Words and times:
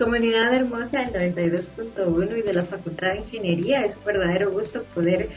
Comunidad 0.00 0.54
hermosa 0.54 1.04
del 1.10 1.34
92.1 1.34 2.38
y 2.38 2.40
de 2.40 2.54
la 2.54 2.62
Facultad 2.62 3.12
de 3.12 3.18
Ingeniería, 3.18 3.84
es 3.84 3.98
un 3.98 4.04
verdadero 4.04 4.50
gusto 4.50 4.82
poder 4.94 5.28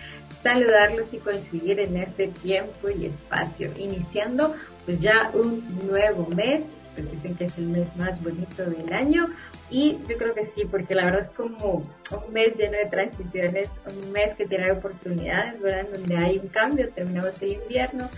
saludarlos 0.42 1.14
y 1.14 1.18
coincidir 1.18 1.82
en 1.82 1.98
este 1.98 2.30
tiempo 2.30 2.90
y 2.90 3.08
espacio, 3.08 3.72
iniciando 3.78 4.56
pues 4.86 5.02
ya 5.02 5.32
un 5.34 5.66
nuevo 5.86 6.30
mes, 6.30 6.62
pues 6.96 7.12
dicen 7.12 7.36
que 7.36 7.44
es 7.44 7.58
el 7.58 7.68
mes 7.68 7.94
más 7.98 8.24
bonito 8.24 8.64
del 8.64 8.94
año 8.94 9.26
y 9.70 9.98
yo 10.08 10.18
creo 10.18 10.34
que 10.34 10.46
sí, 10.46 10.64
porque 10.64 10.96
la 10.96 11.04
verdad 11.04 11.28
es 11.30 11.36
como 11.36 11.84
un 12.12 12.34
mes 12.34 12.56
lleno 12.56 12.78
de 12.78 12.86
transiciones, 12.86 13.70
un 13.86 14.14
mes 14.14 14.34
que 14.36 14.48
tiene 14.48 14.72
oportunidades, 14.72 15.60
¿verdad? 15.60 15.88
En 15.88 15.92
donde 15.92 16.16
hay 16.16 16.38
un 16.38 16.48
cambio, 16.48 16.88
terminamos 16.88 17.42
el 17.42 17.52
invierno 17.52 18.10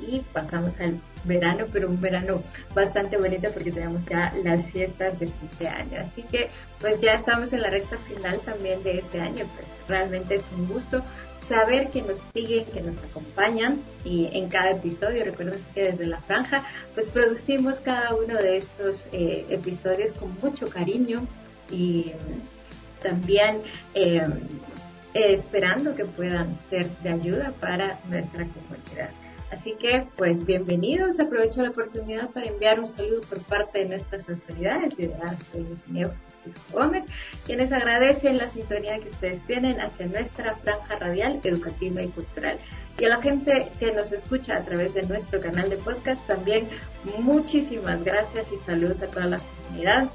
y 0.00 0.20
pasamos 0.32 0.78
al 0.80 1.00
verano, 1.24 1.66
pero 1.72 1.88
un 1.88 2.00
verano 2.00 2.42
bastante 2.74 3.16
bonito 3.16 3.50
porque 3.52 3.72
tenemos 3.72 4.04
ya 4.06 4.32
las 4.42 4.66
fiestas 4.66 5.18
de 5.18 5.26
este 5.26 5.68
año. 5.68 6.00
Así 6.00 6.22
que 6.22 6.48
pues 6.80 7.00
ya 7.00 7.14
estamos 7.14 7.52
en 7.52 7.62
la 7.62 7.70
recta 7.70 7.96
final 7.98 8.38
también 8.40 8.82
de 8.82 8.98
este 8.98 9.20
año, 9.20 9.44
pues 9.54 9.66
realmente 9.88 10.36
es 10.36 10.44
un 10.56 10.68
gusto 10.68 11.02
saber 11.48 11.90
que 11.90 12.02
nos 12.02 12.18
siguen, 12.32 12.64
que 12.66 12.80
nos 12.80 12.96
acompañan 12.98 13.80
y 14.04 14.30
en 14.32 14.48
cada 14.48 14.70
episodio, 14.70 15.24
recuerden 15.24 15.60
que 15.74 15.90
desde 15.90 16.06
la 16.06 16.20
franja, 16.20 16.64
pues 16.94 17.08
producimos 17.08 17.80
cada 17.80 18.14
uno 18.14 18.36
de 18.36 18.58
estos 18.58 19.04
eh, 19.10 19.46
episodios 19.50 20.12
con 20.14 20.32
mucho 20.40 20.68
cariño 20.68 21.26
y 21.68 22.12
también 23.02 23.62
eh, 23.94 24.28
esperando 25.12 25.96
que 25.96 26.04
puedan 26.04 26.56
ser 26.68 26.88
de 27.02 27.10
ayuda 27.10 27.52
para 27.60 27.98
nuestra 28.08 28.46
comunidad. 28.46 29.10
Así 29.50 29.72
que, 29.72 30.06
pues 30.16 30.46
bienvenidos. 30.46 31.18
Aprovecho 31.18 31.62
la 31.62 31.70
oportunidad 31.70 32.30
para 32.30 32.46
enviar 32.46 32.78
un 32.78 32.86
saludo 32.86 33.20
por 33.22 33.42
parte 33.42 33.80
de 33.80 33.86
nuestras 33.86 34.28
autoridades, 34.28 34.96
lideradas 34.96 35.42
por 35.44 35.60
el 35.60 35.70
ingeniero 35.70 36.12
Francisco 36.42 36.78
Gómez, 36.78 37.04
quienes 37.44 37.72
agradecen 37.72 38.38
la 38.38 38.48
sintonía 38.48 38.98
que 39.00 39.08
ustedes 39.08 39.44
tienen 39.46 39.80
hacia 39.80 40.06
nuestra 40.06 40.54
franja 40.54 40.96
radial, 40.96 41.40
educativa 41.42 42.00
y 42.00 42.08
cultural. 42.08 42.58
Y 42.98 43.04
a 43.04 43.08
la 43.08 43.20
gente 43.20 43.66
que 43.80 43.92
nos 43.92 44.12
escucha 44.12 44.56
a 44.56 44.64
través 44.64 44.94
de 44.94 45.02
nuestro 45.02 45.40
canal 45.40 45.68
de 45.68 45.76
podcast, 45.78 46.24
también 46.28 46.68
muchísimas 47.18 48.04
gracias 48.04 48.46
y 48.52 48.56
saludos 48.58 49.02
a 49.02 49.08
toda 49.08 49.26
la 49.26 49.40
comunidad 49.40 50.08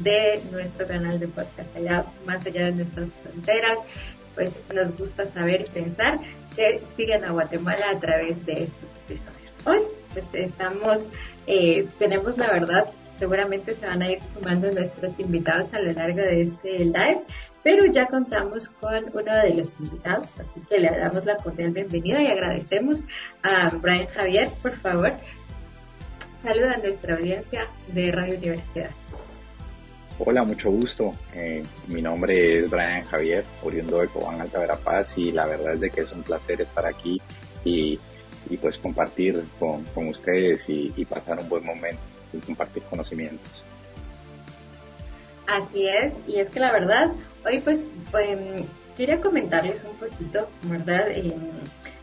de 0.00 0.42
nuestro 0.50 0.86
canal 0.88 1.20
de 1.20 1.28
podcast, 1.28 1.76
allá 1.76 2.06
más 2.26 2.44
allá 2.44 2.64
de 2.66 2.72
nuestras 2.72 3.12
fronteras. 3.12 3.78
Pues 4.34 4.50
nos 4.74 4.96
gusta 4.96 5.26
saber 5.26 5.60
y 5.60 5.70
pensar 5.70 6.18
que 6.54 6.80
siguen 6.96 7.24
a 7.24 7.32
Guatemala 7.32 7.90
a 7.90 7.98
través 7.98 8.44
de 8.46 8.64
estos 8.64 8.94
episodios. 9.06 9.52
Hoy 9.64 9.80
pues 10.12 10.26
estamos, 10.32 11.06
eh, 11.46 11.86
tenemos 11.98 12.36
la 12.36 12.50
verdad, 12.52 12.86
seguramente 13.18 13.74
se 13.74 13.86
van 13.86 14.02
a 14.02 14.10
ir 14.10 14.18
sumando 14.34 14.70
nuestros 14.70 15.18
invitados 15.18 15.72
a 15.72 15.80
lo 15.80 15.92
largo 15.92 16.20
de 16.20 16.42
este 16.42 16.84
live, 16.84 17.22
pero 17.62 17.86
ya 17.86 18.06
contamos 18.06 18.68
con 18.80 19.04
uno 19.12 19.36
de 19.36 19.54
los 19.54 19.72
invitados, 19.78 20.26
así 20.34 20.66
que 20.68 20.80
le 20.80 20.90
damos 20.90 21.24
la 21.24 21.36
cordial 21.36 21.70
bienvenida 21.70 22.20
y 22.20 22.26
agradecemos 22.26 23.04
a 23.42 23.70
Brian 23.80 24.06
Javier, 24.08 24.50
por 24.60 24.72
favor, 24.72 25.12
saluda 26.42 26.74
a 26.74 26.78
nuestra 26.78 27.14
audiencia 27.14 27.66
de 27.88 28.12
Radio 28.12 28.36
Universidad. 28.36 28.90
Hola, 30.24 30.44
mucho 30.44 30.70
gusto. 30.70 31.14
Eh, 31.34 31.64
mi 31.88 32.00
nombre 32.00 32.60
es 32.60 32.70
Brian 32.70 33.04
Javier, 33.06 33.44
oriundo 33.64 33.98
de 33.98 34.06
Cobán, 34.06 34.40
Alta 34.40 34.60
Verapaz, 34.60 35.18
y 35.18 35.32
la 35.32 35.46
verdad 35.46 35.74
es 35.74 35.80
de 35.80 35.90
que 35.90 36.02
es 36.02 36.12
un 36.12 36.22
placer 36.22 36.60
estar 36.60 36.86
aquí 36.86 37.20
y, 37.64 37.98
y 38.48 38.56
pues 38.56 38.78
compartir 38.78 39.42
con, 39.58 39.82
con 39.86 40.06
ustedes 40.06 40.68
y, 40.68 40.92
y, 40.96 41.04
pasar 41.06 41.40
un 41.40 41.48
buen 41.48 41.64
momento 41.64 42.00
y 42.32 42.38
compartir 42.38 42.84
conocimientos. 42.84 43.64
Así 45.48 45.88
es, 45.88 46.12
y 46.28 46.38
es 46.38 46.48
que 46.50 46.60
la 46.60 46.70
verdad, 46.70 47.10
hoy 47.44 47.58
pues 47.58 47.80
eh, 48.20 48.64
quería 48.96 49.20
comentarles 49.20 49.82
un 49.82 49.96
poquito, 49.96 50.48
¿verdad? 50.62 51.10
Eh, 51.10 51.34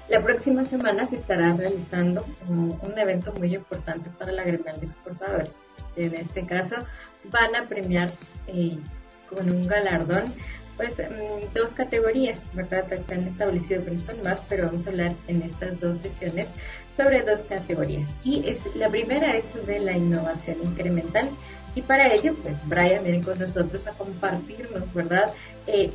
la 0.09 0.21
próxima 0.21 0.65
semana 0.65 1.07
se 1.07 1.15
estará 1.15 1.53
realizando 1.53 2.25
un, 2.49 2.77
un 2.81 2.99
evento 2.99 3.31
muy 3.33 3.55
importante 3.55 4.09
para 4.17 4.33
la 4.33 4.43
gremial 4.43 4.77
de 4.81 4.87
exportadores. 4.87 5.59
En 5.95 6.15
este 6.15 6.45
caso, 6.45 6.75
van 7.25 7.55
a 7.55 7.67
premiar 7.67 8.11
eh, 8.47 8.77
con 9.29 9.49
un 9.49 9.67
galardón 9.67 10.33
pues 10.79 10.93
mm, 10.97 11.53
dos 11.53 11.71
categorías, 11.71 12.39
¿verdad? 12.53 12.85
Se 13.05 13.13
han 13.13 13.27
establecido 13.27 13.83
no 13.85 13.99
son 13.99 14.23
más, 14.23 14.39
pero 14.47 14.67
vamos 14.67 14.87
a 14.87 14.89
hablar 14.89 15.13
en 15.27 15.41
estas 15.41 15.77
dos 15.81 15.97
sesiones 15.97 16.47
sobre 16.95 17.21
dos 17.21 17.41
categorías. 17.41 18.07
Y 18.23 18.47
es, 18.47 18.59
la 18.77 18.87
primera 18.87 19.35
es 19.35 19.43
sobre 19.53 19.79
la 19.81 19.97
innovación 19.97 20.55
incremental. 20.63 21.29
Y 21.75 21.81
para 21.81 22.13
ello, 22.13 22.33
pues 22.41 22.57
Brian 22.65 23.03
viene 23.03 23.21
con 23.21 23.37
nosotros 23.37 23.87
a 23.87 23.91
compartirnos, 23.91 24.93
¿verdad? 24.93 25.33
Eh, 25.67 25.91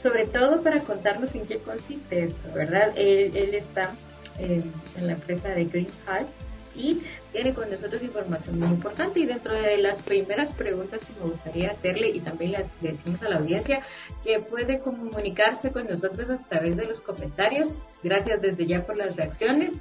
sobre 0.00 0.26
todo 0.26 0.62
para 0.62 0.80
contarnos 0.80 1.34
en 1.34 1.44
qué 1.46 1.58
consiste 1.58 2.22
esto, 2.24 2.52
¿verdad? 2.54 2.92
Él, 2.94 3.36
él 3.36 3.54
está 3.54 3.90
eh, 4.38 4.62
en 4.96 5.06
la 5.08 5.14
empresa 5.14 5.48
de 5.48 5.64
Green 5.64 5.88
Hall 6.06 6.26
y 6.74 7.02
tiene 7.32 7.54
con 7.54 7.70
nosotros 7.70 8.02
información 8.02 8.58
muy 8.58 8.68
importante 8.68 9.20
y 9.20 9.26
dentro 9.26 9.54
de 9.54 9.78
las 9.78 10.02
primeras 10.02 10.52
preguntas 10.52 11.00
que 11.04 11.12
me 11.20 11.30
gustaría 11.30 11.70
hacerle 11.70 12.10
y 12.10 12.20
también 12.20 12.52
le 12.52 12.66
decimos 12.80 13.22
a 13.22 13.28
la 13.28 13.36
audiencia 13.36 13.80
que 14.24 14.40
puede 14.40 14.78
comunicarse 14.78 15.70
con 15.70 15.86
nosotros 15.86 16.30
a 16.30 16.38
través 16.48 16.76
de 16.76 16.86
los 16.86 17.00
comentarios. 17.00 17.74
Gracias 18.02 18.40
desde 18.40 18.66
ya 18.66 18.84
por 18.84 18.96
las 18.96 19.16
reacciones 19.16 19.72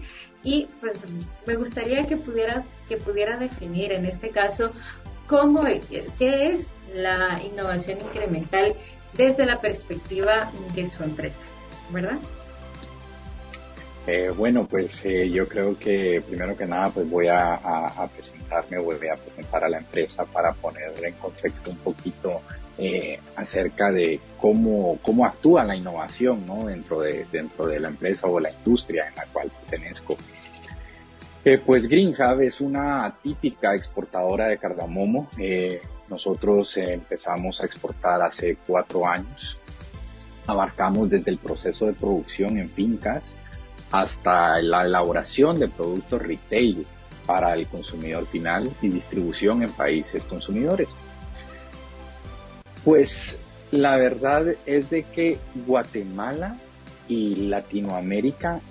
y 0.43 0.67
pues 0.79 0.99
me 1.45 1.55
gustaría 1.55 2.07
que 2.07 2.17
pudieras 2.17 2.65
que 2.89 2.97
pudiera 2.97 3.37
definir 3.37 3.91
en 3.91 4.05
este 4.05 4.29
caso 4.29 4.71
cómo 5.27 5.63
qué 6.17 6.51
es 6.51 6.65
la 6.93 7.41
innovación 7.43 7.99
incremental 8.01 8.75
desde 9.13 9.45
la 9.45 9.59
perspectiva 9.59 10.51
de 10.75 10.89
su 10.89 11.03
empresa, 11.03 11.39
¿verdad? 11.91 12.17
Eh, 14.07 14.31
bueno, 14.35 14.65
pues 14.65 15.05
eh, 15.05 15.29
yo 15.29 15.47
creo 15.47 15.77
que 15.77 16.23
primero 16.27 16.57
que 16.57 16.65
nada 16.65 16.89
pues 16.89 17.07
voy 17.07 17.27
a, 17.27 17.53
a, 17.53 17.87
a, 17.87 18.07
presentarme, 18.07 18.79
voy 18.79 18.95
a 19.07 19.15
presentar 19.15 19.63
a 19.63 19.69
la 19.69 19.77
empresa 19.77 20.25
para 20.25 20.53
poner 20.53 20.91
en 21.03 21.13
contexto 21.15 21.69
un 21.69 21.77
poquito 21.77 22.41
eh, 22.79 23.19
acerca 23.35 23.91
de 23.91 24.19
cómo, 24.39 24.97
cómo 25.03 25.23
actúa 25.23 25.63
la 25.63 25.75
innovación 25.75 26.47
¿no? 26.47 26.65
dentro, 26.65 27.01
de, 27.01 27.27
dentro 27.31 27.67
de 27.67 27.79
la 27.79 27.89
empresa 27.89 28.25
o 28.25 28.39
la 28.39 28.51
industria 28.51 29.07
en 29.07 29.15
la 29.15 29.25
cual 29.25 29.51
pertenezco. 29.61 30.17
Pues 31.65 31.87
Green 31.87 32.09
Hub 32.09 32.41
es 32.41 32.61
una 32.61 33.15
típica 33.23 33.75
exportadora 33.75 34.47
de 34.47 34.59
cardamomo. 34.59 35.27
Nosotros 36.07 36.77
empezamos 36.77 37.61
a 37.61 37.65
exportar 37.65 38.21
hace 38.21 38.57
cuatro 38.67 39.07
años. 39.07 39.57
Abarcamos 40.45 41.09
desde 41.09 41.31
el 41.31 41.39
proceso 41.39 41.87
de 41.87 41.93
producción 41.93 42.59
en 42.59 42.69
fincas, 42.69 43.33
hasta 43.91 44.61
la 44.61 44.83
elaboración 44.83 45.59
de 45.59 45.67
productos 45.67 46.21
retail 46.21 46.85
para 47.25 47.53
el 47.53 47.67
consumidor 47.67 48.25
final 48.25 48.69
y 48.81 48.89
distribución 48.89 49.63
en 49.63 49.71
países 49.71 50.23
consumidores. 50.23 50.87
Pues 52.83 53.35
la 53.71 53.97
verdad 53.97 54.55
es 54.65 54.89
de 54.89 55.03
que 55.03 55.37
Guatemala 55.65 56.57
y 57.07 57.47
Latinoamérica 57.47 58.61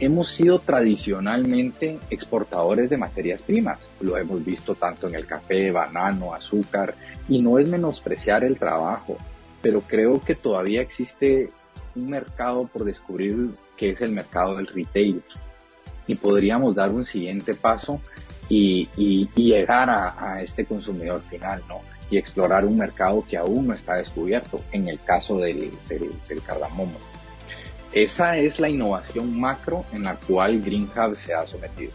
hemos 0.00 0.28
sido 0.28 0.58
tradicionalmente 0.58 1.98
exportadores 2.10 2.90
de 2.90 2.96
materias 2.96 3.42
primas. 3.42 3.78
Lo 4.00 4.16
hemos 4.18 4.44
visto 4.44 4.74
tanto 4.74 5.08
en 5.08 5.14
el 5.14 5.26
café, 5.26 5.70
banano, 5.70 6.34
azúcar, 6.34 6.94
y 7.28 7.40
no 7.40 7.58
es 7.58 7.68
menospreciar 7.68 8.44
el 8.44 8.58
trabajo, 8.58 9.16
pero 9.62 9.80
creo 9.80 10.20
que 10.20 10.34
todavía 10.34 10.82
existe 10.82 11.48
un 11.94 12.10
mercado 12.10 12.66
por 12.66 12.84
descubrir 12.84 13.50
que 13.76 13.90
es 13.90 14.00
el 14.00 14.12
mercado 14.12 14.56
del 14.56 14.66
retail. 14.66 15.22
Y 16.06 16.14
podríamos 16.16 16.74
dar 16.74 16.90
un 16.90 17.04
siguiente 17.04 17.54
paso 17.54 18.00
y, 18.48 18.88
llegar 19.34 19.88
a, 19.88 20.34
a, 20.34 20.42
este 20.42 20.64
consumidor 20.64 21.22
final, 21.22 21.62
¿no? 21.68 21.80
Y 22.10 22.18
explorar 22.18 22.64
un 22.64 22.76
mercado 22.76 23.24
que 23.28 23.36
aún 23.36 23.68
no 23.68 23.74
está 23.74 23.94
descubierto, 23.94 24.60
en 24.72 24.88
el 24.88 25.00
caso 25.02 25.38
del, 25.38 25.70
del, 25.88 26.10
del 26.28 26.42
cardamomo. 26.42 26.98
Esa 27.92 28.36
es 28.36 28.58
la 28.60 28.68
innovación 28.68 29.38
macro 29.38 29.84
en 29.92 30.02
la 30.04 30.16
cual 30.16 30.60
Green 30.60 30.90
Hub 30.94 31.16
se 31.16 31.32
ha 31.32 31.46
sometido. 31.46 31.92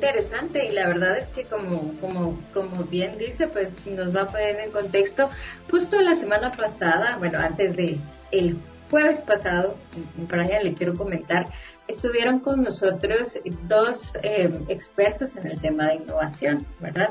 Interesante 0.00 0.64
y 0.64 0.72
la 0.72 0.88
verdad 0.88 1.18
es 1.18 1.26
que 1.28 1.44
como, 1.44 1.92
como, 2.00 2.40
como 2.54 2.84
bien 2.84 3.18
dice, 3.18 3.48
pues 3.48 3.72
nos 3.86 4.16
va 4.16 4.22
a 4.22 4.28
poner 4.28 4.58
en 4.58 4.70
contexto. 4.70 5.28
Justo 5.70 6.00
la 6.00 6.14
semana 6.14 6.52
pasada, 6.52 7.16
bueno, 7.18 7.38
antes 7.38 7.76
de 7.76 7.98
el 8.30 8.56
jueves 8.88 9.20
pasado, 9.20 9.76
Brian, 10.16 10.64
le 10.64 10.72
quiero 10.72 10.94
comentar, 10.94 11.46
estuvieron 11.86 12.40
con 12.40 12.62
nosotros 12.62 13.38
dos 13.68 14.12
eh, 14.22 14.50
expertos 14.68 15.36
en 15.36 15.46
el 15.46 15.60
tema 15.60 15.88
de 15.88 15.96
innovación, 15.96 16.66
¿verdad? 16.80 17.10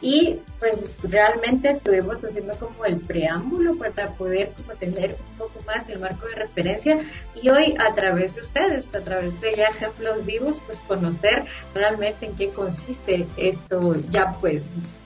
Y 0.00 0.40
pues 0.58 0.74
realmente 1.02 1.70
estuvimos 1.70 2.22
haciendo 2.24 2.54
como 2.56 2.84
el 2.84 2.98
preámbulo 2.98 3.76
para 3.76 4.10
poder 4.10 4.50
como 4.56 4.76
tener 4.78 5.16
un 5.32 5.38
poco 5.38 5.60
más 5.66 5.88
el 5.88 5.98
marco 5.98 6.26
de 6.26 6.34
referencia 6.34 7.00
y 7.40 7.48
hoy 7.48 7.74
a 7.78 7.94
través 7.94 8.34
de 8.34 8.42
ustedes, 8.42 8.86
a 8.94 9.00
través 9.00 9.40
de 9.40 9.56
ya 9.56 9.68
ejemplos 9.68 10.26
vivos, 10.26 10.60
pues 10.66 10.78
conocer 10.86 11.44
realmente 11.74 12.26
en 12.26 12.36
qué 12.36 12.50
consiste 12.50 13.26
esto 13.36 13.96
ya 14.10 14.36
pues 14.40 14.62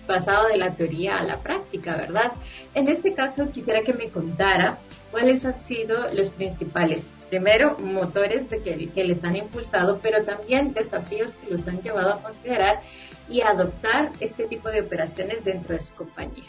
pasado 0.08 0.48
de 0.48 0.56
la 0.56 0.74
teoría 0.74 1.18
a 1.18 1.22
la 1.22 1.36
práctica, 1.38 1.94
¿verdad? 1.96 2.32
En 2.74 2.88
este 2.88 3.14
caso 3.14 3.52
quisiera 3.52 3.82
que 3.82 3.92
me 3.92 4.08
contara 4.08 4.78
cuáles 5.12 5.44
han 5.44 5.58
sido 5.60 6.12
los 6.12 6.30
principales, 6.30 7.02
primero, 7.28 7.78
motores 7.78 8.50
de 8.50 8.60
que, 8.60 8.88
que 8.88 9.04
les 9.04 9.22
han 9.22 9.36
impulsado, 9.36 10.00
pero 10.02 10.24
también 10.24 10.72
desafíos 10.72 11.32
que 11.32 11.54
los 11.54 11.68
han 11.68 11.80
llevado 11.82 12.14
a 12.14 12.22
considerar 12.22 12.80
y 13.28 13.40
adoptar 13.40 14.10
este 14.20 14.46
tipo 14.46 14.68
de 14.68 14.80
operaciones 14.80 15.44
dentro 15.44 15.74
de 15.74 15.80
su 15.80 15.92
compañía. 15.94 16.44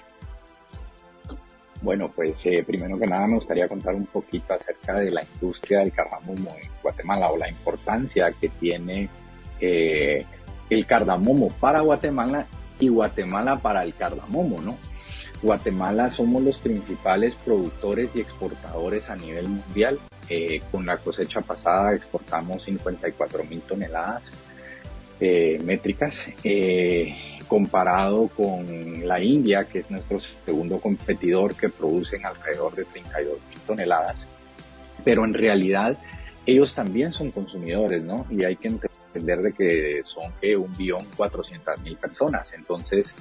Bueno, 1.82 2.12
pues 2.14 2.46
eh, 2.46 2.64
primero 2.66 3.00
que 3.00 3.08
nada 3.08 3.26
me 3.28 3.36
gustaría 3.36 3.68
contar 3.68 3.96
un 3.96 4.06
poquito 4.06 4.54
acerca 4.54 4.96
de 4.96 5.12
la 5.12 5.24
industria 5.24 5.80
del 5.80 5.94
cardamomo 5.94 6.54
en 6.62 6.70
Guatemala 6.82 7.30
o 7.32 7.38
la 7.38 7.48
importancia 7.48 8.32
que 8.34 8.50
tiene 8.50 9.08
eh, 9.62 10.26
el 10.70 10.86
cardamomo 10.86 11.50
para 11.54 11.80
Guatemala 11.80 12.46
y 12.80 12.90
Guatemala 12.90 13.58
para 13.60 13.84
el 13.84 13.94
cardamomo, 13.96 14.62
¿no? 14.62 14.78
Guatemala 15.42 16.10
somos 16.12 16.44
los 16.44 16.58
principales 16.58 17.34
productores 17.46 18.14
y 18.16 18.20
exportadores 18.20 19.10
a 19.10 19.16
nivel 19.16 19.48
mundial. 19.48 20.00
Eh, 20.28 20.62
con 20.72 20.86
la 20.86 20.98
cosecha 20.98 21.42
pasada 21.42 21.96
exportamos 21.96 22.64
54 22.64 23.44
mil 23.46 23.62
toneladas 23.62 24.22
métricas 25.20 26.30
comparado 27.50 28.28
con 28.28 29.08
la 29.08 29.22
India, 29.22 29.66
que 29.66 29.80
es 29.80 29.92
nuestro 29.92 30.20
segundo 30.20 30.80
competidor, 30.80 31.56
que 31.56 31.68
producen 31.68 32.26
alrededor 32.26 32.76
de 32.76 32.86
32 32.86 33.34
mil 33.50 33.60
toneladas. 33.66 34.28
Pero 35.04 35.26
en 35.26 35.34
realidad 35.34 35.98
ellos 36.46 36.74
también 36.74 37.12
son 37.12 37.32
consumidores, 37.32 38.04
¿no? 38.04 38.26
Y 38.30 38.44
hay 38.44 38.56
que 38.56 38.70
entender 38.70 39.42
de 39.42 39.54
que 39.54 40.02
son 40.06 40.32
que 40.40 40.56
un 40.56 40.72
billón 40.78 41.06
cuatrocientas 41.18 41.82
mil 41.82 41.98
personas. 41.98 42.54
Entonces, 42.54 43.16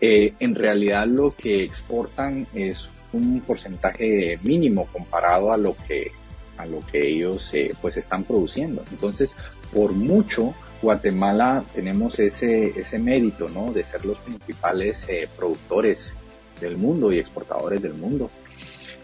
eh, 0.00 0.34
en 0.38 0.54
realidad 0.54 1.06
lo 1.06 1.32
que 1.32 1.64
exportan 1.64 2.46
es 2.54 2.88
un 3.12 3.40
porcentaje 3.40 4.38
mínimo 4.42 4.86
comparado 4.92 5.52
a 5.52 5.56
lo 5.56 5.76
que 5.86 6.12
a 6.56 6.66
lo 6.66 6.80
que 6.86 7.08
ellos 7.08 7.52
eh, 7.54 7.74
pues 7.80 7.96
están 7.96 8.24
produciendo. 8.24 8.84
Entonces, 8.90 9.34
por 9.72 9.92
mucho 9.92 10.54
Guatemala 10.82 11.64
tenemos 11.72 12.18
ese, 12.18 12.78
ese 12.78 12.98
mérito, 12.98 13.48
¿no? 13.48 13.72
De 13.72 13.84
ser 13.84 14.04
los 14.04 14.18
principales 14.18 15.06
eh, 15.08 15.28
productores 15.36 16.12
del 16.60 16.76
mundo 16.76 17.12
y 17.12 17.18
exportadores 17.18 17.80
del 17.80 17.94
mundo. 17.94 18.30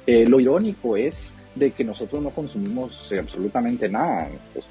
Eh, 0.07 0.27
lo 0.27 0.41
irónico 0.41 0.97
es 0.97 1.19
de 1.55 1.71
que 1.71 1.85
nosotros 1.85 2.23
no 2.23 2.31
consumimos 2.31 3.13
absolutamente 3.13 3.89
nada. 3.89 4.29
Pues, 4.53 4.67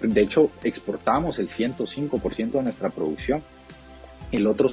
de 0.00 0.20
hecho, 0.20 0.50
exportamos 0.62 1.38
el 1.38 1.48
105% 1.48 2.52
de 2.52 2.62
nuestra 2.62 2.90
producción. 2.90 3.42
El 4.30 4.46
otro 4.46 4.70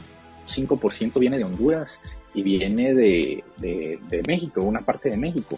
5% 0.48 1.20
viene 1.20 1.38
de 1.38 1.46
Honduras 1.46 2.00
y 2.34 2.44
viene 2.44 2.94
de, 2.94 3.44
de 3.58 4.24
México, 4.28 4.62
una 4.62 4.82
parte 4.82 5.10
de 5.10 5.18
México. 5.18 5.58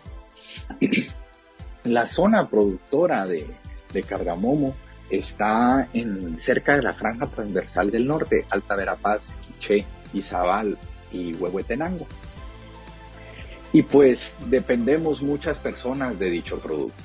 La 1.85 2.06
zona 2.06 2.47
productora 2.47 3.25
de, 3.25 3.45
de 3.94 4.03
cardamomo 4.03 4.75
está 5.09 5.88
en 5.94 6.39
cerca 6.39 6.75
de 6.75 6.81
la 6.81 6.94
franja 6.94 7.27
transversal 7.27 7.91
del 7.91 8.07
norte, 8.07 8.45
Alta 8.50 8.75
Verapaz, 8.75 9.35
Quiché, 9.45 9.85
Izabal 10.13 10.77
y 11.11 11.33
Huehuetenango. 11.33 12.07
Y 13.71 13.81
pues 13.81 14.33
dependemos 14.47 15.21
muchas 15.21 15.57
personas 15.57 16.17
de 16.19 16.29
dicho 16.29 16.59
producto. 16.59 17.03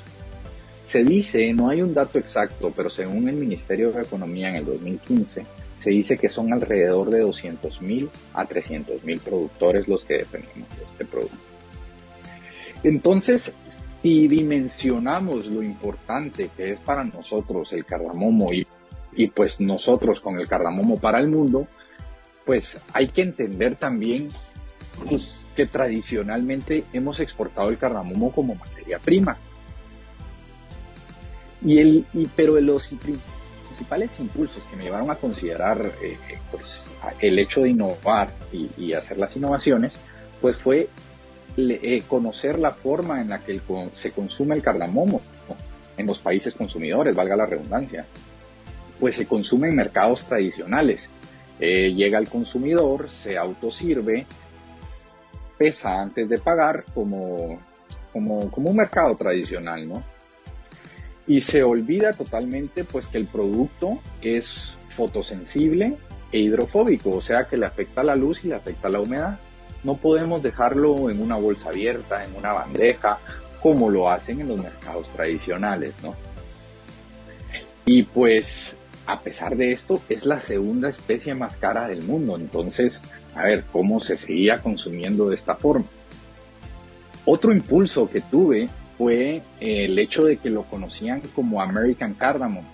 Se 0.84 1.04
dice, 1.04 1.52
no 1.52 1.68
hay 1.68 1.82
un 1.82 1.94
dato 1.94 2.18
exacto, 2.18 2.72
pero 2.74 2.90
según 2.90 3.28
el 3.28 3.36
Ministerio 3.36 3.92
de 3.92 4.02
Economía 4.02 4.50
en 4.50 4.56
el 4.56 4.64
2015, 4.64 5.44
se 5.78 5.90
dice 5.90 6.18
que 6.18 6.28
son 6.28 6.52
alrededor 6.52 7.10
de 7.10 7.24
200.000 7.24 8.08
a 8.34 8.46
300.000 8.46 9.20
productores 9.20 9.86
los 9.86 10.02
que 10.04 10.18
dependemos 10.18 10.68
de 10.76 10.84
este 10.84 11.04
producto. 11.04 11.36
Entonces, 12.82 13.52
si 14.02 14.28
dimensionamos 14.28 15.46
lo 15.46 15.62
importante 15.62 16.50
que 16.56 16.72
es 16.72 16.78
para 16.78 17.04
nosotros 17.04 17.72
el 17.72 17.84
cardamomo 17.84 18.52
y, 18.52 18.66
y 19.12 19.28
pues 19.28 19.60
nosotros 19.60 20.20
con 20.20 20.38
el 20.38 20.48
cardamomo 20.48 20.98
para 20.98 21.18
el 21.18 21.28
mundo, 21.28 21.66
pues 22.44 22.80
hay 22.92 23.08
que 23.08 23.22
entender 23.22 23.76
también 23.76 24.28
pues, 25.08 25.44
que 25.56 25.66
tradicionalmente 25.66 26.84
hemos 26.92 27.20
exportado 27.20 27.68
el 27.68 27.78
cardamomo 27.78 28.32
como 28.32 28.54
materia 28.54 28.98
prima. 28.98 29.36
Y 31.64 31.78
el, 31.78 32.06
y, 32.14 32.26
pero 32.36 32.60
los 32.60 32.88
principales 32.88 34.12
impulsos 34.20 34.62
que 34.64 34.76
me 34.76 34.84
llevaron 34.84 35.10
a 35.10 35.16
considerar 35.16 35.92
eh, 36.02 36.16
pues, 36.52 36.84
el 37.20 37.38
hecho 37.38 37.62
de 37.62 37.70
innovar 37.70 38.32
y, 38.52 38.70
y 38.78 38.92
hacer 38.92 39.18
las 39.18 39.34
innovaciones, 39.36 39.94
pues 40.40 40.56
fue 40.56 40.88
eh, 41.56 42.02
conocer 42.06 42.58
la 42.58 42.72
forma 42.72 43.20
en 43.20 43.30
la 43.30 43.40
que 43.40 43.60
se 43.94 44.12
consume 44.12 44.54
el 44.54 44.62
cardamomo 44.62 45.20
en 45.96 46.06
los 46.06 46.18
países 46.18 46.54
consumidores, 46.54 47.16
valga 47.16 47.36
la 47.36 47.46
redundancia. 47.46 48.06
Pues 49.00 49.16
se 49.16 49.26
consume 49.26 49.68
en 49.68 49.76
mercados 49.76 50.24
tradicionales. 50.24 51.08
Eh, 51.60 51.92
llega 51.92 52.18
al 52.18 52.28
consumidor, 52.28 53.10
se 53.10 53.36
autosirve, 53.36 54.26
pesa 55.56 56.00
antes 56.00 56.28
de 56.28 56.38
pagar 56.38 56.84
como, 56.94 57.60
como, 58.12 58.50
como 58.50 58.70
un 58.70 58.76
mercado 58.76 59.16
tradicional, 59.16 59.88
¿no? 59.88 60.04
Y 61.26 61.40
se 61.40 61.64
olvida 61.64 62.12
totalmente 62.12 62.84
pues 62.84 63.06
que 63.06 63.18
el 63.18 63.26
producto 63.26 63.98
es 64.22 64.72
fotosensible 64.96 65.96
e 66.30 66.38
hidrofóbico, 66.38 67.10
o 67.10 67.20
sea 67.20 67.48
que 67.48 67.56
le 67.56 67.66
afecta 67.66 68.04
la 68.04 68.14
luz 68.14 68.44
y 68.44 68.48
le 68.48 68.54
afecta 68.54 68.88
la 68.88 69.00
humedad 69.00 69.38
no 69.84 69.94
podemos 69.94 70.42
dejarlo 70.42 71.10
en 71.10 71.20
una 71.20 71.36
bolsa 71.36 71.70
abierta, 71.70 72.24
en 72.24 72.34
una 72.36 72.52
bandeja, 72.52 73.18
como 73.62 73.90
lo 73.90 74.10
hacen 74.10 74.40
en 74.40 74.48
los 74.48 74.58
mercados 74.58 75.08
tradicionales, 75.10 75.94
¿no? 76.02 76.14
Y 77.84 78.02
pues, 78.02 78.72
a 79.06 79.18
pesar 79.20 79.56
de 79.56 79.72
esto, 79.72 80.00
es 80.08 80.26
la 80.26 80.40
segunda 80.40 80.90
especie 80.90 81.34
más 81.34 81.56
cara 81.56 81.88
del 81.88 82.02
mundo. 82.02 82.36
Entonces, 82.36 83.00
a 83.34 83.44
ver, 83.44 83.64
¿cómo 83.72 84.00
se 84.00 84.16
seguía 84.16 84.58
consumiendo 84.58 85.28
de 85.28 85.34
esta 85.34 85.54
forma? 85.54 85.86
Otro 87.24 87.52
impulso 87.52 88.08
que 88.10 88.20
tuve 88.20 88.68
fue 88.96 89.42
el 89.60 89.98
hecho 89.98 90.24
de 90.24 90.36
que 90.38 90.50
lo 90.50 90.64
conocían 90.64 91.22
como 91.34 91.62
American 91.62 92.14
Cardamom. 92.14 92.64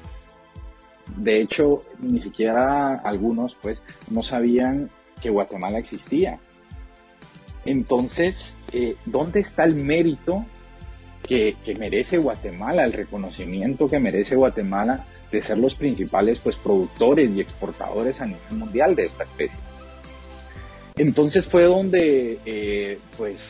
De 1.17 1.41
hecho, 1.41 1.83
ni 2.01 2.21
siquiera 2.21 2.97
algunos 2.97 3.57
pues 3.61 3.83
no 4.11 4.23
sabían 4.23 4.91
que 5.21 5.31
Guatemala 5.31 5.79
existía. 5.79 6.39
Entonces, 7.65 8.53
eh, 8.73 8.97
¿dónde 9.07 9.41
está 9.41 9.65
el 9.65 9.75
mérito 9.75 10.45
que, 11.27 11.57
merece 11.79 12.19
Guatemala, 12.19 12.85
el 12.85 12.93
reconocimiento 12.93 13.89
que 13.89 13.99
merece 13.99 14.37
Guatemala 14.37 15.05
de 15.33 15.43
ser 15.43 15.59
los 15.59 15.75
principales 15.75 16.39
pues, 16.39 16.57
productores 16.57 17.31
y 17.31 17.41
exportadores 17.41 18.21
a 18.21 18.27
nivel 18.27 18.53
mundial 18.53 18.95
de 18.95 19.07
esta 19.07 19.25
especie? 19.25 19.59
Entonces 20.97 21.47
fue 21.47 21.65
donde 21.65 22.39
eh, 22.45 22.99
pues 23.17 23.41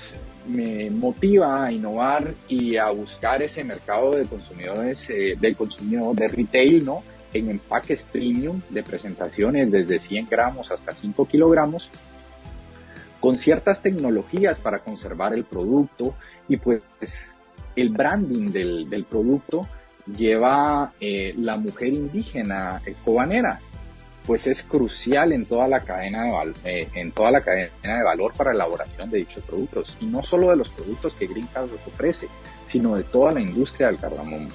me 0.47 0.91
motiva 0.91 1.65
a 1.65 1.73
innovar 1.73 2.35
y 2.49 2.77
a 2.77 2.91
buscar 2.91 3.43
ese 3.43 3.65
mercado 3.65 4.13
de 4.13 4.25
consumidores, 4.25 5.11
eh, 5.11 5.35
del 5.39 5.57
consumidor 5.57 6.15
de 6.15 6.29
retail, 6.29 6.85
¿no? 6.85 7.03
En 7.33 7.51
empaques 7.51 8.05
premium 8.05 8.61
de 8.71 8.83
presentaciones 8.83 9.71
desde 9.71 9.99
100 9.99 10.29
gramos 10.31 10.71
hasta 10.71 10.95
5 10.95 11.27
kilogramos 11.27 11.91
con 13.25 13.37
ciertas 13.37 13.81
tecnologías 13.81 14.59
para 14.59 14.81
conservar 14.81 15.33
el 15.33 15.45
producto 15.45 16.15
y 16.47 16.59
pues 16.59 16.83
el 17.75 17.89
branding 17.89 18.51
del, 18.51 19.07
producto 19.09 19.67
lleva 20.15 20.93
eh, 21.01 21.33
la 21.39 21.57
mujer 21.57 21.95
indígena 21.95 22.83
cobanera, 23.03 23.61
pues 24.27 24.47
es 24.47 24.63
crucial 24.63 25.33
en 25.33 25.47
toda 25.47 25.69
la 25.69 25.81
cadena 25.81 26.25
de 26.25 26.83
eh, 26.83 26.89
en 26.97 27.13
toda 27.13 27.31
la 27.31 27.41
cadena 27.41 27.97
de 27.97 28.03
valor 28.03 28.35
para 28.35 28.53
la 28.53 28.65
elaboración 28.67 29.11
de 29.11 29.17
dichos 29.17 29.43
productos 29.45 29.97
y 30.03 30.05
no 30.05 30.23
solo 30.23 30.51
de 30.51 30.57
los 30.57 30.69
productos 30.69 31.15
que 31.15 31.27
Green 31.27 31.49
ofrece, 31.87 32.29
sino 32.69 32.95
de 32.95 33.05
toda 33.05 33.33
la 33.33 33.41
industria 33.41 33.87
del 33.87 33.97
cardamomo. 33.97 34.51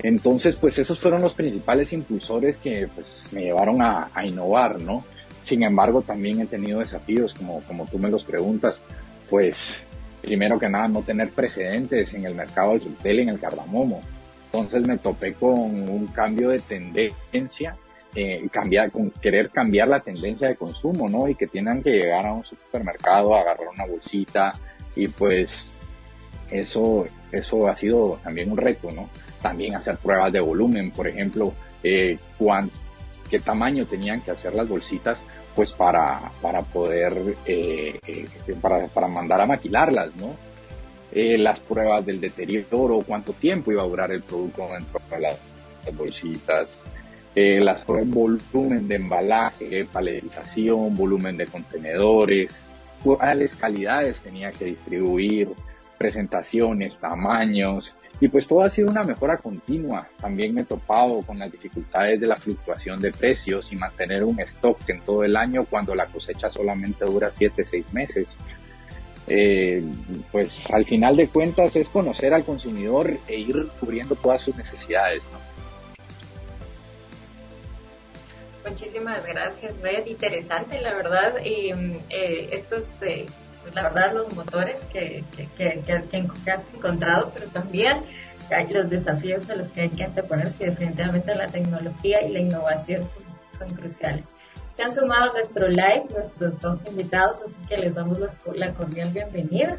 Entonces, 0.00 0.56
pues 0.56 0.78
esos 0.78 1.00
fueron 1.00 1.22
los 1.22 1.32
principales 1.32 1.90
impulsores 1.94 2.58
que 2.58 2.86
pues, 2.94 3.30
me 3.32 3.44
llevaron 3.44 3.80
a 3.80 4.10
innovar, 4.26 4.78
¿no? 4.78 5.04
Sin 5.48 5.62
embargo, 5.62 6.02
también 6.02 6.42
he 6.42 6.44
tenido 6.44 6.80
desafíos, 6.80 7.32
como, 7.32 7.62
como 7.62 7.86
tú 7.86 7.98
me 7.98 8.10
los 8.10 8.22
preguntas, 8.22 8.82
pues 9.30 9.80
primero 10.20 10.58
que 10.58 10.68
nada 10.68 10.88
no 10.88 11.00
tener 11.00 11.30
precedentes 11.30 12.12
en 12.12 12.26
el 12.26 12.34
mercado 12.34 12.72
del 12.72 12.82
subtel 12.82 13.20
en 13.20 13.30
el 13.30 13.40
cardamomo. 13.40 14.02
Entonces 14.44 14.86
me 14.86 14.98
topé 14.98 15.32
con 15.32 15.50
un 15.88 16.06
cambio 16.08 16.50
de 16.50 16.58
tendencia, 16.58 17.74
eh, 18.14 18.46
cambiar, 18.52 18.92
con 18.92 19.08
querer 19.10 19.48
cambiar 19.48 19.88
la 19.88 20.00
tendencia 20.00 20.48
de 20.48 20.56
consumo, 20.56 21.08
¿no? 21.08 21.26
Y 21.28 21.34
que 21.34 21.46
tengan 21.46 21.82
que 21.82 21.92
llegar 21.92 22.26
a 22.26 22.34
un 22.34 22.44
supermercado, 22.44 23.34
agarrar 23.34 23.68
una 23.74 23.86
bolsita 23.86 24.52
y 24.96 25.08
pues 25.08 25.64
eso, 26.50 27.06
eso 27.32 27.68
ha 27.68 27.74
sido 27.74 28.20
también 28.22 28.52
un 28.52 28.58
reto, 28.58 28.90
¿no? 28.90 29.08
También 29.40 29.76
hacer 29.76 29.96
pruebas 29.96 30.30
de 30.30 30.40
volumen, 30.40 30.90
por 30.90 31.08
ejemplo, 31.08 31.54
eh, 31.82 32.18
qué 33.30 33.38
tamaño 33.38 33.86
tenían 33.86 34.20
que 34.20 34.30
hacer 34.30 34.54
las 34.54 34.68
bolsitas 34.68 35.22
pues 35.58 35.72
para, 35.72 36.20
para 36.40 36.62
poder, 36.62 37.34
eh, 37.44 37.98
eh, 38.06 38.28
para, 38.62 38.86
para, 38.86 39.08
mandar 39.08 39.40
a 39.40 39.46
maquilarlas, 39.46 40.14
¿no? 40.14 40.36
las 41.10 41.58
pruebas 41.58 42.06
del 42.06 42.20
deterioro, 42.20 43.02
cuánto 43.04 43.32
tiempo 43.32 43.72
iba 43.72 43.82
a 43.82 43.86
durar 43.86 44.12
el 44.12 44.22
producto 44.22 44.68
dentro 44.72 45.00
de 45.10 45.18
las, 45.18 45.36
bolsitas, 45.96 46.78
las 47.34 47.80
pruebas, 47.80 48.08
volumen 48.08 48.86
de 48.86 48.94
embalaje, 48.94 49.84
paletización, 49.86 50.94
volumen 50.94 51.36
de 51.36 51.48
contenedores, 51.48 52.60
cuáles 53.02 53.56
calidades 53.56 54.20
tenía 54.20 54.52
que 54.52 54.66
distribuir, 54.66 55.48
presentaciones, 55.98 56.98
tamaños, 56.98 57.94
y 58.20 58.28
pues 58.28 58.48
todo 58.48 58.62
ha 58.62 58.70
sido 58.70 58.90
una 58.90 59.04
mejora 59.04 59.36
continua. 59.36 60.06
También 60.20 60.54
me 60.54 60.62
he 60.62 60.64
topado 60.64 61.22
con 61.22 61.38
las 61.38 61.52
dificultades 61.52 62.20
de 62.20 62.26
la 62.26 62.36
fluctuación 62.36 63.00
de 63.00 63.12
precios 63.12 63.72
y 63.72 63.76
mantener 63.76 64.24
un 64.24 64.40
stock 64.40 64.78
en 64.88 65.00
todo 65.02 65.24
el 65.24 65.36
año 65.36 65.64
cuando 65.64 65.94
la 65.94 66.06
cosecha 66.06 66.50
solamente 66.50 67.04
dura 67.04 67.30
7, 67.30 67.64
6 67.64 67.92
meses. 67.92 68.36
Eh, 69.30 69.82
pues 70.32 70.58
al 70.72 70.86
final 70.86 71.16
de 71.16 71.28
cuentas 71.28 71.76
es 71.76 71.88
conocer 71.90 72.32
al 72.32 72.44
consumidor 72.44 73.18
e 73.28 73.38
ir 73.38 73.68
cubriendo 73.78 74.14
todas 74.16 74.42
sus 74.42 74.56
necesidades. 74.56 75.22
Muchísimas 78.68 79.24
gracias, 79.26 79.72
Red. 79.80 80.06
Interesante, 80.06 80.80
la 80.80 80.94
verdad. 80.94 81.34
Y 81.44 81.72
eh, 82.10 82.48
estos 82.52 83.00
eh, 83.02 83.26
la 83.74 83.82
verdad 83.82 84.12
los 84.14 84.32
motores 84.34 84.80
que, 84.92 85.24
que, 85.36 85.80
que, 85.80 85.92
has 86.50 86.68
encontrado, 86.74 87.30
pero 87.34 87.46
también 87.48 87.98
los 88.70 88.88
desafíos 88.88 89.48
a 89.50 89.56
los 89.56 89.68
que 89.68 89.82
hay 89.82 89.88
que 89.90 90.04
anteponerse 90.04 90.64
definitivamente 90.64 91.34
la 91.34 91.48
tecnología 91.48 92.22
y 92.22 92.32
la 92.32 92.40
innovación 92.40 93.02
son, 93.58 93.74
cruciales. 93.74 94.26
Se 94.76 94.84
han 94.84 94.92
sumado 94.92 95.30
a 95.30 95.34
nuestro 95.34 95.68
live 95.68 96.04
nuestros 96.14 96.60
dos 96.60 96.78
invitados, 96.88 97.38
así 97.44 97.56
que 97.68 97.76
les 97.76 97.94
damos 97.94 98.18
la, 98.54 98.72
cordial 98.74 99.10
bienvenida 99.10 99.78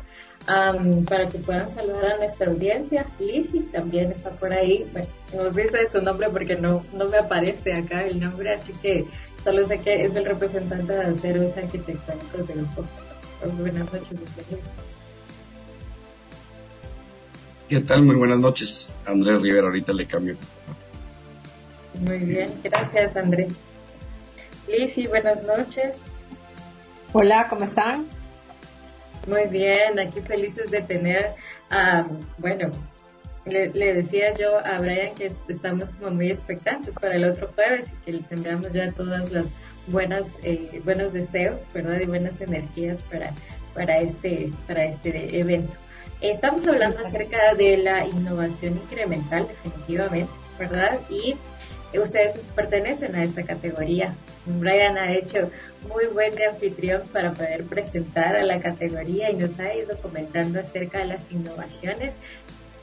para 1.07 1.29
que 1.29 1.37
puedan 1.39 1.69
saludar 1.69 2.13
a 2.13 2.17
nuestra 2.17 2.47
audiencia. 2.47 3.05
Lizzy 3.19 3.61
también 3.71 4.11
está 4.11 4.31
por 4.31 4.51
ahí. 4.51 4.89
Bueno, 4.91 5.07
no 5.33 5.49
dice 5.51 5.87
su 5.87 6.01
nombre 6.01 6.27
porque 6.29 6.55
no, 6.57 6.83
no 6.93 7.07
me 7.07 7.17
aparece 7.17 7.73
acá 7.73 8.03
el 8.03 8.19
nombre, 8.19 8.53
así 8.53 8.73
que 8.81 9.05
solo 9.43 9.65
sé 9.67 9.79
que 9.79 10.03
es 10.03 10.15
el 10.15 10.25
representante 10.25 10.91
de 10.91 11.05
aceros 11.05 11.55
arquitectónicos 11.55 12.47
del 12.47 12.57
grupo 12.57 12.83
buenas 13.47 13.91
noches, 13.93 14.11
bienvenidos. 14.11 14.69
¿Qué 17.69 17.79
tal? 17.81 18.03
Muy 18.03 18.15
buenas 18.15 18.39
noches. 18.39 18.93
Andrés 19.05 19.41
Rivera, 19.41 19.67
ahorita 19.67 19.93
le 19.93 20.05
cambio. 20.05 20.35
Muy 22.01 22.19
bien, 22.19 22.51
gracias 22.63 23.15
André. 23.15 23.47
Lizzy, 24.67 25.07
buenas 25.07 25.43
noches. 25.43 26.03
Hola, 27.13 27.47
¿cómo 27.49 27.63
están? 27.63 28.05
Muy 29.27 29.47
bien, 29.47 29.99
aquí 29.99 30.21
felices 30.21 30.71
de 30.71 30.81
tener, 30.81 31.35
bueno, 32.37 32.71
le, 33.45 33.93
decía 33.93 34.35
yo 34.35 34.59
a 34.65 34.79
Brian 34.79 35.15
que 35.15 35.31
estamos 35.47 35.89
como 35.91 36.11
muy 36.11 36.29
expectantes 36.31 36.95
para 36.95 37.15
el 37.15 37.25
otro 37.25 37.49
jueves 37.55 37.87
y 37.87 38.05
que 38.05 38.11
les 38.13 38.31
enviamos 38.31 38.71
ya 38.71 38.91
todas 38.91 39.31
las 39.31 39.47
buenas, 39.87 40.27
eh, 40.43 40.81
buenos 40.83 41.13
deseos, 41.13 41.61
¿verdad? 41.73 41.99
Y 42.01 42.05
buenas 42.05 42.39
energías 42.41 43.01
para, 43.03 43.31
para, 43.73 43.99
este, 43.99 44.51
para 44.67 44.85
este 44.85 45.39
evento. 45.39 45.73
Estamos 46.21 46.67
hablando 46.67 46.99
acerca 46.99 47.53
de 47.55 47.77
la 47.77 48.05
innovación 48.05 48.73
incremental, 48.73 49.47
definitivamente, 49.47 50.31
¿verdad? 50.57 50.99
Y 51.09 51.35
ustedes 51.97 52.37
pertenecen 52.55 53.15
a 53.15 53.23
esta 53.23 53.43
categoría. 53.43 54.13
Brian 54.45 54.97
ha 54.97 55.11
hecho 55.13 55.49
muy 55.87 56.07
buen 56.07 56.35
de 56.35 56.45
anfitrión 56.45 57.03
para 57.13 57.31
poder 57.31 57.63
presentar 57.63 58.35
a 58.35 58.43
la 58.43 58.59
categoría 58.59 59.31
y 59.31 59.35
nos 59.35 59.59
ha 59.59 59.73
ido 59.73 59.97
comentando 59.97 60.59
acerca 60.59 60.99
de 60.99 61.05
las 61.05 61.31
innovaciones 61.31 62.15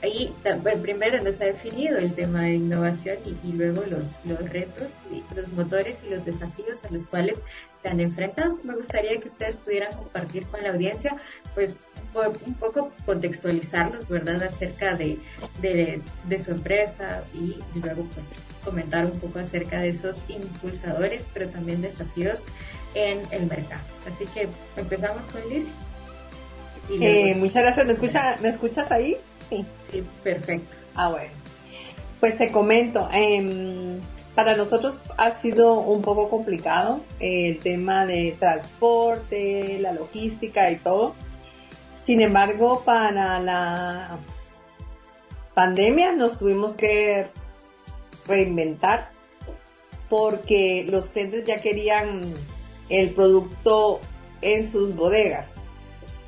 ahí 0.06 0.34
pues, 0.62 0.78
primero 0.78 1.22
nos 1.22 1.40
ha 1.40 1.44
definido 1.44 1.98
el 1.98 2.14
tema 2.14 2.42
de 2.42 2.54
innovación 2.54 3.16
y, 3.44 3.52
luego 3.52 3.82
los, 3.90 4.16
los 4.24 4.38
retos, 4.50 4.92
y 5.10 5.22
los 5.34 5.48
motores 5.52 6.02
y 6.06 6.14
los 6.14 6.24
desafíos 6.24 6.78
a 6.88 6.92
los 6.92 7.04
cuales 7.04 7.36
se 7.82 7.88
han 7.88 8.00
enfrentado. 8.00 8.58
Me 8.62 8.74
gustaría 8.74 9.18
que 9.20 9.28
ustedes 9.28 9.56
pudieran 9.56 9.92
compartir 9.94 10.46
con 10.46 10.62
la 10.62 10.70
audiencia, 10.70 11.16
pues 11.54 11.74
por 12.12 12.28
un 12.46 12.54
poco 12.54 12.92
contextualizarlos, 13.04 14.08
¿verdad?, 14.08 14.42
acerca 14.42 14.94
de, 14.94 15.18
de, 15.60 16.00
de 16.24 16.40
su 16.40 16.52
empresa 16.52 17.22
y 17.34 17.56
luego 17.78 18.04
pues 18.14 18.26
comentar 18.64 19.06
un 19.06 19.18
poco 19.20 19.38
acerca 19.38 19.80
de 19.80 19.90
esos 19.90 20.24
impulsadores, 20.28 21.24
pero 21.32 21.48
también 21.48 21.82
desafíos 21.82 22.40
en 22.94 23.20
el 23.30 23.46
mercado. 23.46 23.82
Así 24.06 24.24
que 24.26 24.48
empezamos 24.76 25.24
con 25.26 25.48
Liz. 25.48 25.66
Eh, 27.00 27.34
muchas 27.36 27.62
gracias. 27.62 27.86
¿Me, 27.86 27.92
escucha, 27.92 28.36
¿Me 28.40 28.48
escuchas 28.48 28.90
ahí? 28.90 29.16
Sí. 29.48 29.64
Perfecto. 30.22 30.74
Ah, 30.94 31.10
bueno. 31.10 31.30
Pues 32.20 32.38
te 32.38 32.50
comento, 32.50 33.08
em, 33.12 34.00
para 34.34 34.56
nosotros 34.56 35.00
ha 35.16 35.30
sido 35.30 35.80
un 35.80 36.02
poco 36.02 36.28
complicado 36.28 37.00
el 37.20 37.58
tema 37.58 38.06
de 38.06 38.36
transporte, 38.38 39.78
la 39.80 39.92
logística 39.92 40.70
y 40.70 40.76
todo. 40.76 41.14
Sin 42.04 42.20
embargo, 42.20 42.82
para 42.84 43.40
la 43.40 44.18
pandemia 45.54 46.12
nos 46.12 46.38
tuvimos 46.38 46.74
que 46.74 47.26
reinventar 48.26 49.10
porque 50.08 50.86
los 50.88 51.06
clientes 51.06 51.44
ya 51.44 51.60
querían 51.60 52.20
el 52.88 53.10
producto 53.10 54.00
en 54.42 54.70
sus 54.70 54.94
bodegas. 54.94 55.55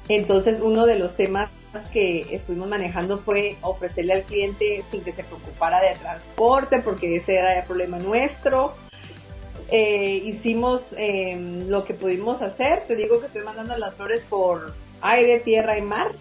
Entonces 0.09 0.61
uno 0.63 0.87
de 0.87 0.99
los 0.99 1.17
temas 1.17 1.51
que 1.93 2.27
estuvimos 2.31 2.69
manejando 2.69 3.19
fue 3.19 3.57
ofrecerle 3.61 4.15
al 4.15 4.23
cliente 4.23 4.83
sin 4.91 5.03
que 5.03 5.13
se 5.13 5.23
preocupara 5.23 5.81
de 5.83 5.95
transporte, 5.97 6.81
porque 6.81 7.17
ese 7.17 7.37
era 7.37 7.59
el 7.59 7.65
problema 7.67 7.99
nuestro. 7.99 8.75
Eh, 9.71 10.23
hicimos 10.25 10.87
em, 10.97 11.69
lo 11.69 11.85
que 11.85 11.93
pudimos 11.93 12.41
hacer. 12.41 12.87
Te 12.87 12.97
digo 12.97 13.21
que 13.21 13.27
estoy 13.27 13.43
mandando 13.43 13.77
las 13.77 13.95
flores 13.95 14.23
por 14.29 14.73
aire, 15.03 15.41
tierra 15.41 15.77
y 15.77 15.83
mar. 15.83 16.13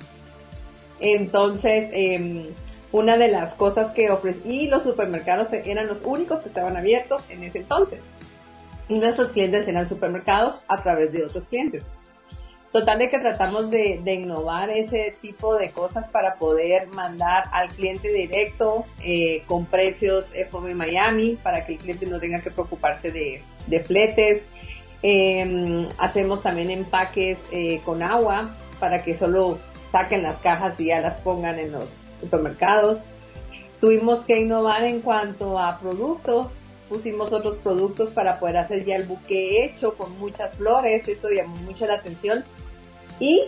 Entonces, 1.00 1.89
em, 1.94 2.48
una 2.91 3.17
de 3.17 3.29
las 3.29 3.53
cosas 3.53 3.91
que 3.91 4.10
ofrecí, 4.10 4.63
y 4.63 4.67
los 4.67 4.84
supermercados 4.84 5.53
eran 5.53 5.88
los 5.88 6.00
únicos 6.03 6.39
que 6.39 6.50
estaban 6.50 6.75
abiertos 6.75 7.24
en 7.29 7.44
ese 7.44 7.60
entonces. 7.60 8.00
Y 8.89 8.96
nuestros 8.96 9.29
clientes 9.29 9.67
eran 9.67 9.88
supermercados 9.88 10.60
a 10.67 10.82
través 10.82 11.12
de 11.13 11.24
otros 11.24 11.48
clientes. 11.48 11.84
Total 12.72 13.00
de 13.00 13.10
que 13.10 13.20
tratamos 13.20 13.72
de, 13.72 14.02
innovar 14.06 14.70
ese 14.70 15.16
tipo 15.22 15.56
de 15.56 15.72
cosas 15.72 16.10
para 16.10 16.36
poder 16.36 16.88
mandar 16.88 17.46
al 17.54 17.70
cliente 17.70 18.12
directo 18.12 18.86
eh, 19.02 19.44
con 19.48 19.66
precios 19.66 20.28
FOB 20.52 20.76
Miami 20.76 21.38
para 21.42 21.66
que 21.66 21.74
el 21.74 21.80
cliente 21.80 22.06
no 22.06 22.20
tenga 22.20 22.42
que 22.42 22.52
preocuparse 22.52 23.12
de, 23.12 23.42
de 23.68 23.80
fletes. 23.80 24.44
Em, 25.02 25.88
hacemos 25.98 26.44
también 26.44 26.70
empaques 26.70 27.38
eh, 27.52 27.82
con 27.86 28.04
agua 28.04 28.50
para 28.80 29.02
que 29.02 29.16
solo 29.16 29.60
saquen 29.92 30.24
las 30.24 30.38
cajas 30.38 30.78
y 30.80 30.88
ya 30.88 31.00
las 31.00 31.18
pongan 31.22 31.60
en 31.60 31.72
los 31.72 31.90
supermercados. 32.20 33.00
Tuvimos 33.80 34.20
que 34.22 34.40
innovar 34.40 34.84
en 34.84 35.00
cuanto 35.02 35.58
a 35.58 35.80
productos. 35.80 36.48
Pusimos 36.90 37.32
otros 37.32 37.58
productos 37.58 38.10
para 38.10 38.40
poder 38.40 38.58
hacer 38.58 38.86
ya 38.86 38.96
el 38.96 39.04
buque 39.04 39.64
hecho 39.66 39.96
con 39.96 40.18
muchas 40.20 40.54
flores. 40.56 41.08
Eso 41.08 41.30
llamó 41.30 41.56
mucho 41.58 41.86
la 41.86 41.96
atención 41.96 42.44
y 43.20 43.44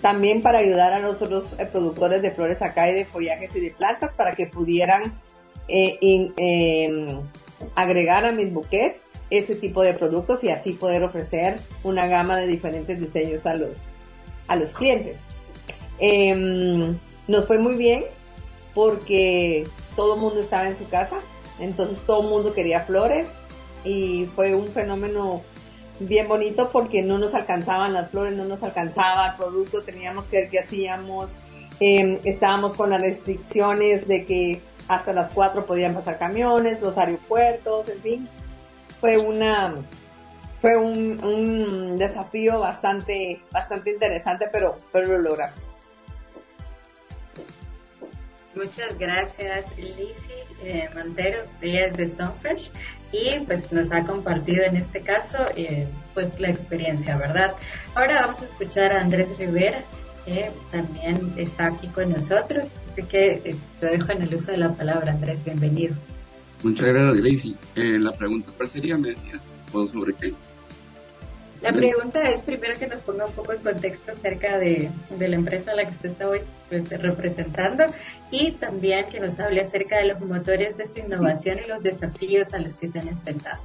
también 0.00 0.42
para 0.42 0.58
ayudar 0.58 0.92
a 0.92 1.00
los 1.00 1.22
otros 1.22 1.54
eh, 1.58 1.66
productores 1.66 2.22
de 2.22 2.30
flores 2.30 2.62
acá 2.62 2.88
y 2.90 2.94
de 2.94 3.04
follajes 3.04 3.54
y 3.56 3.60
de 3.60 3.70
plantas 3.70 4.12
para 4.14 4.34
que 4.34 4.46
pudieran 4.46 5.20
eh, 5.68 5.98
em, 6.36 7.22
agregar 7.74 8.24
a 8.24 8.32
mis 8.32 8.52
buquets 8.52 9.00
ese 9.30 9.56
tipo 9.56 9.82
de 9.82 9.94
productos 9.94 10.44
y 10.44 10.50
así 10.50 10.72
poder 10.74 11.02
ofrecer 11.02 11.58
una 11.82 12.06
gama 12.06 12.36
de 12.36 12.46
diferentes 12.46 13.00
diseños 13.00 13.46
a 13.46 13.54
los, 13.54 13.78
a 14.46 14.56
los 14.56 14.70
clientes. 14.70 15.16
Em, 15.98 16.96
nos 17.26 17.46
fue 17.46 17.58
muy 17.58 17.74
bien 17.74 18.04
porque 18.74 19.66
todo 19.96 20.14
el 20.14 20.20
mundo 20.20 20.40
estaba 20.40 20.68
en 20.68 20.76
su 20.76 20.88
casa, 20.88 21.16
entonces 21.58 21.98
todo 22.06 22.22
el 22.22 22.28
mundo 22.28 22.54
quería 22.54 22.80
flores 22.80 23.26
y 23.84 24.26
fue 24.36 24.54
un 24.54 24.68
fenómeno 24.68 25.42
bien 26.00 26.28
bonito 26.28 26.70
porque 26.72 27.02
no 27.02 27.18
nos 27.18 27.34
alcanzaban 27.34 27.92
las 27.92 28.10
flores, 28.10 28.34
no 28.34 28.44
nos 28.44 28.62
alcanzaba 28.62 29.28
el 29.28 29.36
producto, 29.36 29.82
teníamos 29.82 30.26
que 30.26 30.42
ver 30.42 30.50
qué 30.50 30.58
hacíamos, 30.60 31.30
em, 31.80 32.18
estábamos 32.24 32.74
con 32.74 32.90
las 32.90 33.00
restricciones 33.00 34.06
de 34.06 34.24
que 34.24 34.60
hasta 34.88 35.12
las 35.12 35.30
4 35.30 35.66
podían 35.66 35.94
pasar 35.94 36.18
camiones, 36.18 36.80
los 36.80 36.96
aeropuertos, 36.98 37.88
en 37.88 38.00
fin, 38.00 38.28
fue 39.00 39.18
una 39.18 39.74
fue 40.60 40.76
un, 40.76 41.22
un 41.22 41.98
desafío 41.98 42.60
bastante 42.60 43.40
bastante 43.50 43.90
interesante, 43.90 44.48
pero 44.50 44.76
pero 44.92 45.08
lo 45.08 45.18
logramos. 45.18 45.66
Muchas 48.54 48.98
gracias, 48.98 49.76
Lizzie 49.76 50.46
eh, 50.62 50.88
Montero, 50.94 51.44
ella 51.60 51.86
es 51.86 51.96
de 51.96 52.08
Sunfresh 52.08 52.70
y 53.12 53.40
pues 53.40 53.72
nos 53.72 53.92
ha 53.92 54.04
compartido 54.04 54.64
en 54.64 54.76
este 54.76 55.00
caso 55.00 55.38
eh, 55.56 55.86
pues 56.14 56.38
la 56.40 56.50
experiencia, 56.50 57.16
¿verdad? 57.16 57.54
Ahora 57.94 58.22
vamos 58.26 58.42
a 58.42 58.44
escuchar 58.44 58.92
a 58.92 59.00
Andrés 59.00 59.36
Rivera, 59.38 59.82
que 60.24 60.50
también 60.70 61.32
está 61.36 61.66
aquí 61.66 61.86
con 61.88 62.10
nosotros, 62.10 62.72
así 62.92 63.02
que 63.04 63.42
eh, 63.44 63.56
lo 63.80 63.88
dejo 63.88 64.12
en 64.12 64.22
el 64.22 64.34
uso 64.34 64.50
de 64.50 64.58
la 64.58 64.72
palabra, 64.72 65.12
Andrés, 65.12 65.44
bienvenido. 65.44 65.94
Muchas 66.62 66.86
gracias, 66.86 67.22
Lizzie. 67.22 67.54
Eh, 67.76 67.98
la 67.98 68.12
pregunta, 68.12 68.50
¿cuál 68.56 68.68
sería? 68.68 68.96
Me 68.96 69.10
decía, 69.10 69.38
¿sobre 69.70 70.14
qué? 70.14 70.34
La 71.62 71.72
pregunta 71.72 72.30
es 72.30 72.42
primero 72.42 72.78
que 72.78 72.86
nos 72.86 73.00
ponga 73.00 73.26
un 73.26 73.32
poco 73.32 73.52
en 73.52 73.60
contexto 73.60 74.12
acerca 74.12 74.58
de, 74.58 74.90
la 75.18 75.34
empresa 75.34 75.72
a 75.72 75.74
la 75.74 75.84
que 75.84 75.90
usted 75.90 76.10
está 76.10 76.28
hoy 76.28 76.40
pues, 76.68 76.88
representando 76.90 77.84
y 78.30 78.52
también 78.52 79.06
que 79.10 79.20
nos 79.20 79.38
hable 79.40 79.60
acerca 79.60 79.98
de 79.98 80.08
los 80.08 80.20
motores 80.20 80.76
de 80.76 80.86
su 80.86 80.98
innovación 80.98 81.58
y 81.64 81.68
los 81.68 81.82
desafíos 81.82 82.52
a 82.52 82.58
los 82.58 82.74
que 82.74 82.88
se 82.88 82.98
han 82.98 83.08
enfrentado. 83.08 83.60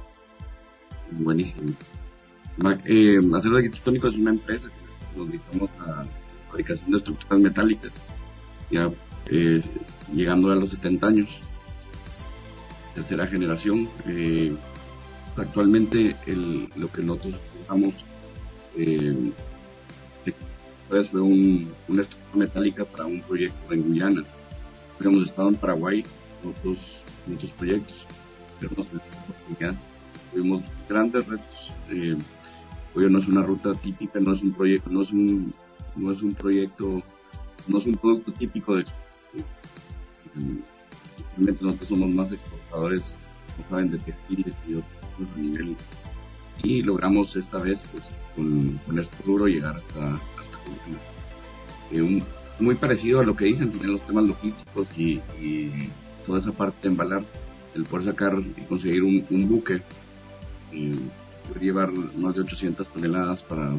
Buenísimo. 1.10 1.72
Eh, 2.84 3.18
Acero 3.34 3.56
Arquitectónico 3.56 4.08
es 4.08 4.16
una 4.16 4.30
empresa 4.30 4.68
que 4.68 5.18
nos 5.18 5.28
dedicamos 5.28 5.70
a 5.80 6.04
fabricación 6.48 6.90
de 6.90 6.96
estructuras 6.98 7.38
metálicas, 7.40 7.92
ya 8.70 8.90
eh, 9.30 9.62
llegando 10.14 10.50
a 10.52 10.56
los 10.56 10.70
70 10.70 11.06
años, 11.06 11.28
tercera 12.94 13.26
generación. 13.26 13.88
Eh, 14.06 14.54
actualmente 15.36 16.14
el, 16.26 16.68
lo 16.76 16.90
que 16.92 17.02
nosotros 17.02 17.36
eh, 18.76 19.32
pues 20.88 21.08
fue 21.08 21.20
un, 21.20 21.72
una 21.88 22.02
estructura 22.02 22.46
metálica 22.46 22.84
para 22.84 23.06
un 23.06 23.20
proyecto 23.20 23.72
en 23.72 23.82
Guyana. 23.82 24.24
Hemos 25.00 25.22
estado 25.24 25.48
en 25.48 25.54
Paraguay 25.56 26.04
en 26.42 26.50
otros, 26.50 26.78
otros 27.34 27.50
proyectos, 27.52 28.06
pero 28.60 28.86
tuvimos 30.32 30.62
grandes 30.88 31.26
retos. 31.26 31.72
Eh, 31.90 32.16
hoy 32.94 33.10
no 33.10 33.18
es 33.18 33.28
una 33.28 33.42
ruta 33.42 33.74
típica, 33.74 34.20
no 34.20 34.34
es 34.34 34.42
un 34.42 34.52
proyecto, 34.52 34.90
no 34.90 35.02
es 35.02 35.10
un, 35.10 35.52
no 35.96 36.12
es 36.12 36.22
un 36.22 36.34
proyecto, 36.34 37.02
no 37.66 37.78
es 37.78 37.86
un 37.86 37.96
producto 37.96 38.32
típico 38.32 38.76
de 38.76 38.84
Realmente 41.36 41.64
nosotros 41.64 41.88
somos 41.88 42.10
más 42.10 42.32
exportadores, 42.32 43.18
como 43.56 43.68
saben, 43.70 43.90
de 43.90 43.98
textiles 43.98 44.54
y 44.68 44.74
otros 44.74 45.36
a 45.36 45.40
nivel 45.40 45.76
y 46.62 46.82
logramos 46.82 47.36
esta 47.36 47.58
vez 47.58 47.82
pues 47.90 48.04
con, 48.34 48.80
con 48.86 48.98
este 48.98 49.16
rubro 49.24 49.46
llegar 49.46 49.76
hasta, 49.76 50.06
hasta 50.14 50.58
eh, 51.92 52.22
muy 52.58 52.74
parecido 52.74 53.20
a 53.20 53.24
lo 53.24 53.36
que 53.36 53.46
dicen 53.46 53.72
en 53.82 53.92
los 53.92 54.02
temas 54.02 54.24
logísticos 54.24 54.86
y, 54.96 55.20
toda 56.26 56.38
esa 56.38 56.52
parte 56.52 56.78
de 56.82 56.88
embalar, 56.90 57.24
el 57.74 57.84
poder 57.84 58.06
sacar 58.06 58.38
y 58.38 58.60
conseguir 58.66 59.02
un, 59.02 59.48
buque 59.48 59.82
y 60.70 60.90
poder 61.48 61.60
llevar 61.60 61.90
más 61.90 62.34
de 62.36 62.42
800 62.42 62.86
toneladas 62.88 63.42
para, 63.42 63.72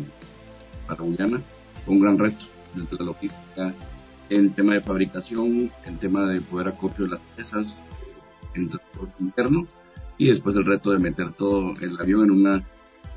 para 0.85 1.01
Guyana, 1.01 1.41
fue 1.85 1.93
un 1.93 2.01
gran 2.01 2.19
reto 2.19 2.45
desde 2.75 2.97
la 2.97 3.05
logística, 3.05 3.73
en 4.29 4.49
tema 4.51 4.73
de 4.73 4.81
fabricación, 4.81 5.71
en 5.85 5.97
tema 5.99 6.25
de 6.25 6.41
poder 6.41 6.67
acopio 6.67 7.05
de 7.05 7.11
las 7.11 7.21
piezas, 7.35 7.79
en 8.55 8.67
transporte 8.67 9.23
interno 9.23 9.67
y 10.23 10.29
después 10.29 10.55
el 10.55 10.65
reto 10.65 10.91
de 10.91 10.99
meter 10.99 11.33
todo 11.33 11.73
el 11.81 11.99
avión 11.99 12.23
en 12.23 12.31
una 12.31 12.63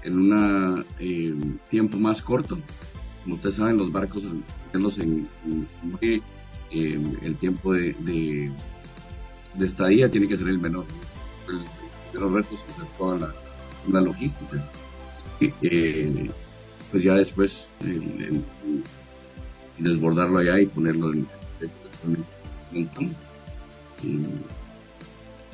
en 0.02 0.18
un 0.18 0.84
eh, 0.98 1.34
tiempo 1.70 1.98
más 1.98 2.20
corto. 2.20 2.58
Como 3.22 3.36
ustedes 3.36 3.56
saben, 3.56 3.76
los 3.76 3.92
barcos, 3.92 4.24
meterlos 4.66 4.98
en, 4.98 5.28
en, 5.44 5.68
eh, 6.00 6.20
el 7.22 7.36
tiempo 7.36 7.72
de, 7.72 7.94
de, 8.00 8.50
estadía 9.64 10.08
tiene 10.08 10.26
que 10.26 10.36
ser 10.36 10.48
el 10.48 10.58
menor. 10.58 10.84
El, 11.48 12.20
los 12.20 12.32
retos 12.32 12.58
de 12.78 12.84
toda 12.98 13.32
la, 13.88 14.00
logística. 14.00 14.68
Eh, 15.40 16.30
pues 16.90 17.02
ya 17.02 17.14
después 17.14 17.68
desbordarlo 19.78 20.38
allá 20.38 20.60
y 20.60 20.66
ponerlo 20.66 21.12
en, 21.12 21.26
el 22.72 22.88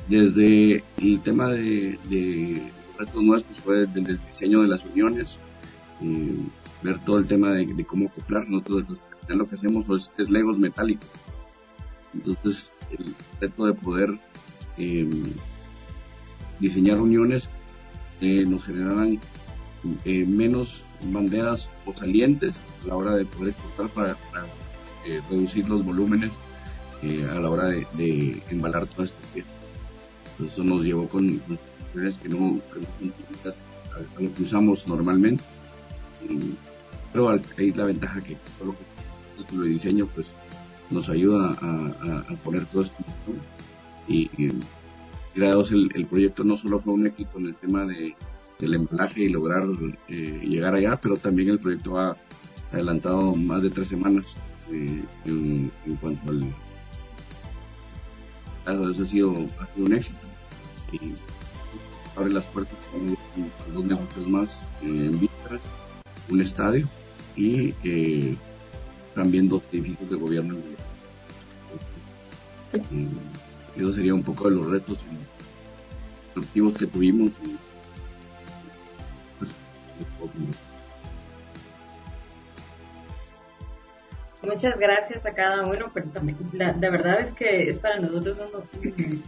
desde 0.07 0.83
el 0.97 1.21
tema 1.21 1.49
de, 1.49 2.61
retos 2.97 3.23
nuestros 3.23 3.59
fue 3.59 3.85
desde 3.87 4.11
el 4.11 4.19
diseño 4.27 4.61
de 4.61 4.67
las 4.67 4.83
uniones, 4.85 5.37
eh, 6.01 6.37
ver 6.81 6.99
todo 6.99 7.17
el 7.17 7.27
tema 7.27 7.51
de, 7.51 7.85
cómo 7.85 8.07
acoplar, 8.07 8.47
nosotros 8.49 8.99
lo 9.27 9.47
que 9.47 9.55
hacemos 9.55 9.85
pues, 9.85 10.11
es 10.17 10.29
legos 10.29 10.57
metálicos. 10.57 11.09
Entonces, 12.13 12.75
el 12.91 13.15
reto 13.39 13.65
de 13.65 13.73
poder 13.73 14.19
eh, 14.77 15.09
diseñar 16.59 16.99
uniones 16.99 17.49
eh, 18.21 18.45
nos 18.45 18.65
generaran 18.65 19.19
menos 20.05 20.83
banderas 21.11 21.69
o 21.85 21.93
salientes 21.93 22.61
a 22.83 22.87
la 22.87 22.95
hora 22.95 23.15
de 23.15 23.25
poder 23.25 23.49
exportar 23.49 23.89
para, 23.89 24.17
reducir 25.29 25.67
los 25.67 25.83
volúmenes 25.83 26.31
a 27.29 27.39
la 27.39 27.49
hora 27.49 27.67
de, 27.67 28.41
embalar 28.49 28.87
toda 28.87 29.05
esta 29.05 29.19
pieza. 29.33 29.62
Eso 30.45 30.63
nos 30.63 30.81
llevó 30.81 31.07
con 31.07 31.41
que 31.93 32.29
no, 32.29 32.37
son 32.37 33.11
típicas 33.11 33.63
a, 33.95 34.21
lo 34.21 34.33
que 34.33 34.43
usamos 34.43 34.87
normalmente. 34.87 35.43
pero 37.11 37.29
ahí 37.29 37.71
la 37.71 37.85
ventaja 37.85 38.21
que 38.21 38.35
todo 38.57 38.73
lo 39.37 39.45
que 39.45 39.55
el 39.55 39.73
diseño 39.73 40.07
pues 40.13 40.27
nos 40.89 41.09
ayuda 41.09 41.51
a, 41.61 42.35
poner 42.43 42.65
todo 42.65 42.83
esto. 42.83 42.95
Y, 44.07 44.29
y 44.37 44.51
gracias 45.35 45.71
el, 45.71 45.89
el, 45.95 46.05
proyecto 46.05 46.43
no 46.43 46.57
solo 46.57 46.79
fue 46.79 46.93
un 46.93 47.07
éxito 47.07 47.37
en 47.37 47.45
el 47.45 47.55
tema 47.55 47.85
de, 47.85 48.15
del 48.59 48.73
embalaje 48.75 49.21
y 49.21 49.29
lograr 49.29 49.63
eh, 50.07 50.41
llegar 50.43 50.75
allá, 50.75 50.99
pero 51.01 51.17
también 51.17 51.49
el 51.49 51.59
proyecto 51.59 51.99
ha 51.99 52.17
adelantado 52.71 53.35
más 53.35 53.61
de 53.61 53.69
tres 53.69 53.87
semanas 53.87 54.37
eh, 54.71 55.03
en, 55.25 55.71
cuanto 56.01 56.31
al... 56.31 56.45
Eso 58.65 59.03
ha 59.03 59.07
sido, 59.07 59.31
un 59.77 59.93
éxito. 59.93 60.27
Y 60.91 60.99
abre 62.15 62.33
las 62.33 62.45
puertas 62.45 62.77
a 62.93 63.71
dos 63.73 63.85
negocios 63.85 64.27
más 64.27 64.61
eh, 64.81 64.85
en 64.85 65.19
vistas, 65.19 65.61
un 66.29 66.41
estadio 66.41 66.87
y 67.35 67.73
eh, 67.83 68.37
también 69.15 69.49
dos 69.49 69.63
edificios 69.71 70.09
de 70.09 70.15
gobierno. 70.15 70.55
Eso 73.75 73.93
sería 73.93 74.13
un 74.13 74.23
poco 74.23 74.49
de 74.49 74.55
los 74.55 74.67
retos 74.67 74.99
constructivos 76.33 76.73
que 76.73 76.87
tuvimos. 76.87 77.31
Pues, 77.31 77.51
Muchas 84.43 84.77
gracias 84.77 85.25
a 85.25 85.33
cada 85.33 85.65
uno, 85.65 85.89
pero 85.93 86.07
también 86.09 86.37
la, 86.51 86.73
verdad 86.73 87.21
es 87.21 87.31
que 87.31 87.69
es 87.69 87.79
para 87.79 87.99
nosotros 87.99 88.37
un, 88.81 89.23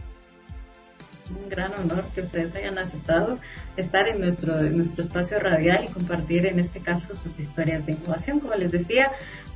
gran 1.48 1.72
honor 1.74 2.04
que 2.14 2.20
ustedes 2.20 2.54
hayan 2.54 2.78
aceptado 2.78 3.40
estar 3.76 4.06
en 4.06 4.20
nuestro, 4.20 4.62
nuestro 4.62 5.02
espacio 5.02 5.40
radial 5.40 5.84
y 5.84 5.88
compartir 5.88 6.46
en 6.46 6.60
este 6.60 6.80
caso 6.80 7.16
sus 7.16 7.40
historias 7.40 7.84
de 7.86 7.92
innovación. 7.92 8.40
Como 8.40 8.54
les 8.54 8.70
decía, 8.70 9.10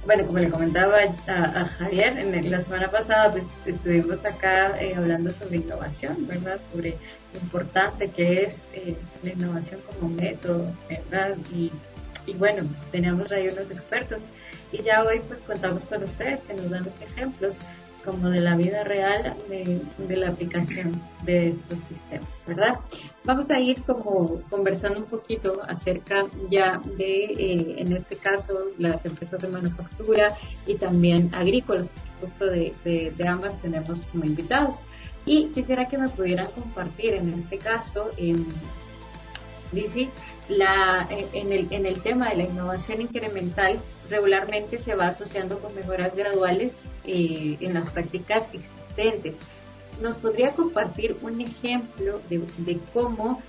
bueno, 0.06 0.26
como 0.26 0.38
le 0.38 0.48
comentaba 0.48 0.96
a, 1.28 1.64
Javier, 1.78 2.18
en 2.18 2.50
la 2.50 2.60
semana 2.60 2.90
pasada 2.90 3.30
pues 3.30 3.44
estuvimos 3.66 4.24
acá 4.24 4.80
eh, 4.80 4.94
hablando 4.96 5.30
sobre 5.30 5.58
innovación, 5.58 6.26
¿verdad? 6.26 6.58
Sobre 6.72 6.96
lo 7.34 7.40
importante 7.40 8.08
que 8.08 8.42
es 8.44 8.62
eh, 8.72 8.96
la 9.22 9.32
innovación 9.32 9.80
como 9.82 10.08
método, 10.12 10.72
¿verdad? 10.88 11.36
Y, 11.54 11.70
y 12.26 12.32
bueno, 12.32 12.64
teníamos 12.90 13.30
ahí 13.30 13.48
unos 13.48 13.70
expertos 13.70 14.22
y 14.72 14.82
ya 14.82 15.02
hoy 15.02 15.20
pues 15.26 15.40
contamos 15.40 15.84
con 15.84 16.02
ustedes 16.02 16.40
que 16.40 16.54
nos 16.54 16.70
dan 16.70 16.84
los 16.84 17.00
ejemplos 17.00 17.56
como 18.04 18.30
de 18.30 18.40
la 18.40 18.56
vida 18.56 18.84
real 18.84 19.34
de, 19.48 20.16
la 20.16 20.28
aplicación 20.28 21.00
de 21.24 21.48
estos 21.48 21.78
sistemas, 21.80 22.28
¿verdad? 22.46 22.80
Vamos 23.24 23.50
a 23.50 23.60
ir 23.60 23.82
como 23.82 24.40
conversando 24.48 25.00
un 25.00 25.06
poquito 25.06 25.60
acerca 25.68 26.26
ya 26.50 26.80
de, 26.96 27.24
eh, 27.24 27.74
en 27.78 27.92
este 27.92 28.16
caso, 28.16 28.70
las 28.78 29.04
empresas 29.04 29.40
de 29.40 29.48
manufactura 29.48 30.34
y 30.66 30.74
también 30.76 31.30
agrícolas, 31.34 31.88
por 31.88 32.30
supuesto 32.30 32.46
de, 32.46 33.12
de, 33.16 33.28
ambas 33.28 33.60
tenemos 33.60 34.00
como 34.12 34.24
invitados. 34.24 34.78
Y 35.26 35.48
quisiera 35.48 35.86
que 35.86 35.98
me 35.98 36.08
pudieran 36.08 36.46
compartir 36.46 37.14
en 37.14 37.34
este 37.34 37.58
caso, 37.58 38.10
en 38.16 38.46
Lizzie, 39.72 40.08
la, 40.48 41.06
en, 41.10 41.52
el, 41.52 41.68
en 41.70 41.86
el 41.86 42.00
tema 42.00 42.30
de 42.30 42.36
la 42.36 42.42
innovación 42.44 43.02
incremental, 43.02 43.78
regularmente 44.10 44.78
se 44.78 44.94
va 44.94 45.06
asociando 45.06 45.58
con 45.60 45.74
mejoras 45.74 46.14
graduales 46.14 46.74
eh, 47.04 47.56
en 47.60 47.72
las 47.72 47.88
prácticas 47.90 48.42
existentes. 48.52 49.36
¿Nos 50.02 50.16
podría 50.16 50.52
compartir 50.52 51.16
un 51.22 51.40
ejemplo 51.40 52.20
de, 52.28 52.78
cómo, 52.92 53.40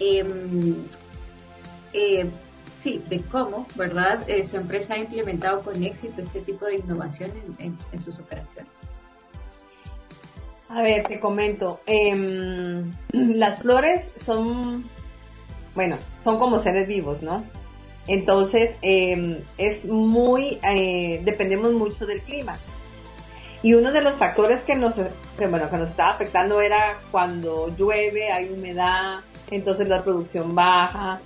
em, 0.00 0.74
eh, 1.92 2.26
sí, 2.82 3.02
de 3.08 3.20
cómo, 3.22 3.66
¿verdad? 3.76 4.28
Eh, 4.28 4.44
su 4.44 4.56
empresa 4.56 4.94
ha 4.94 4.98
implementado 4.98 5.62
con 5.62 5.82
éxito 5.82 6.22
este 6.22 6.40
tipo 6.40 6.66
de 6.66 6.76
innovación 6.76 7.32
en, 7.58 8.04
sus 8.04 8.18
operaciones. 8.18 8.72
A 10.68 10.82
ver, 10.82 11.06
te 11.06 11.20
comento. 11.20 11.80
Em, 11.86 12.92
las 13.12 13.60
flores 13.60 14.02
son, 14.24 14.84
bueno, 15.74 15.96
son 16.24 16.38
como 16.38 16.58
seres 16.58 16.88
vivos, 16.88 17.22
¿no? 17.22 17.44
Entonces, 18.08 18.74
em, 18.82 19.40
es 19.58 19.84
muy, 19.84 20.58
eh, 20.62 21.20
dependemos 21.24 21.72
mucho 21.72 22.06
del 22.06 22.20
clima. 22.22 22.58
Y 23.62 23.74
uno 23.74 23.92
de 23.92 24.02
los 24.02 24.14
factores 24.14 24.62
que 24.62 24.76
nos, 24.76 24.96
bueno, 25.38 25.70
que 25.70 25.76
nos 25.76 25.90
estaba 25.90 26.10
afectando 26.10 26.60
era 26.60 26.98
cuando 27.10 27.74
llueve, 27.76 28.30
hay 28.30 28.50
humedad, 28.50 29.20
entonces 29.50 29.88
la 29.88 30.02
producción 30.02 30.54
baja. 30.54 31.20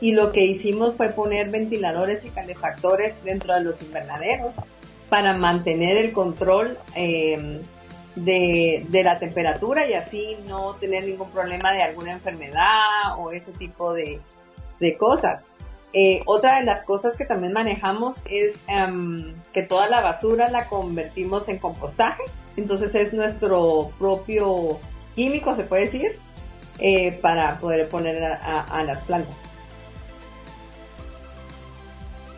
Y 0.00 0.12
lo 0.12 0.32
que 0.32 0.44
hicimos 0.44 0.94
fue 0.94 1.10
poner 1.10 1.50
ventiladores 1.50 2.24
y 2.24 2.30
calefactores 2.30 3.14
dentro 3.24 3.54
de 3.54 3.62
los 3.62 3.80
invernaderos 3.82 4.54
para 5.08 5.34
mantener 5.36 5.96
el 5.96 6.12
control 6.12 6.76
em, 6.94 7.60
de, 8.14 8.86
la 9.04 9.18
temperatura 9.18 9.86
y 9.86 9.94
así 9.94 10.36
no 10.46 10.74
tener 10.74 11.04
ningún 11.04 11.30
problema 11.30 11.72
de 11.72 11.82
alguna 11.82 12.12
enfermedad 12.12 13.18
o 13.18 13.30
ese 13.30 13.52
tipo 13.52 13.92
de, 13.92 14.20
cosas. 14.98 15.44
Eh, 15.92 16.22
otra 16.26 16.58
de 16.58 16.64
las 16.64 16.84
cosas 16.84 17.16
que 17.16 17.24
también 17.24 17.52
manejamos 17.52 18.22
es 18.26 18.56
em, 18.66 19.34
que 19.52 19.62
toda 19.62 19.88
la 19.88 20.00
basura 20.00 20.50
la 20.50 20.66
convertimos 20.66 21.48
en 21.48 21.58
compostaje. 21.58 22.22
Entonces 22.56 22.94
es 22.94 23.12
nuestro 23.12 23.92
propio 23.98 24.78
químico, 25.14 25.54
se 25.54 25.64
puede 25.64 25.86
decir, 25.86 26.18
eh, 26.78 27.12
para 27.22 27.58
poder 27.58 27.88
poner 27.88 28.22
a 28.24 28.84
las 28.84 29.02
plantas. 29.04 29.48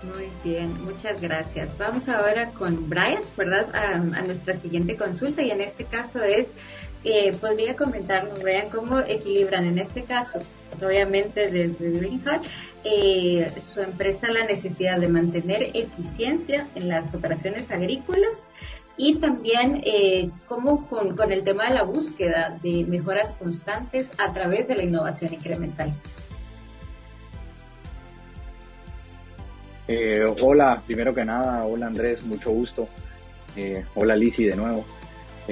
Muy 0.03 0.29
bien, 0.43 0.83
muchas 0.83 1.21
gracias. 1.21 1.77
Vamos 1.77 2.09
ahora 2.09 2.51
con 2.51 2.89
Brian, 2.89 3.21
¿verdad? 3.37 3.69
A, 3.75 3.99
nuestra 3.99 4.55
siguiente 4.55 4.97
consulta 4.97 5.43
y 5.43 5.51
en 5.51 5.61
este 5.61 5.85
caso 5.85 6.23
es, 6.23 6.47
eh, 7.05 7.33
podría 7.39 7.77
comentarnos, 7.77 8.43
Brian, 8.43 8.71
cómo 8.71 9.01
equilibran 9.01 9.67
en 9.67 9.79
este 9.79 10.05
caso, 10.05 10.39
obviamente 10.83 11.51
desde 11.51 11.91
Green 11.91 12.23
eh, 12.85 13.53
su 13.61 13.81
empresa 13.81 14.31
la 14.31 14.45
necesidad 14.45 14.99
de 14.99 15.09
mantener 15.09 15.71
eficiencia 15.75 16.67
en 16.75 16.89
las 16.89 17.15
operaciones 17.15 17.71
agrícolas 17.71 18.49
y 18.97 19.17
también 19.17 19.83
eh, 19.85 20.31
cómo 20.47 20.87
con, 20.89 21.17
con 21.17 21.33
el 21.33 21.43
tema 21.43 21.69
de 21.69 21.75
la 21.75 21.85
búsqueda 21.85 22.59
de 22.63 22.85
mejoras 22.85 23.33
constantes 23.33 24.11
a 24.19 24.33
través 24.33 24.69
de 24.69 24.77
la 24.77 24.83
innovación 24.83 25.33
incremental. 25.33 25.93
Eh, 29.89 30.25
hola, 30.41 30.83
primero 30.87 31.15
que 31.15 31.25
nada, 31.25 31.65
hola 31.65 31.87
Andrés, 31.87 32.23
mucho 32.23 32.51
gusto. 32.51 32.89
Eh, 33.57 33.85
hola 33.95 34.15
Lisi 34.15 34.45
de 34.45 34.55
nuevo. 34.55 34.85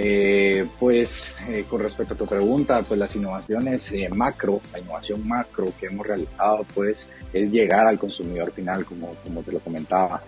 Eh, 0.00 0.64
pues 0.78 1.24
con 1.68 1.80
respecto 1.80 2.14
a 2.14 2.16
tu 2.16 2.24
pregunta, 2.24 2.80
pues 2.86 3.00
las 3.00 3.16
innovaciones 3.16 3.92
macro, 4.14 4.60
la 4.72 4.78
innovación 4.78 5.26
macro 5.26 5.72
que 5.78 5.86
hemos 5.86 6.06
realizado, 6.06 6.64
pues 6.72 7.06
es 7.32 7.50
llegar 7.50 7.84
al 7.84 7.98
consumidor 7.98 8.52
final, 8.52 8.84
como, 8.84 9.14
como 9.24 9.42
te 9.42 9.50
lo 9.50 9.58
comentaba. 9.58 10.22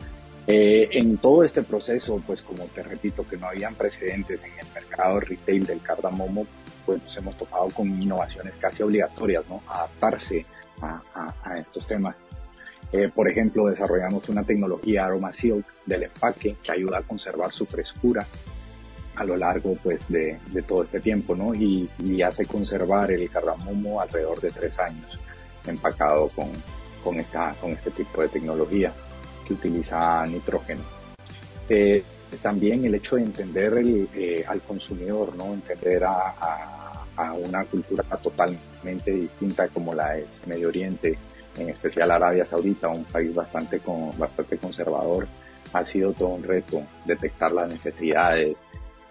en 0.46 1.18
todo 1.18 1.44
este 1.44 1.62
proceso, 1.62 2.20
pues 2.26 2.42
como 2.42 2.64
te 2.64 2.83
repito, 2.83 3.24
que 3.28 3.37
no 3.37 3.46
habían 3.46 3.76
precedentes 3.76 4.40
en 4.42 4.59
el 4.59 4.66
mercado 4.74 5.20
retail 5.20 5.64
del 5.64 5.80
cardamomo, 5.80 6.46
pues 6.85 7.00
nos 7.04 7.16
hemos 7.16 7.38
topado 7.38 7.68
con 7.68 7.87
innovaciones 8.02 8.54
casi 8.59 8.83
obligatorias, 8.83 9.44
¿no? 9.48 9.62
Adaptarse 9.68 10.46
a, 10.83 11.00
a 11.44 11.59
estos 11.61 11.87
temas. 11.87 12.16
Eh, 12.92 13.09
por 13.14 13.30
ejemplo, 13.30 13.66
desarrollamos 13.66 14.28
una 14.28 14.42
tecnología 14.42 15.04
Aroma 15.04 15.33
Silk 15.33 15.64
del 15.87 16.04
empaque 16.04 16.56
que 16.62 16.72
ayuda 16.72 16.98
a 16.98 17.02
conservar 17.02 17.52
su 17.52 17.64
frescura 17.66 18.26
a 19.20 19.24
lo 19.24 19.37
largo 19.37 19.74
pues, 19.83 20.09
de, 20.09 20.38
todo 20.66 20.85
este 20.85 20.98
tiempo 20.98 21.37
¿no? 21.37 21.54
y, 21.54 21.88
hace 22.22 22.46
conservar 22.46 23.12
el 23.12 23.28
cardamomo 23.30 24.00
alrededor 24.00 24.40
de 24.40 24.50
tres 24.50 24.78
años 24.78 25.18
empacado 25.66 26.28
con, 26.28 26.48
con, 27.04 27.20
esta, 27.20 27.54
con 27.61 27.72
este 27.72 27.90
tipo 27.90 28.22
de 28.22 28.28
tecnología 28.28 28.92
que 29.46 29.52
utiliza 29.52 30.24
nitrógeno. 30.26 30.80
Eh, 31.68 32.02
también 32.40 32.85
el 32.87 32.94
hecho 32.94 33.16
de 33.16 33.22
entender 33.22 33.74
eh, 34.14 34.42
al 34.48 34.62
consumidor, 34.62 35.37
¿no? 35.37 35.52
entender 35.52 36.02
a, 36.04 37.04
a 37.16 37.33
una 37.35 37.64
cultura 37.64 38.02
totalmente 38.22 39.11
distinta 39.11 39.68
como 39.68 39.92
la 39.92 40.16
es 40.16 40.46
Medio 40.46 40.68
Oriente, 40.68 41.18
en 41.59 41.68
especial 41.68 42.11
Arabia 42.11 42.46
Saudita, 42.46 42.88
un 42.88 43.04
país 43.04 43.35
bastante, 43.35 43.80
con, 43.80 44.18
bastante 44.18 44.56
conservador, 44.56 45.26
ha 45.74 45.85
sido 45.85 46.12
todo 46.12 46.28
un 46.28 46.42
reto 46.42 46.83
detectar 47.04 47.52
las 47.52 47.68
necesidades, 47.68 48.64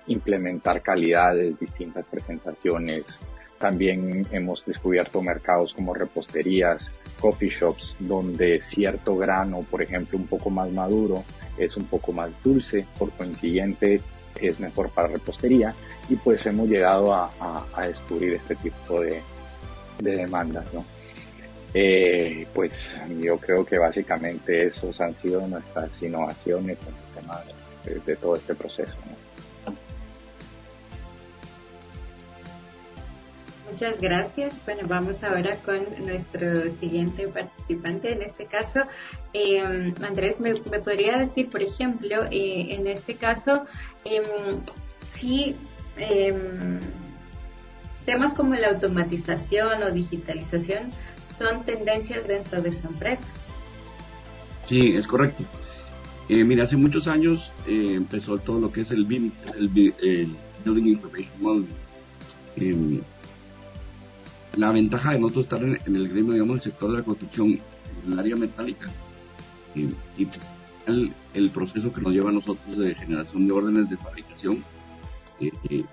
implementar 0.09 0.81
calidades, 0.81 1.57
distintas 1.59 2.05
presentaciones. 2.05 3.05
También 3.57 4.27
hemos 4.31 4.65
descubierto 4.65 5.21
mercados 5.21 5.73
como 5.73 5.93
reposterías, 5.93 6.91
coffee 7.19 7.49
shops, 7.49 7.95
donde 7.99 8.59
cierto 8.59 9.17
grano, 9.17 9.65
por 9.69 9.81
ejemplo, 9.81 10.17
un 10.17 10.27
poco 10.27 10.49
más 10.49 10.69
maduro, 10.71 11.23
es 11.57 11.75
un 11.77 11.85
poco 11.85 12.11
más 12.11 12.31
dulce, 12.43 12.85
por 12.97 13.11
consiguiente 13.11 14.01
es 14.39 14.59
mejor 14.59 14.89
para 14.89 15.07
repostería 15.09 15.73
y 16.07 16.15
pues 16.15 16.45
hemos 16.45 16.69
llegado 16.69 17.13
a, 17.13 17.29
descubrir 17.85 18.33
este 18.33 18.55
tipo 18.55 19.01
de, 19.01 19.21
de 19.99 20.11
demandas, 20.15 20.73
¿no? 20.73 20.85
Eh, 21.73 22.47
pues 22.53 22.89
yo 23.21 23.37
creo 23.37 23.63
que 23.63 23.77
básicamente 23.77 24.67
esos 24.67 24.99
han 25.01 25.15
sido 25.15 25.45
nuestras 25.47 25.89
innovaciones 26.01 26.79
en 26.81 26.87
el 26.87 27.21
tema 27.21 27.41
de, 28.05 28.15
todo 28.15 28.35
este 28.35 28.55
proceso. 28.55 28.93
Muchas 33.79 34.01
gracias. 34.01 34.53
Bueno, 34.65 34.81
vamos 34.89 35.23
ahora 35.23 35.55
con 35.55 35.79
nuestro 36.05 36.69
siguiente 36.81 37.29
participante. 37.29 38.11
En 38.11 38.23
este 38.23 38.45
caso, 38.45 38.81
eh, 39.31 39.61
Andrés, 39.61 40.41
¿me, 40.41 40.55
podría 40.55 41.17
decir, 41.19 41.49
por 41.49 41.61
ejemplo, 41.61 42.25
eh, 42.29 42.75
en 42.75 42.87
este 42.87 43.15
caso, 43.15 43.65
em, 44.03 44.25
si 45.13 45.55
em, 45.95 46.81
temas 48.05 48.33
como 48.33 48.53
la 48.55 48.67
automatización 48.67 49.81
o 49.83 49.91
digitalización 49.91 50.91
son 51.37 51.63
tendencias 51.63 52.27
dentro 52.27 52.61
de 52.61 52.73
su 52.73 52.85
empresa. 52.85 53.23
Sí, 54.67 54.93
es 54.93 55.07
correcto. 55.07 55.45
Eh, 56.27 56.43
mira, 56.43 56.65
hace 56.65 56.75
muchos 56.75 57.07
años 57.07 57.53
eh, 57.65 57.93
empezó 57.95 58.39
todo 58.39 58.59
lo 58.59 58.73
que 58.73 58.81
es 58.81 58.91
el 58.91 59.05
BIM, 59.05 59.31
el, 59.57 59.69
Building 60.65 60.87
Information 60.87 61.31
Modeling. 62.57 63.18
La 64.55 64.71
ventaja 64.71 65.13
de 65.13 65.19
nosotros 65.19 65.45
estar 65.45 65.63
en, 65.63 65.95
el 65.95 66.09
gremio, 66.09 66.33
digamos, 66.33 66.57
el 66.57 66.63
sector 66.63 66.91
de 66.91 66.97
la 66.97 67.03
construcción, 67.03 67.59
en 68.05 68.13
el 68.13 68.19
área 68.19 68.35
metálica, 68.35 68.89
y 69.75 69.89
el, 71.33 71.49
proceso 71.51 71.93
que 71.93 72.01
nos 72.01 72.11
lleva 72.11 72.29
a 72.29 72.33
nosotros 72.33 72.77
de 72.77 72.95
generación 72.95 73.47
de 73.47 73.53
órdenes 73.53 73.89
de 73.89 73.97
fabricación, 73.97 74.63
eh, 75.39 75.51
eh 75.69 75.83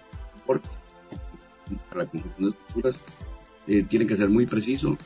para 0.46 2.04
la 2.04 2.06
construcción 2.06 2.42
de 2.44 2.48
estructuras, 2.50 3.00
tiene 3.88 4.06
que 4.06 4.16
ser 4.16 4.28
muy 4.28 4.46
preciso 4.46 4.96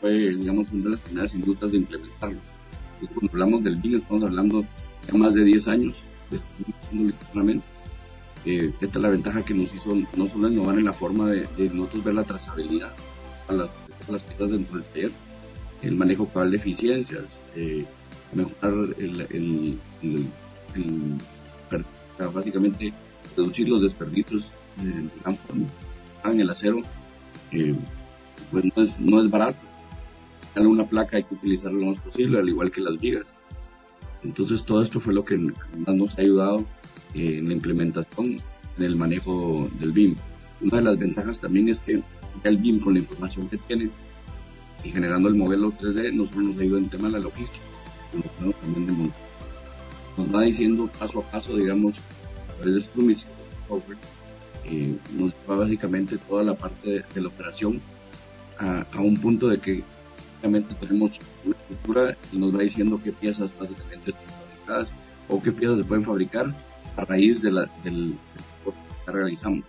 fue, 0.00 0.12
digamos, 0.12 0.70
una 0.72 0.84
de 0.84 0.90
las 0.90 1.00
primeras 1.00 1.34
industrias 1.34 1.72
de 1.72 1.78
implementarlo. 1.78 2.38
cuando 3.14 3.32
hablamos 3.32 3.64
del 3.64 3.76
BIM, 3.76 3.96
estamos 3.98 4.22
hablando 4.22 4.64
de 5.06 5.18
más 5.18 5.34
de 5.34 5.44
10 5.44 5.68
años 5.68 5.96
de. 6.30 6.40
Eh, 8.44 8.72
esta 8.80 8.98
es 8.98 9.02
la 9.02 9.08
ventaja 9.08 9.42
que 9.42 9.54
nos 9.54 9.74
hizo 9.74 9.94
no 10.16 10.28
solo 10.28 10.48
innovar 10.48 10.78
en 10.78 10.84
la 10.84 10.92
forma 10.92 11.30
de, 11.30 11.48
nosotros 11.72 12.04
ver 12.04 12.14
la 12.14 12.24
trazabilidad 12.24 12.92
a 13.48 13.52
las, 13.52 13.70
las 14.08 14.22
piezas 14.22 14.50
dentro 14.50 14.76
del 14.76 14.84
taller, 14.84 15.10
el 15.82 15.96
manejo 15.96 16.28
cabal 16.28 16.50
de 16.50 16.58
eficiencias, 16.58 17.42
eh, 17.56 17.86
mejorar 18.32 18.94
el, 18.98 19.20
el, 19.30 19.78
el, 20.02 20.26
básicamente 22.32 22.92
reducir 23.36 23.68
los 23.68 23.82
desperdicios 23.82 24.52
en 24.78 25.10
el, 25.24 26.32
en 26.32 26.40
el 26.40 26.50
acero, 26.50 26.82
eh, 27.50 27.74
pues 28.50 28.64
no 28.64 28.82
es, 28.82 29.00
no 29.00 29.22
es 29.22 29.30
barato. 29.30 29.58
Una 30.56 30.86
placa 30.86 31.16
hay 31.16 31.24
que 31.24 31.34
utilizarlo 31.34 31.80
lo 31.80 31.86
más 31.86 31.98
posible, 31.98 32.38
al 32.38 32.48
igual 32.48 32.70
que 32.70 32.80
las 32.80 32.98
vigas. 32.98 33.34
Entonces 34.22 34.62
todo 34.64 34.82
esto 34.82 35.00
fue 35.00 35.12
lo 35.12 35.24
que 35.24 35.36
más 35.36 35.96
nos 35.96 36.16
ha 36.16 36.22
ayudado 36.22 36.60
eh, 36.60 36.64
en 37.14 37.48
la 37.48 37.54
implementación, 37.54 38.36
en 38.78 38.84
el 38.84 38.96
manejo 38.96 39.68
del 39.78 39.92
BIM. 39.92 40.16
Una 40.60 40.78
de 40.78 40.82
las 40.82 40.98
ventajas 40.98 41.40
también 41.40 41.68
es 41.68 41.78
que 41.78 42.02
el 42.42 42.56
BIM 42.58 42.80
con 42.80 42.94
la 42.94 43.00
información 43.00 43.48
que 43.48 43.58
tiene 43.58 43.90
y 44.82 44.90
generando 44.90 45.28
el 45.28 45.34
modelo 45.34 45.72
3D 45.72 46.12
nos, 46.12 46.34
nos 46.36 46.58
ayuda 46.58 46.78
en 46.78 46.88
tema 46.88 47.08
de 47.08 47.14
la 47.14 47.20
logística. 47.20 47.64
Nos 50.16 50.34
va 50.34 50.42
diciendo 50.42 50.88
paso 50.98 51.20
a 51.20 51.22
paso, 51.30 51.56
digamos, 51.56 51.98
a 51.98 52.54
través 52.58 52.74
de 52.74 52.80
Scrum 52.82 53.14
eh, 54.66 54.96
nos 55.12 55.32
va 55.48 55.56
básicamente 55.56 56.16
toda 56.16 56.42
la 56.42 56.54
parte 56.54 57.04
de 57.14 57.20
la 57.20 57.28
operación 57.28 57.82
a, 58.58 58.84
un 58.98 59.16
punto 59.16 59.48
de 59.48 59.58
que 59.58 59.82
básicamente 60.22 60.74
tenemos 60.74 61.20
una 61.44 61.56
estructura 61.56 62.16
y 62.32 62.38
nos 62.38 62.54
va 62.54 62.62
diciendo 62.62 63.00
qué 63.02 63.12
piezas 63.12 63.50
básicamente 63.58 64.10
están 64.10 64.24
fabricadas 64.24 64.92
o 65.28 65.42
qué 65.42 65.52
piezas 65.52 65.78
se 65.78 65.84
pueden 65.84 66.04
fabricar 66.04 66.54
a 66.96 67.04
raíz 67.04 67.42
de 67.42 67.50
la, 67.50 67.70
del, 67.82 68.14
ya 69.06 69.12
realizamos. 69.12 69.64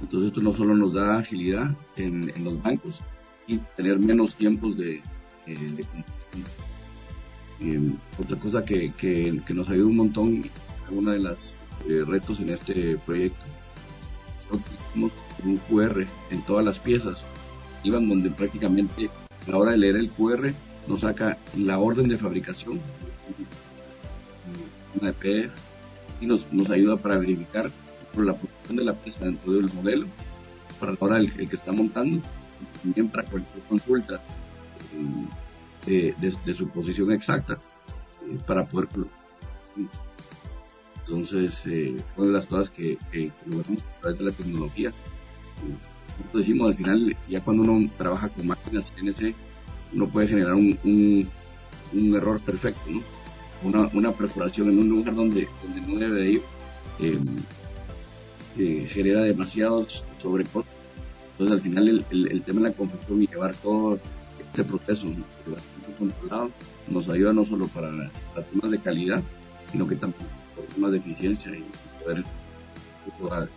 Entonces 0.00 0.28
esto 0.28 0.40
no 0.40 0.52
solo 0.52 0.74
nos 0.74 0.94
da 0.94 1.18
agilidad 1.18 1.70
en, 1.96 2.32
los 2.44 2.60
bancos 2.62 3.00
y 3.46 3.58
tener 3.76 3.98
menos 3.98 4.34
tiempos 4.34 4.76
de, 4.76 5.02
eh, 5.46 5.84
eh, 7.60 7.92
otra 8.18 8.36
cosa 8.36 8.64
que, 8.64 8.92
que, 8.92 9.40
nos 9.54 9.68
ayuda 9.68 9.86
un 9.86 9.96
montón, 9.96 10.42
uno 10.90 11.12
de 11.12 11.20
los 11.20 11.56
eh, 11.88 12.04
retos 12.06 12.40
en 12.40 12.50
este 12.50 12.96
proyecto, 13.06 13.44
tenemos 14.92 15.12
un 15.44 15.56
QR 15.68 16.04
en 16.30 16.42
todas 16.42 16.64
las 16.64 16.78
piezas, 16.78 17.24
iban 17.84 18.08
donde 18.08 18.30
prácticamente 18.30 19.08
a 19.46 19.50
la 19.50 19.58
hora 19.58 19.70
de 19.72 19.78
leer 19.78 19.96
el 19.96 20.10
QR 20.10 20.52
nos 20.88 21.00
saca 21.00 21.38
la 21.56 21.78
orden 21.78 22.08
de 22.08 22.18
fabricación, 22.18 22.80
una 25.00 25.10
EPF, 25.10 25.52
y 26.22 26.26
nos, 26.26 26.50
nos 26.52 26.70
ayuda 26.70 26.96
para 26.96 27.18
verificar 27.18 27.70
la 28.16 28.34
posición 28.34 28.76
de 28.76 28.84
la 28.84 28.94
pieza 28.94 29.24
dentro 29.24 29.52
del 29.52 29.72
modelo, 29.72 30.06
para 30.78 30.92
la 30.92 30.98
hora 31.00 31.16
el, 31.18 31.32
que 31.32 31.56
está 31.56 31.72
montando, 31.72 32.22
también 32.82 33.08
para 33.08 33.24
cualquier 33.24 33.62
consulta 33.64 34.22
eh, 35.86 36.14
de, 36.18 36.54
su 36.54 36.68
posición 36.68 37.12
exacta, 37.12 37.54
eh, 37.54 38.38
para 38.46 38.64
poder 38.64 38.88
entonces, 41.04 41.66
eh, 41.66 41.96
una 42.16 42.26
de 42.28 42.32
las 42.32 42.46
cosas 42.46 42.70
que, 42.70 42.96
que, 43.10 43.30
logramos 43.46 43.82
a 43.82 44.00
través 44.00 44.18
de 44.18 44.24
la 44.24 44.32
tecnología. 44.32 44.92
Como 46.16 46.38
decimos, 46.38 46.68
al 46.68 46.74
final, 46.74 47.16
ya 47.28 47.40
cuando 47.42 47.64
uno 47.64 47.90
trabaja 47.96 48.28
con 48.28 48.46
máquinas 48.46 48.92
CNC, 48.92 49.34
uno 49.94 50.06
puede 50.08 50.28
generar 50.28 50.54
un, 50.54 50.78
un, 50.84 52.14
error 52.14 52.40
perfecto, 52.40 52.80
¿no? 52.88 53.02
Una, 53.64 53.88
una, 53.92 54.12
perforación 54.12 54.68
en 54.70 54.78
un 54.78 54.88
lugar 54.88 55.14
donde, 55.14 55.48
donde 55.62 55.80
no 55.80 55.98
debe 55.98 56.30
ir, 56.30 56.42
eh, 56.98 58.86
genera 58.88 59.22
demasiados 59.22 60.04
sobrecostos. 60.20 60.74
Entonces, 61.32 61.56
al 61.56 61.60
final, 61.60 61.88
el, 61.88 62.26
el, 62.28 62.42
tema 62.42 62.60
de 62.60 62.68
la 62.68 62.74
confección 62.74 63.22
y 63.22 63.26
llevar 63.26 63.54
todo 63.54 63.98
este 64.38 64.64
proceso 64.64 65.08
controlado 65.98 66.50
nos 66.88 67.08
ayuda 67.08 67.32
no 67.32 67.44
solo 67.44 67.68
para, 67.68 67.88
para 68.34 68.46
temas 68.46 68.70
de 68.70 68.78
calidad, 68.78 69.22
sino 69.70 69.86
que 69.86 69.96
también 69.96 70.26
por 70.54 70.64
temas 70.66 70.92
de 70.92 70.98
eficiencia 70.98 71.52
y 71.52 71.64
poder 72.02 72.24
mejorar 73.06 73.48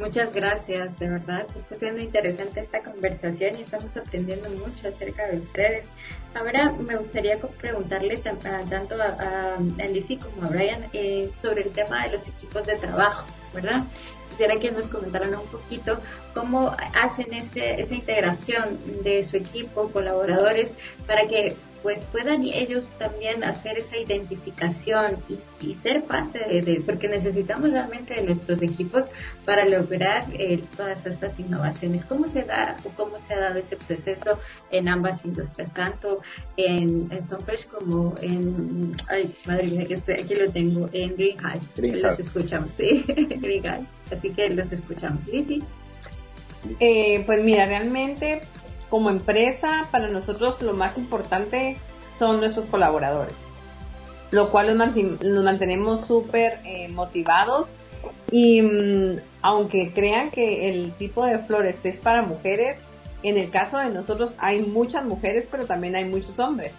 Muchas 0.00 0.32
gracias, 0.32 0.96
de 0.98 1.08
verdad. 1.08 1.46
Está 1.56 1.74
siendo 1.74 2.00
interesante 2.00 2.60
esta 2.60 2.82
conversación 2.82 3.56
y 3.58 3.62
estamos 3.62 3.96
aprendiendo 3.96 4.48
mucho 4.50 4.88
acerca 4.88 5.26
de 5.26 5.38
ustedes. 5.38 5.86
Ahora 6.34 6.70
me 6.70 6.96
gustaría 6.96 7.36
preguntarles 7.60 8.22
tanto 8.22 9.02
a, 9.02 9.06
a 9.06 9.56
como 9.56 10.46
a 10.46 10.50
Brian 10.50 10.84
eh, 10.92 11.30
sobre 11.40 11.62
el 11.62 11.70
tema 11.70 12.04
de 12.04 12.12
los 12.12 12.28
equipos 12.28 12.64
de 12.66 12.76
trabajo, 12.76 13.26
¿verdad? 13.52 13.82
Quisiera 14.30 14.60
que 14.60 14.70
nos 14.70 14.86
comentaran 14.86 15.34
un 15.34 15.46
poquito 15.46 16.00
cómo 16.32 16.76
hacen 16.94 17.34
ese, 17.34 17.80
esa 17.80 17.94
integración 17.94 18.78
de 19.02 19.24
su 19.24 19.36
equipo, 19.36 19.90
colaboradores, 19.90 20.76
para 21.08 21.26
que 21.26 21.56
pues 21.82 22.04
puedan 22.04 22.44
ellos 22.44 22.90
también 22.98 23.44
hacer 23.44 23.78
esa 23.78 23.96
identificación 23.96 25.16
y, 25.28 25.74
ser 25.74 26.04
parte 26.04 26.38
de, 26.38 26.82
porque 26.84 27.08
necesitamos 27.08 27.70
realmente 27.70 28.14
de 28.14 28.22
nuestros 28.22 28.62
equipos 28.62 29.06
para 29.44 29.64
lograr 29.64 30.24
eh, 30.32 30.62
todas 30.76 31.04
estas 31.04 31.38
innovaciones. 31.38 32.04
¿Cómo 32.04 32.26
se 32.26 32.42
da 32.42 32.76
o 32.84 32.90
cómo 32.90 33.18
se 33.18 33.34
ha 33.34 33.40
dado 33.40 33.58
ese 33.58 33.76
proceso 33.76 34.38
en 34.70 34.88
ambas 34.88 35.24
industrias, 35.24 35.72
tanto 35.72 36.20
en, 36.56 37.08
en 37.10 37.22
Sunfresh 37.22 37.66
como 37.66 38.14
en, 38.22 38.96
ay, 39.08 39.34
madre 39.46 39.68
mía, 39.68 39.86
que 39.86 40.12
aquí 40.12 40.34
lo 40.34 40.50
tengo, 40.50 40.88
en 40.92 41.16
Green 41.16 41.38
High. 41.38 41.60
Los 42.00 42.18
escuchamos, 42.18 42.70
sí, 42.76 43.04
Green 43.06 43.62
High. 43.62 43.86
Así 44.12 44.30
que 44.30 44.48
los 44.50 44.72
escuchamos. 44.72 45.26
Lizzie. 45.26 45.62
Eh, 46.80 47.22
pues 47.24 47.44
mira, 47.44 47.66
realmente 47.66 48.40
como 48.90 49.10
empresa, 49.10 49.86
para 49.90 50.08
nosotros 50.08 50.62
lo 50.62 50.74
más 50.74 50.96
importante 50.96 51.76
son 52.18 52.40
nuestros 52.40 52.66
colaboradores, 52.66 53.34
lo 54.30 54.50
cual 54.50 54.76
nos, 54.76 55.44
mantenemos 55.44 56.06
súper 56.06 56.60
eh, 56.64 56.88
motivados 56.88 57.68
y 58.30 58.62
mm, 58.62 59.18
aunque 59.42 59.92
crean 59.92 60.30
que 60.30 60.70
el 60.70 60.92
tipo 60.92 61.24
de 61.24 61.38
flores 61.38 61.76
es 61.84 61.98
para 61.98 62.22
mujeres, 62.22 62.78
en 63.22 63.36
el 63.36 63.50
caso 63.50 63.78
de 63.78 63.90
nosotros 63.90 64.32
hay 64.38 64.60
muchas 64.60 65.04
mujeres, 65.04 65.46
pero 65.50 65.66
también 65.66 65.96
hay 65.96 66.04
muchos 66.04 66.38
hombres. 66.38 66.72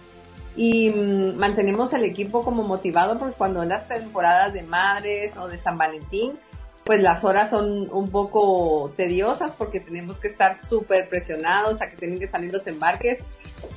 Y 0.56 0.90
mm, 0.90 1.36
mantenemos 1.36 1.92
el 1.92 2.04
equipo 2.04 2.42
como 2.42 2.62
motivado 2.62 3.18
porque 3.18 3.34
cuando 3.36 3.62
en 3.62 3.68
las 3.68 3.86
temporadas 3.88 4.52
de 4.52 4.62
madres 4.62 5.36
o 5.36 5.48
de 5.48 5.58
San 5.58 5.78
Valentín, 5.78 6.38
pues 6.84 7.00
las 7.00 7.24
horas 7.24 7.50
son 7.50 7.88
un 7.92 8.08
poco 8.10 8.92
tediosas 8.96 9.52
porque 9.52 9.80
tenemos 9.80 10.18
que 10.18 10.28
estar 10.28 10.56
súper 10.56 11.08
presionados 11.08 11.80
a 11.82 11.88
que 11.88 11.96
tienen 11.96 12.18
que 12.18 12.28
salir 12.28 12.52
los 12.52 12.66
embarques, 12.66 13.18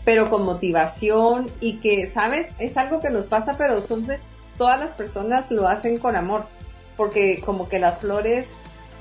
pero 0.05 0.29
con 0.29 0.43
motivación 0.43 1.47
y 1.59 1.77
que, 1.77 2.07
¿sabes? 2.07 2.47
Es 2.59 2.77
algo 2.77 3.01
que 3.01 3.09
nos 3.09 3.25
pasa, 3.25 3.55
pero 3.57 3.81
son, 3.81 4.07
todas 4.57 4.79
las 4.79 4.91
personas 4.91 5.51
lo 5.51 5.67
hacen 5.67 5.97
con 5.97 6.15
amor, 6.15 6.45
porque 6.95 7.41
como 7.45 7.69
que 7.69 7.79
las 7.79 7.99
flores, 7.99 8.47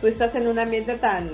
tú 0.00 0.08
estás 0.08 0.34
en 0.34 0.48
un 0.48 0.58
ambiente 0.58 0.94
tan, 0.96 1.30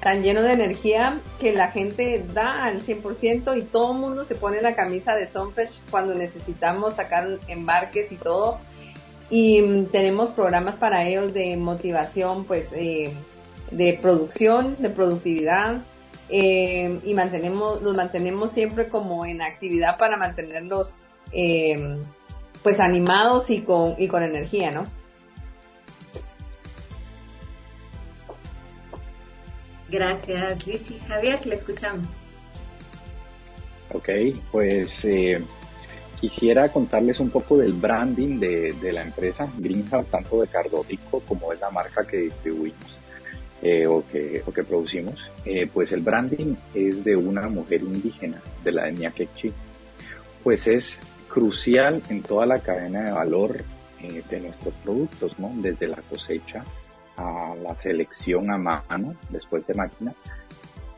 tan 0.00 0.22
lleno 0.22 0.42
de 0.42 0.52
energía 0.52 1.18
que 1.40 1.52
la 1.52 1.70
gente 1.70 2.24
da 2.34 2.64
al 2.64 2.82
100% 2.82 3.56
y 3.56 3.62
todo 3.62 3.92
el 3.92 3.98
mundo 3.98 4.24
se 4.24 4.34
pone 4.34 4.60
la 4.60 4.74
camisa 4.74 5.14
de 5.14 5.26
Sunfish 5.26 5.80
cuando 5.90 6.14
necesitamos 6.14 6.94
sacar 6.94 7.38
embarques 7.48 8.12
y 8.12 8.16
todo 8.16 8.58
y 9.30 9.62
mm, 9.62 9.86
tenemos 9.86 10.30
programas 10.30 10.76
para 10.76 11.06
ellos 11.06 11.32
de 11.32 11.56
motivación, 11.56 12.44
pues, 12.44 12.66
eh, 12.72 13.12
de 13.70 13.98
producción, 14.00 14.76
de 14.78 14.90
productividad, 14.90 15.82
eh, 16.28 17.00
y 17.04 17.14
mantenemos, 17.14 17.82
los 17.82 17.96
mantenemos 17.96 18.52
siempre 18.52 18.88
como 18.88 19.26
en 19.26 19.42
actividad 19.42 19.96
para 19.98 20.16
mantenerlos, 20.16 21.00
eh, 21.32 21.98
pues, 22.62 22.80
animados 22.80 23.50
y 23.50 23.62
con, 23.62 23.94
y 23.98 24.08
con 24.08 24.22
energía, 24.22 24.70
¿no? 24.70 24.86
Gracias, 29.88 30.66
Liz 30.66 30.90
y 30.90 30.98
Javier, 31.06 31.40
que 31.40 31.50
le 31.50 31.54
escuchamos. 31.54 32.08
Ok, 33.92 34.08
pues 34.50 35.04
quisiera 36.28 36.70
contarles 36.70 37.20
un 37.20 37.28
poco 37.28 37.58
del 37.58 37.74
branding 37.74 38.38
de, 38.38 38.92
la 38.92 39.02
empresa 39.02 39.46
Greenhouse, 39.58 40.06
tanto 40.06 40.40
de 40.40 40.46
Cardótico 40.46 41.20
como 41.20 41.50
de 41.50 41.58
la 41.58 41.70
marca 41.70 42.02
que 42.02 42.16
distribuimos 42.16 42.98
eh, 43.60 43.86
o, 43.86 44.02
que, 44.06 44.42
o, 44.46 44.50
que, 44.50 44.64
producimos. 44.64 45.20
Eh, 45.44 45.68
pues 45.72 45.92
el 45.92 46.00
branding 46.00 46.54
es 46.72 47.04
de 47.04 47.14
una 47.14 47.46
mujer 47.48 47.82
indígena, 47.82 48.40
de 48.62 48.72
la 48.72 48.88
etnia 48.88 49.10
Quechí. 49.10 49.52
Pues 50.42 50.66
es 50.66 50.96
crucial 51.28 52.02
en 52.08 52.22
toda 52.22 52.46
la 52.46 52.60
cadena 52.60 53.02
de 53.02 53.12
valor 53.12 53.62
eh, 54.00 54.22
de 54.30 54.40
nuestros 54.40 54.72
productos, 54.82 55.38
¿no? 55.38 55.52
Desde 55.56 55.88
la 55.88 55.98
cosecha 56.08 56.64
a 57.18 57.54
la 57.62 57.76
selección 57.78 58.50
a 58.50 58.56
mano, 58.56 59.14
después 59.28 59.66
de 59.66 59.74
máquina, 59.74 60.14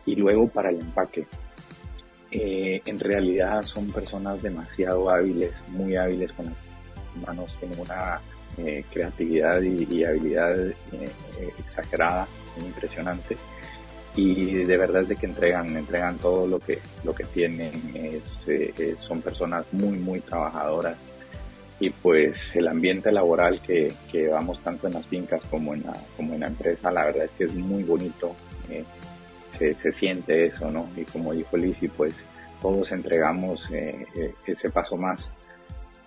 y 0.05 0.15
luego 0.15 0.47
para 0.47 0.71
el 0.71 0.81
empaque. 0.81 1.27
Eh, 2.39 2.83
en 2.85 2.99
realidad 2.99 3.63
son 3.63 3.91
personas 3.91 4.43
demasiado 4.43 5.09
hábiles, 5.09 5.53
muy 5.69 5.97
hábiles 5.97 6.31
con 6.33 6.45
las 6.45 7.27
manos, 7.27 7.57
tienen 7.59 7.81
una 7.81 8.21
eh, 8.59 8.85
creatividad 8.93 9.63
y, 9.63 10.05
habilidad 10.05 10.69
eh, 10.69 10.75
exagerada, 11.59 12.29
impresionante. 12.63 13.39
Y 14.17 14.65
de 14.65 14.77
verdad 14.77 15.03
es 15.03 15.09
de 15.09 15.17
que 15.17 15.25
entregan, 15.25 15.75
entregan 15.79 16.19
todo 16.19 16.47
lo 16.47 16.59
que, 16.59 16.79
lo 17.05 17.15
que 17.15 17.25
tienen, 17.25 17.73
son 18.99 19.23
personas 19.23 19.65
muy, 19.73 19.97
muy 19.97 20.21
trabajadoras. 20.21 20.97
Y 21.81 21.89
pues 21.89 22.55
el 22.55 22.69
ambiente 22.69 23.13
laboral 23.13 23.63
que, 23.63 23.95
que 24.11 24.29
vamos 24.29 24.61
tanto 24.63 24.87
en 24.89 24.95
las 24.95 25.07
fincas 25.07 25.43
como 25.51 25.73
en 25.73 25.85
la, 25.85 25.95
como 26.19 26.35
en 26.35 26.41
la 26.41 26.47
empresa, 26.49 26.91
la 26.91 27.07
verdad 27.07 27.25
es 27.25 27.31
que 27.33 27.45
es 27.45 27.55
muy 27.55 27.83
bonito 27.83 28.35
se, 29.57 29.93
siente 29.93 30.47
eso, 30.47 30.71
¿no? 30.71 30.89
Y 30.97 31.05
como 31.05 31.33
dijo 31.33 31.57
Lizzy, 31.57 31.89
pues 31.89 32.25
todos 32.61 32.93
entregamos 32.93 33.71
eh, 33.71 34.07
eh, 34.15 34.35
ese 34.47 34.71
paso 34.71 34.97
más. 34.97 35.31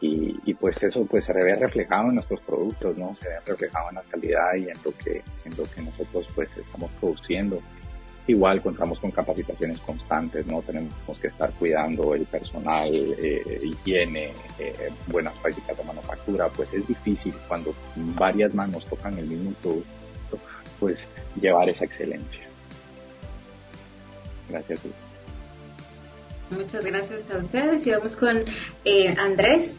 Y, 0.02 0.54
pues 0.54 0.82
eso 0.82 1.06
pues 1.06 1.26
se 1.26 1.34
ve 1.34 1.56
reflejado 1.56 2.08
en 2.08 2.16
nuestros 2.16 2.40
productos, 2.40 2.98
¿no? 2.98 3.18
Se 3.22 3.28
ve 3.28 3.36
reflejado 3.46 3.90
en 3.90 3.96
la 3.96 4.04
calidad 4.04 4.56
y 4.56 4.70
en 4.70 4.78
lo 4.84 4.92
que, 4.98 5.22
en 5.44 5.58
lo 5.58 5.64
que 5.66 5.82
nosotros 5.82 6.28
pues 6.34 6.56
estamos 6.56 6.90
produciendo. 7.00 7.62
Igual 8.26 8.62
contamos 8.62 9.00
con 9.00 9.12
capacitaciones 9.12 9.80
constantes, 9.80 10.46
¿no? 10.46 10.62
Tenemos 10.62 11.20
que 11.20 11.28
estar 11.28 11.52
cuidando 11.52 12.14
el 12.14 12.26
personal, 12.26 12.88
eh, 12.94 13.60
higiene, 13.64 14.32
eh, 14.60 14.90
buenas 15.08 15.34
prácticas 15.40 15.76
de 15.76 15.84
manufactura, 15.84 16.48
pues 16.48 16.74
es 16.74 16.88
difícil 16.88 17.34
cuando 17.48 17.74
varias 17.96 18.54
manos 18.54 18.86
tocan 18.86 19.18
el 19.18 19.26
mismo 19.26 19.52
producto, 19.62 20.38
pues 20.80 21.08
llevar 21.42 21.70
esa 21.70 21.86
excelencia. 21.86 22.49
Gracias. 24.50 24.82
Muchas 26.50 26.84
gracias 26.84 27.30
a 27.32 27.38
ustedes 27.38 27.86
y 27.86 27.92
vamos 27.92 28.16
con 28.16 28.44
eh, 28.86 29.16
Andrés. 29.18 29.76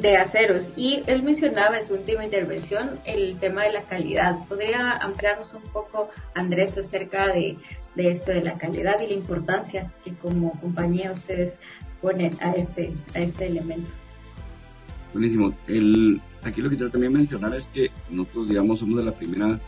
de 0.00 0.16
aceros. 0.16 0.72
Y 0.76 1.02
él 1.06 1.22
mencionaba 1.22 1.78
en 1.78 1.86
su 1.86 1.94
última 1.94 2.24
intervención 2.24 2.98
el 3.04 3.38
tema 3.38 3.64
de 3.64 3.72
la 3.72 3.82
calidad. 3.82 4.36
¿Podría 4.48 4.96
ampliarnos 4.98 5.52
un 5.54 5.62
poco, 5.62 6.10
Andrés, 6.34 6.76
acerca 6.78 7.26
de, 7.28 7.56
de 7.96 8.10
esto 8.10 8.30
de 8.30 8.42
la 8.42 8.56
calidad 8.56 9.00
y 9.00 9.08
la 9.08 9.14
importancia 9.14 9.90
que 10.04 10.12
como 10.12 10.52
compañía 10.60 11.10
ustedes 11.12 11.54
ponen 12.00 12.36
a 12.40 12.52
este, 12.52 12.92
a 13.14 13.18
este 13.18 13.46
elemento? 13.48 13.90
Buenísimo. 15.12 15.52
El, 15.66 16.20
aquí 16.44 16.60
lo 16.60 16.70
que 16.70 16.76
quiero 16.76 16.92
también 16.92 17.12
mencionar 17.12 17.54
es 17.56 17.66
que 17.66 17.90
nosotros, 18.10 18.48
digamos, 18.48 18.78
somos 18.78 18.98
de 18.98 19.04
la 19.04 19.12
primera 19.12 19.58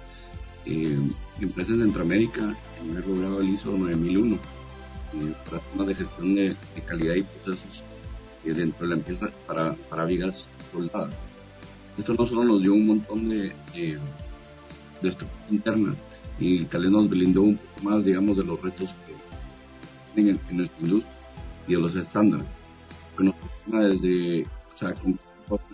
eh, 0.66 0.98
en 1.40 1.52
Centroamérica 1.64 2.56
en 2.80 2.90
haber 2.90 3.06
logrado 3.06 3.40
el 3.40 3.48
ISO 3.50 3.76
9001 3.76 4.34
eh, 4.34 4.38
para 5.48 5.62
temas 5.62 5.86
de 5.86 5.94
gestión 5.94 6.34
de, 6.34 6.56
calidad 6.86 7.14
y 7.14 7.22
procesos 7.22 7.82
eh, 8.44 8.52
dentro 8.52 8.82
de 8.82 8.88
la 8.88 8.94
empresa 8.96 9.30
para, 9.46 9.74
para 9.88 10.04
vigas 10.04 10.48
soldadas. 10.72 11.14
Esto 11.98 12.14
no 12.14 12.26
solo 12.26 12.44
nos 12.44 12.62
dio 12.62 12.74
un 12.74 12.86
montón 12.86 13.28
de, 13.28 13.52
de, 13.74 13.98
estructura 15.02 15.50
interna 15.50 15.94
y 16.38 16.64
tal 16.64 16.82
vez 16.82 16.90
nos 16.90 17.08
blindó 17.08 17.42
un 17.42 17.56
poco 17.56 17.90
más, 17.90 18.04
digamos, 18.04 18.36
de 18.36 18.44
los 18.44 18.60
retos 18.62 18.90
que 19.06 19.12
tienen 20.14 20.40
en, 20.48 20.56
nuestra 20.56 20.80
industria 20.80 21.14
y 21.68 21.74
de 21.74 21.80
los 21.80 21.94
estándares. 21.94 22.46
Que 23.16 23.24
nos 23.24 23.34
desde, 23.66 24.42
o 24.42 24.78
sea, 24.78 24.94
con 24.94 25.18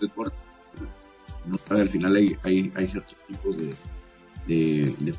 de 0.01 0.09
corte, 0.09 0.35
no, 1.45 1.75
al 1.75 1.89
final 1.89 2.15
hay, 2.17 2.35
hay, 2.43 2.71
hay 2.75 2.87
ciertos 2.87 3.15
tipos 3.27 3.55
de, 3.55 3.73
de, 4.49 4.93
de, 4.99 5.13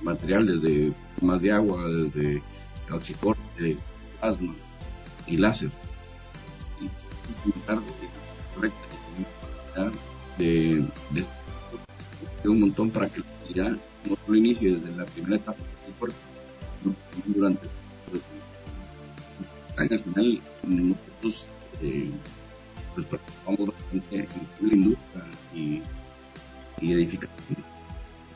materiales, 0.00 0.62
de 0.62 0.92
más 1.20 1.40
de 1.42 1.52
agua, 1.52 1.88
desde 1.88 2.42
cauchicorte, 2.88 3.76
plasma 4.18 4.54
y 5.26 5.36
láser. 5.36 5.70
Y 6.80 7.52
correcta 8.54 8.80
de, 10.38 10.84
de, 11.10 11.24
de, 12.42 12.48
un 12.48 12.60
montón 12.60 12.90
para 12.90 13.08
que 13.08 13.22
ya 13.54 13.68
no 13.70 14.16
lo 14.26 14.34
inicie 14.34 14.76
desde 14.76 14.96
la 14.96 15.04
primera 15.04 15.36
etapa 15.36 15.58
durante 17.26 17.68
al 19.76 19.98
final 19.98 20.40
nosotros 20.62 21.46
eh, 21.82 22.10
pues 22.94 23.06
participamos 23.06 23.68
bastante 23.68 24.16
en 24.60 24.68
la 24.68 24.74
industria 24.74 25.24
y, 25.54 25.82
y 26.80 26.92
edificación 26.92 27.35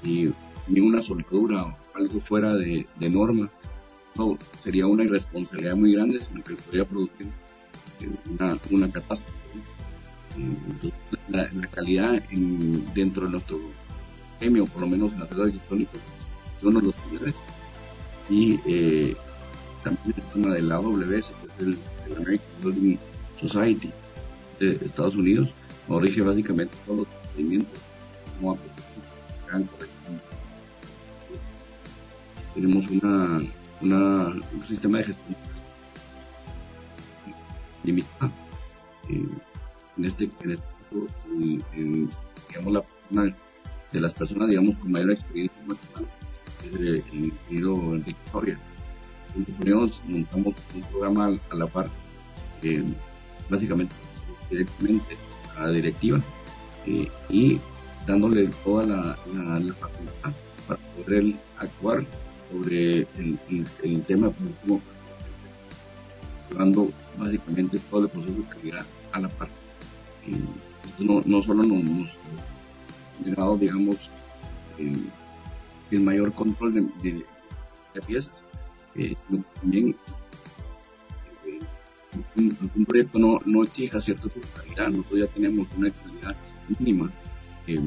y 0.02 0.30
ni 0.68 0.80
una 0.80 1.02
soldadura 1.02 1.64
o 1.64 1.76
algo 1.94 2.20
fuera 2.20 2.54
de, 2.54 2.86
norma 2.98 3.48
no, 4.16 4.38
sería 4.62 4.86
una 4.86 5.04
irresponsabilidad 5.04 5.76
muy 5.76 5.94
grande, 5.94 6.20
sino 6.20 6.42
que 6.42 6.54
podría 6.54 6.84
producir 6.84 7.26
eh, 8.00 8.10
una, 8.30 8.58
una 8.70 8.90
catástrofe. 8.90 9.38
La, 11.28 11.48
calidad 11.70 12.22
en, 12.30 12.92
dentro 12.94 13.26
de 13.26 13.32
nuestro 13.32 13.60
gremio, 14.40 14.64
por 14.66 14.82
lo 14.82 14.88
menos 14.88 15.12
en 15.12 15.20
la 15.20 15.26
ciudad 15.26 15.48
electrónica, 15.48 15.92
es 16.56 16.64
uno 16.64 16.80
de 16.80 16.86
los 16.86 16.94
primeros. 16.94 17.34
Y 18.28 18.60
eh, 18.66 19.16
también 19.82 20.14
el 20.16 20.22
tema 20.32 20.54
de 20.54 20.62
la 20.62 20.76
AWS, 20.76 21.04
que 21.08 21.16
es 21.18 21.32
el, 21.58 21.78
el 22.06 22.16
American 22.16 22.48
Building 22.62 22.98
Society 23.40 23.90
de 24.58 24.72
Estados 24.72 25.16
Unidos, 25.16 25.50
nos 25.88 26.02
rige 26.02 26.22
básicamente 26.22 26.74
todos 26.86 27.00
los 27.00 27.08
procedimientos 27.08 27.80
como 28.38 28.58
tenemos 32.54 32.88
una 32.88 33.42
una, 33.80 34.26
un 34.52 34.66
sistema 34.66 34.98
de 34.98 35.04
gestión 35.04 35.36
limitado. 37.82 38.32
Eh, 39.08 39.26
en 39.96 40.04
este, 40.04 40.30
en 40.42 40.50
este 40.52 40.64
caso, 40.82 41.06
en, 41.74 42.10
digamos, 42.48 42.72
la 42.72 42.82
persona, 42.82 43.36
de 43.92 44.00
las 44.00 44.14
personas, 44.14 44.48
digamos, 44.48 44.76
con 44.78 44.92
mayor 44.92 45.12
experiencia 45.12 45.58
es 46.64 46.74
el 46.74 47.02
ingeniero 47.12 47.94
Enrique 47.94 48.56
montamos 50.06 50.54
un 50.74 50.82
programa 50.90 51.38
a 51.50 51.54
la 51.54 51.66
par, 51.66 51.88
eh, 52.62 52.84
básicamente 53.48 53.94
directamente 54.50 55.16
a 55.56 55.66
la 55.66 55.72
directiva 55.72 56.20
eh, 56.86 57.08
y 57.28 57.60
dándole 58.06 58.48
toda 58.64 58.84
la, 58.84 59.18
la, 59.34 59.60
la 59.60 59.74
facultad 59.74 60.32
para 60.66 60.80
poder 60.80 61.34
actuar 61.58 62.04
sobre 62.50 63.00
el, 63.18 63.38
el, 63.82 64.02
tema 64.02 64.30
productivo, 64.30 64.80
llevando 66.50 66.90
básicamente 67.18 67.78
todo 67.90 68.02
el 68.02 68.08
proceso 68.08 68.34
de 68.34 68.48
calidad 68.48 68.86
a 69.12 69.20
la 69.20 69.28
par. 69.28 69.48
no, 70.98 71.22
no 71.24 71.42
solo 71.42 71.62
nos 71.62 71.80
hemos 71.80 72.08
generado, 73.22 73.56
digamos, 73.56 74.10
el 75.90 76.00
mayor 76.00 76.32
control 76.32 76.74
de, 76.74 76.80
de, 77.94 78.00
piezas, 78.06 78.44
eh, 78.94 79.14
sino 79.28 79.44
también 79.60 79.96
eh, 81.44 81.60
un, 82.36 82.84
proyecto 82.86 83.18
no, 83.18 83.38
no 83.44 83.64
exija 83.64 84.00
cierta 84.00 84.28
calidad, 84.56 84.88
nosotros 84.88 85.20
ya 85.20 85.26
tenemos 85.26 85.68
una 85.76 85.90
calidad 85.90 86.36
mínima 86.78 87.10
eh, 87.66 87.80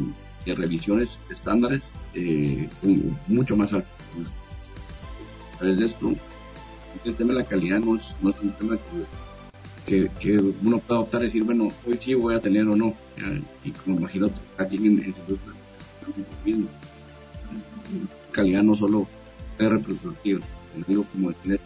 de 0.46 0.56
revisiones 0.56 1.20
estándares 1.30 1.92
eh, 2.14 2.70
mucho 3.28 3.56
más 3.56 3.74
alta 5.54 5.58
través 5.58 5.80
de 5.80 5.86
esto, 5.86 6.14
el 7.06 7.16
tema 7.16 7.34
de 7.34 7.40
la 7.40 7.46
calidad 7.46 7.80
no 7.80 7.96
es, 7.96 8.04
no 8.22 8.30
es 8.30 8.40
un 8.42 8.52
tema 8.52 8.78
que, 9.86 10.10
que, 10.20 10.38
uno 10.38 10.80
pueda 10.80 11.02
optar 11.02 11.22
a 11.22 11.24
decir, 11.26 11.44
bueno, 11.44 11.70
hoy 11.86 11.98
sí 12.00 12.14
voy 12.14 12.36
a 12.36 12.40
tener 12.40 12.68
o 12.68 12.76
no. 12.76 12.94
Y 13.64 13.72
como 13.72 14.00
imagino, 14.00 14.30
aquí 14.58 14.78
en 14.78 15.04
instituto, 15.06 15.42
mismo. 16.44 16.68
Calidad 18.32 18.64
no 18.64 18.76
solo 18.76 19.08
puede 19.58 19.70
reproducir, 19.70 20.42
digo 20.88 21.06
como 21.12 21.30
el 21.30 21.36
tener 21.36 21.60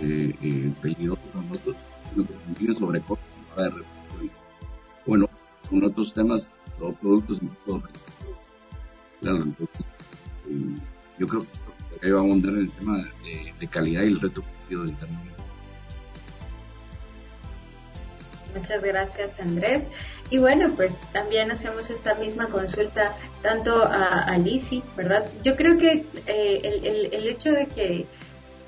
eh, 0.00 0.34
eh, 0.42 0.72
peligrosos 0.82 1.34
nosotros, 1.34 1.76
sino 2.12 2.26
que 2.26 2.34
tiene 2.58 2.74
sobrecosto 2.74 3.24
para 3.54 3.68
reproducción. 3.68 4.30
Bueno, 5.06 5.28
con 5.70 5.84
otros 5.84 6.12
temas, 6.12 6.54
los 6.80 6.94
productos 6.96 7.40
todo. 7.64 7.82
Claro, 9.20 9.42
entonces, 9.42 9.86
eh, 10.48 10.76
yo 11.18 11.26
creo 11.26 11.42
que 11.42 11.65
ahí 12.02 12.10
va 12.10 12.18
a 12.18 12.22
abundar 12.22 12.52
en 12.52 12.60
el 12.60 12.70
tema 12.70 13.04
de, 13.58 13.68
calidad 13.68 14.02
y 14.02 14.06
el 14.06 14.20
reto 14.20 14.42
que 14.68 14.76
del 14.76 14.96
término. 14.96 15.20
Muchas 18.54 18.82
gracias 18.82 19.38
Andrés. 19.40 19.82
Y 20.30 20.38
bueno, 20.38 20.72
pues 20.74 20.92
también 21.12 21.50
hacemos 21.50 21.88
esta 21.90 22.14
misma 22.14 22.46
consulta 22.48 23.14
tanto 23.42 23.84
a, 23.84 24.36
Lisi, 24.38 24.82
¿verdad? 24.96 25.24
Yo 25.44 25.56
creo 25.56 25.78
que 25.78 26.04
eh, 26.26 27.10
el, 27.12 27.26
hecho 27.26 27.52
de 27.52 27.66
que 27.66 28.06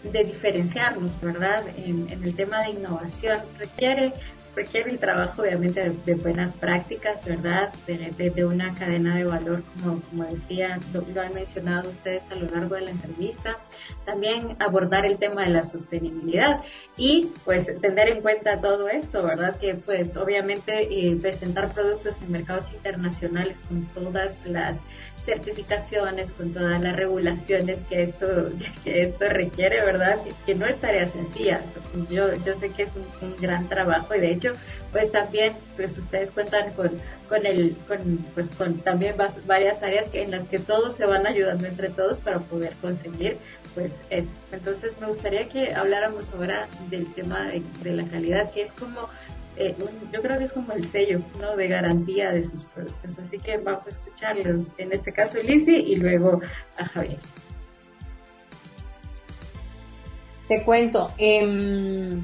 de 0.05 0.25
diferenciarnos, 0.25 1.11
¿verdad? 1.21 1.65
En 1.77 2.09
el 2.23 2.35
tema 2.35 2.63
de 2.63 2.71
innovación 2.71 3.41
requiere 3.59 4.13
requiere 4.59 4.91
el 4.91 4.99
trabajo 4.99 5.43
obviamente 5.43 5.93
de, 6.05 6.15
buenas 6.17 6.53
prácticas, 6.53 7.25
¿verdad? 7.25 7.73
De, 7.87 8.45
una 8.45 8.75
cadena 8.75 9.15
de 9.15 9.25
valor, 9.25 9.63
como, 9.75 10.01
como 10.03 10.25
decía, 10.25 10.81
lo, 10.93 11.05
lo, 11.15 11.21
han 11.21 11.33
mencionado 11.33 11.91
ustedes 11.91 12.25
a 12.31 12.35
lo 12.35 12.51
largo 12.51 12.75
de 12.75 12.83
la 12.83 12.91
entrevista. 12.91 13.59
También 14.05 14.57
abordar 14.59 15.07
el 15.07 15.17
tema 15.17 15.43
de 15.43 15.51
la 15.51 15.63
sostenibilidad 15.63 16.61
y 16.97 17.31
pues 17.45 17.81
tener 17.81 18.09
en 18.09 18.21
cuenta 18.21 18.61
todo 18.61 18.89
esto, 18.89 19.23
¿verdad? 19.23 19.57
Que 19.59 19.75
pues 19.75 20.17
obviamente 20.17 20.89
eh, 20.91 21.17
presentar 21.17 21.73
productos 21.73 22.21
en 22.21 22.33
mercados 22.33 22.73
internacionales 22.73 23.61
con 23.69 23.85
todas 23.87 24.39
las 24.45 24.79
certificaciones, 25.29 26.33
con 26.33 26.55
todas 26.55 26.81
las 26.81 26.97
regulaciones 26.97 27.81
que 27.91 28.03
esto, 28.03 28.27
que 28.85 29.03
esto 29.03 29.29
requiere, 29.29 29.85
¿verdad? 29.85 30.17
Que 30.47 30.55
no 30.55 30.65
es 30.65 30.79
tarea 30.79 31.07
sencilla. 31.07 31.61
Yo, 32.11 32.35
yo 32.45 32.57
sé 32.57 32.71
que 32.71 32.85
es 32.85 32.93
un, 32.97 33.37
gran 33.39 33.69
trabajo 33.69 34.15
y 34.15 34.21
de 34.21 34.31
hecho, 34.31 34.55
pues 34.91 35.13
también, 35.13 35.53
pues 35.77 35.99
ustedes 35.99 36.31
cuentan 36.31 36.73
con, 36.73 36.93
con 37.29 37.45
el, 37.45 37.77
con, 37.87 38.25
pues 38.35 38.49
con 38.49 38.79
también 38.79 39.17
varias 39.47 39.83
áreas 39.83 40.09
que, 40.09 40.23
en 40.23 40.31
las 40.31 40.45
que 40.45 40.59
todos 40.59 40.95
se 40.95 41.05
van 41.05 41.27
ayudando 41.27 41.67
entre 41.67 41.91
todos 41.91 42.19
para 42.19 42.39
poder 42.39 42.73
conseguir 42.81 43.37
pues 43.75 43.93
esto. 44.09 44.33
Entonces 44.51 44.99
me 44.99 45.09
gustaría 45.09 45.47
que 45.49 45.75
habláramos 45.75 46.25
ahora 46.35 46.69
del 46.89 47.13
tema 47.13 47.45
de, 47.49 47.63
de 47.83 47.93
la 47.93 48.05
calidad, 48.05 48.51
que 48.51 48.63
es 48.63 48.73
como 48.73 49.09
eh, 49.59 49.75
yo 50.13 50.23
creo 50.23 50.39
que 50.39 50.45
es 50.45 50.53
como 50.53 50.73
el 50.73 50.87
sello 50.87 51.21
¿no? 51.41 51.57
de 51.57 51.69
garantía 51.69 52.31
de 52.31 52.45
sus 52.45 52.65
productos. 52.65 53.19
Así 53.19 53.39
que 53.39 53.59
vamos 53.59 53.87
a 53.87 53.91
escucharlos, 53.91 54.73
en 54.79 54.93
este 54.93 55.13
caso 55.13 55.43
Lizzy 55.43 55.77
y 55.77 55.97
luego 55.97 56.41
a 56.77 56.85
Javier. 56.87 57.19
Te 60.47 60.63
cuento, 60.63 61.13
eh, 61.19 62.17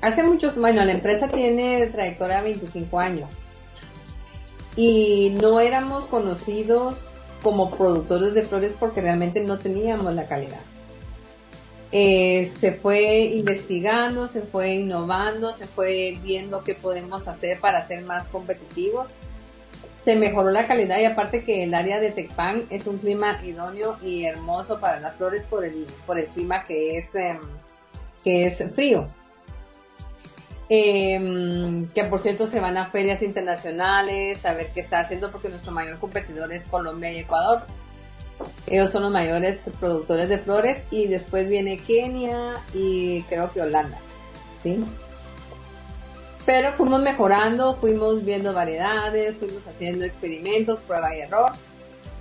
hace 0.00 0.22
muchos, 0.22 0.58
bueno, 0.60 0.84
la 0.84 0.92
empresa 0.92 1.28
tiene 1.28 1.86
trayectoria 1.86 2.36
de 2.36 2.42
25 2.42 3.00
años 3.00 3.30
y 4.76 5.36
no 5.40 5.58
éramos 5.58 6.06
conocidos 6.06 7.10
como 7.42 7.70
productores 7.70 8.34
de 8.34 8.44
flores 8.44 8.76
porque 8.78 9.00
realmente 9.00 9.40
no 9.40 9.58
teníamos 9.58 10.14
la 10.14 10.26
calidad. 10.26 10.60
Eh, 11.90 12.52
se 12.60 12.72
fue 12.72 13.20
investigando, 13.20 14.28
se 14.28 14.42
fue 14.42 14.74
innovando, 14.74 15.52
se 15.52 15.66
fue 15.66 16.18
viendo 16.22 16.62
qué 16.62 16.74
podemos 16.74 17.28
hacer 17.28 17.60
para 17.60 17.86
ser 17.86 18.04
más 18.04 18.28
competitivos. 18.28 19.08
Se 20.04 20.14
mejoró 20.16 20.50
la 20.50 20.66
calidad 20.66 20.98
y 21.00 21.04
aparte 21.04 21.44
que 21.44 21.64
el 21.64 21.74
área 21.74 21.98
de 21.98 22.10
Tecpan 22.10 22.64
es 22.70 22.86
un 22.86 22.98
clima 22.98 23.40
idóneo 23.44 23.96
y 24.02 24.24
hermoso 24.24 24.78
para 24.80 25.00
las 25.00 25.16
flores 25.16 25.44
por 25.44 25.64
el, 25.64 25.86
por 26.06 26.18
el 26.18 26.26
clima 26.28 26.64
que 26.64 26.98
es, 26.98 27.14
em, 27.14 27.40
que 28.22 28.46
es 28.46 28.62
frío. 28.74 29.06
Em, 30.70 31.88
que 31.88 32.04
por 32.04 32.20
cierto 32.20 32.46
se 32.46 32.60
van 32.60 32.76
a 32.76 32.90
ferias 32.90 33.22
internacionales 33.22 34.44
a 34.44 34.52
ver 34.52 34.68
qué 34.74 34.80
está 34.80 35.00
haciendo 35.00 35.32
porque 35.32 35.48
nuestro 35.48 35.72
mayor 35.72 35.98
competidor 35.98 36.52
es 36.52 36.64
Colombia 36.64 37.10
y 37.10 37.20
Ecuador. 37.20 37.62
Ellos 38.66 38.90
son 38.90 39.02
los 39.02 39.12
mayores 39.12 39.60
productores 39.80 40.28
de 40.28 40.38
flores 40.38 40.82
y 40.90 41.06
después 41.06 41.48
viene 41.48 41.78
Kenia 41.78 42.54
y 42.74 43.22
creo 43.22 43.50
que 43.52 43.62
Holanda. 43.62 43.98
¿sí? 44.62 44.84
Pero 46.44 46.72
fuimos 46.72 47.02
mejorando, 47.02 47.76
fuimos 47.76 48.24
viendo 48.24 48.52
variedades, 48.52 49.36
fuimos 49.36 49.66
haciendo 49.66 50.04
experimentos, 50.04 50.80
prueba 50.80 51.14
y 51.14 51.20
error, 51.20 51.52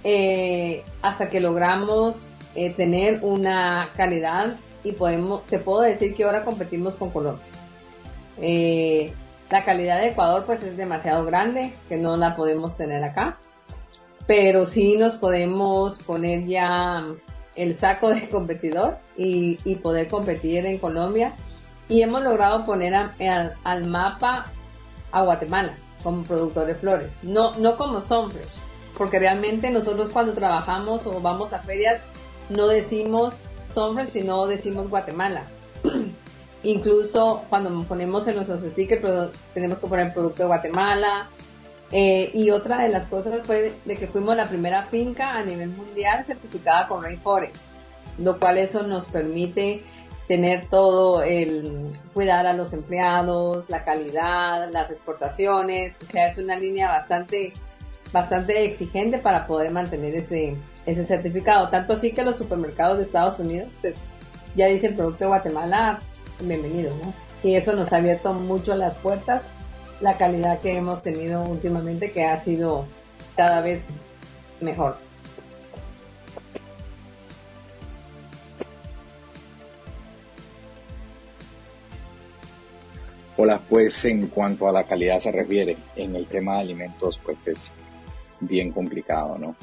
eh, 0.03 0.83
hasta 1.01 1.29
que 1.29 1.39
logramos 1.39 2.17
eh, 2.55 2.71
tener 2.71 3.19
una 3.23 3.91
calidad 3.95 4.55
y 4.83 4.93
podemos, 4.93 5.45
te 5.45 5.59
puedo 5.59 5.81
decir 5.81 6.13
que 6.13 6.23
ahora 6.23 6.43
competimos 6.43 6.95
con 6.95 7.09
Colombia. 7.09 7.45
Eh, 8.41 9.13
la 9.49 9.63
calidad 9.63 9.99
de 10.01 10.09
Ecuador 10.09 10.45
pues 10.45 10.61
es 10.63 10.75
demasiado 10.77 11.25
grande, 11.25 11.73
que 11.87 11.97
no 11.97 12.17
la 12.17 12.35
podemos 12.35 12.75
tener 12.75 13.03
acá 13.03 13.37
pero 14.27 14.65
sí 14.65 14.97
nos 14.97 15.13
podemos 15.13 15.95
poner 16.03 16.45
ya 16.45 17.05
el 17.55 17.79
saco 17.79 18.09
de 18.09 18.29
competidor 18.29 18.97
y, 19.15 19.55
poder 19.75 20.09
competir 20.09 20.65
en 20.65 20.77
Colombia. 20.77 21.33
Y 21.89 22.01
hemos 22.01 22.21
logrado 22.21 22.65
poner 22.65 22.93
al 22.93 23.85
mapa 23.85 24.51
a 25.11 25.23
Guatemala 25.23 25.73
como 26.03 26.23
productor 26.23 26.67
de 26.67 26.75
flores, 26.75 27.11
no, 27.23 27.55
no 27.57 27.77
como 27.77 28.01
Sunfresh, 28.01 28.53
porque 28.97 29.19
realmente 29.19 29.69
nosotros 29.71 30.09
cuando 30.09 30.33
trabajamos 30.33 31.05
o 31.07 31.19
vamos 31.21 31.53
a 31.53 31.59
ferias 31.59 32.01
no 32.49 32.67
decimos 32.67 33.33
Sunfresh, 33.73 34.09
sino 34.09 34.45
decimos 34.47 34.89
Guatemala. 34.89 35.43
Incluso 36.63 37.43
cuando 37.49 37.83
ponemos 37.83 38.27
en 38.27 38.35
nuestros 38.35 38.61
stickers 38.61 39.31
tenemos 39.53 39.79
que 39.79 39.87
poner 39.87 40.13
producto 40.13 40.43
de 40.43 40.47
Guatemala, 40.47 41.29
eh, 41.91 42.31
y 42.33 42.49
otra 42.49 42.81
de 42.81 42.89
las 42.89 43.05
cosas 43.05 43.41
fue 43.45 43.73
de 43.85 43.95
que 43.95 44.07
fuimos 44.07 44.35
la 44.35 44.47
primera 44.47 44.83
finca 44.83 45.35
a 45.35 45.43
nivel 45.43 45.69
mundial 45.69 46.25
certificada 46.25 46.87
con 46.87 47.03
Rainforest, 47.03 47.55
lo 48.17 48.37
cual 48.39 48.57
eso 48.57 48.83
nos 48.83 49.05
permite 49.05 49.83
tener 50.27 50.65
todo 50.69 51.23
el 51.23 51.87
cuidar 52.13 52.45
a 52.45 52.53
los 52.53 52.73
empleados, 52.73 53.69
la 53.69 53.85
calidad, 53.85 54.69
las 54.69 54.91
exportaciones, 54.91 55.95
o 56.05 56.11
sea, 56.11 56.27
es 56.27 56.37
una 56.37 56.57
línea 56.57 56.89
bastante 56.89 57.53
bastante 58.11 58.63
exigente 58.65 59.17
para 59.17 59.45
poder 59.47 59.71
mantener 59.71 60.15
ese 60.15 60.55
ese 60.85 61.05
certificado, 61.05 61.69
tanto 61.69 61.93
así 61.93 62.11
que 62.11 62.23
los 62.23 62.37
supermercados 62.37 62.97
de 62.97 63.03
Estados 63.03 63.39
Unidos 63.39 63.75
pues 63.81 63.95
ya 64.55 64.67
dicen 64.67 64.95
producto 64.95 65.25
de 65.25 65.27
Guatemala, 65.27 65.99
bienvenido, 66.41 66.93
¿no? 67.03 67.13
Y 67.43 67.55
eso 67.55 67.73
nos 67.73 67.93
ha 67.93 67.97
abierto 67.97 68.33
mucho 68.33 68.75
las 68.75 68.95
puertas 68.95 69.43
la 70.01 70.17
calidad 70.17 70.59
que 70.59 70.77
hemos 70.77 71.01
tenido 71.01 71.43
últimamente, 71.43 72.11
que 72.11 72.25
ha 72.25 72.39
sido 72.39 72.85
cada 73.35 73.61
vez 73.61 73.83
mejor. 74.61 74.97
Hola, 83.39 83.59
pues 83.69 84.03
en 84.05 84.27
cuanto 84.27 84.67
a 84.67 84.71
la 84.71 84.83
calidad 84.83 85.19
se 85.19 85.31
refiere, 85.31 85.77
en 85.95 86.15
el 86.15 86.25
tema 86.25 86.55
de 86.55 86.61
alimentos, 86.61 87.19
pues 87.23 87.47
es 87.47 87.71
bien 88.39 88.71
complicado, 88.71 89.37
¿no? 89.37 89.55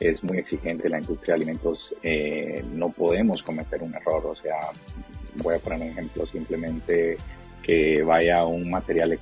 Es 0.00 0.24
muy 0.24 0.38
exigente 0.38 0.88
la 0.88 0.98
industria 0.98 1.34
de 1.34 1.42
alimentos, 1.42 1.94
eh, 2.02 2.64
no 2.72 2.88
podemos 2.90 3.44
cometer 3.44 3.80
un 3.80 3.94
error, 3.94 4.26
o 4.26 4.34
sea, 4.34 4.58
voy 5.36 5.54
a 5.54 5.58
poner 5.60 5.82
un 5.82 5.88
ejemplo, 5.88 6.26
simplemente 6.26 7.16
que 7.64 8.02
vaya 8.02 8.44
un 8.44 8.70
material 8.70 9.18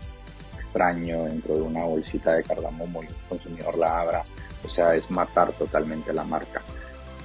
extraño 0.57 1.24
dentro 1.24 1.55
de 1.55 1.62
una 1.62 1.84
bolsita 1.84 2.34
de 2.34 2.43
cardamomo 2.43 3.03
y 3.03 3.07
el 3.07 3.14
consumidor 3.28 3.78
la 3.78 4.01
abra, 4.01 4.24
o 4.64 4.68
sea, 4.68 4.95
es 4.95 5.11
matar 5.11 5.53
totalmente 5.53 6.12
la 6.12 6.24
marca. 6.24 6.62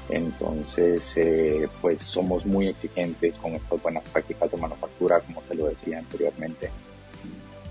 Entonces, 0.09 1.13
eh, 1.18 1.68
pues 1.82 2.01
somos 2.01 2.45
muy 2.45 2.68
exigentes 2.68 3.36
con 3.38 3.53
estas 3.53 3.82
buenas 3.82 4.03
prácticas 4.09 4.49
de 4.51 4.57
manufactura, 4.57 5.20
como 5.20 5.41
te 5.41 5.55
lo 5.55 5.68
decía 5.68 5.99
anteriormente. 5.99 6.70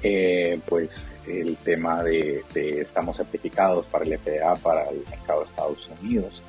Eh, 0.03 0.61
pues 0.68 1.14
el 1.26 1.57
tema 1.57 2.03
de, 2.03 2.44
de, 2.53 2.82
estamos 2.82 3.16
certificados 3.16 3.86
para 3.86 4.05
el 4.05 4.18
FDA, 4.18 4.55
para 4.57 4.88
el 4.90 5.03
mercado 5.09 5.40
de 5.40 5.47
Estados 5.47 5.88
Unidos, 6.03 6.42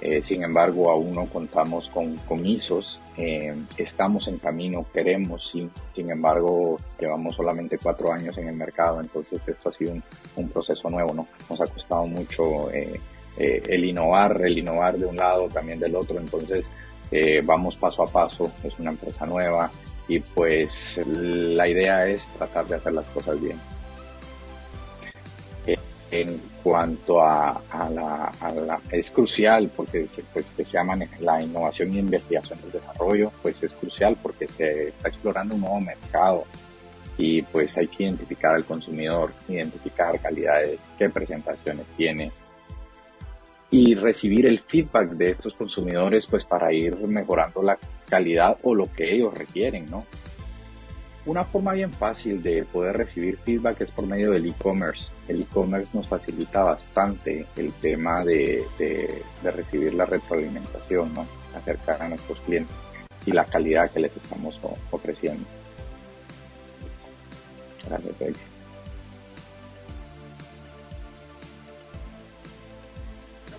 eh, 0.00 0.20
sin 0.22 0.42
embargo, 0.42 0.90
aún 0.90 1.14
no 1.14 1.26
contamos 1.26 1.88
con, 1.88 2.16
comisos, 2.18 3.00
eh, 3.16 3.54
estamos 3.78 4.28
en 4.28 4.38
camino, 4.38 4.84
queremos, 4.92 5.50
sí. 5.50 5.70
Sin 5.90 6.10
embargo, 6.10 6.78
llevamos 7.00 7.36
solamente 7.36 7.78
cuatro 7.78 8.12
años 8.12 8.36
en 8.36 8.48
el 8.48 8.56
mercado, 8.56 9.00
entonces 9.00 9.40
esto 9.46 9.70
ha 9.70 9.72
sido 9.72 9.94
un, 10.36 10.48
proceso 10.48 10.90
nuevo, 10.90 11.14
¿no? 11.14 11.26
Nos 11.48 11.60
ha 11.60 11.66
costado 11.66 12.06
mucho 12.06 12.70
eh, 12.72 13.00
el 13.38 13.84
innovar, 13.84 14.40
el 14.44 14.58
innovar 14.58 14.98
de 14.98 15.06
un 15.06 15.16
lado, 15.16 15.48
también 15.48 15.78
del 15.78 15.94
otro, 15.94 16.18
entonces 16.18 16.64
vamos 17.44 17.76
paso 17.76 18.02
a 18.02 18.06
paso, 18.08 18.50
es 18.64 18.76
una 18.80 18.90
empresa 18.90 19.24
nueva 19.26 19.70
y 20.08 20.18
pues 20.18 20.76
la 21.06 21.68
idea 21.68 22.08
es 22.08 22.22
tratar 22.36 22.66
de 22.66 22.74
hacer 22.74 22.92
las 22.92 23.06
cosas 23.06 23.40
bien 23.40 23.56
en 26.10 26.40
cuanto 26.62 27.20
a, 27.20 27.60
la, 27.90 28.80
es 28.90 29.10
crucial 29.10 29.70
porque 29.74 30.06
se, 30.06 30.22
pues 30.22 30.50
que 30.50 30.64
se 30.64 30.78
la 31.20 31.42
innovación 31.42 31.94
y 31.94 31.98
investigación 31.98 32.60
del 32.62 32.72
desarrollo 32.72 33.32
pues 33.42 33.62
es 33.62 33.72
crucial 33.72 34.16
porque 34.22 34.46
se 34.46 34.88
está 34.88 35.08
explorando 35.08 35.54
un 35.54 35.62
nuevo 35.62 35.80
mercado 35.80 36.44
y 37.18 37.42
pues 37.42 37.76
hay 37.76 37.88
que 37.88 38.04
identificar 38.04 38.54
al 38.54 38.64
consumidor 38.64 39.32
identificar 39.48 40.20
calidades 40.20 40.78
qué 40.98 41.08
presentaciones 41.10 41.86
tiene 41.96 42.30
y 43.70 43.94
recibir 43.94 44.46
el 44.46 44.60
feedback 44.60 45.10
de 45.10 45.30
estos 45.30 45.54
consumidores 45.56 46.26
pues 46.26 46.44
para 46.44 46.72
ir 46.72 46.96
mejorando 46.96 47.62
la 47.62 47.78
calidad 48.08 48.56
o 48.62 48.74
lo 48.74 48.92
que 48.92 49.12
ellos 49.12 49.34
requieren 49.34 49.90
no 49.90 50.04
una 51.26 51.44
forma 51.44 51.72
bien 51.72 51.92
fácil 51.92 52.40
de 52.42 52.64
poder 52.64 52.96
recibir 52.96 53.36
feedback 53.36 53.80
es 53.80 53.90
por 53.90 54.06
medio 54.06 54.30
del 54.30 54.46
e-commerce. 54.46 55.06
El 55.26 55.42
e-commerce 55.42 55.88
nos 55.92 56.06
facilita 56.06 56.62
bastante 56.62 57.46
el 57.56 57.72
tema 57.72 58.24
de, 58.24 58.64
recibir 59.42 59.94
la 59.94 60.06
retroalimentación, 60.06 61.12
¿no? 61.14 61.26
acercar 61.56 62.00
a 62.02 62.08
nuestros 62.08 62.38
clientes 62.40 62.74
y 63.26 63.32
la 63.32 63.44
calidad 63.44 63.90
que 63.90 64.00
les 64.00 64.16
estamos 64.16 64.58
ofreciendo. 64.92 65.44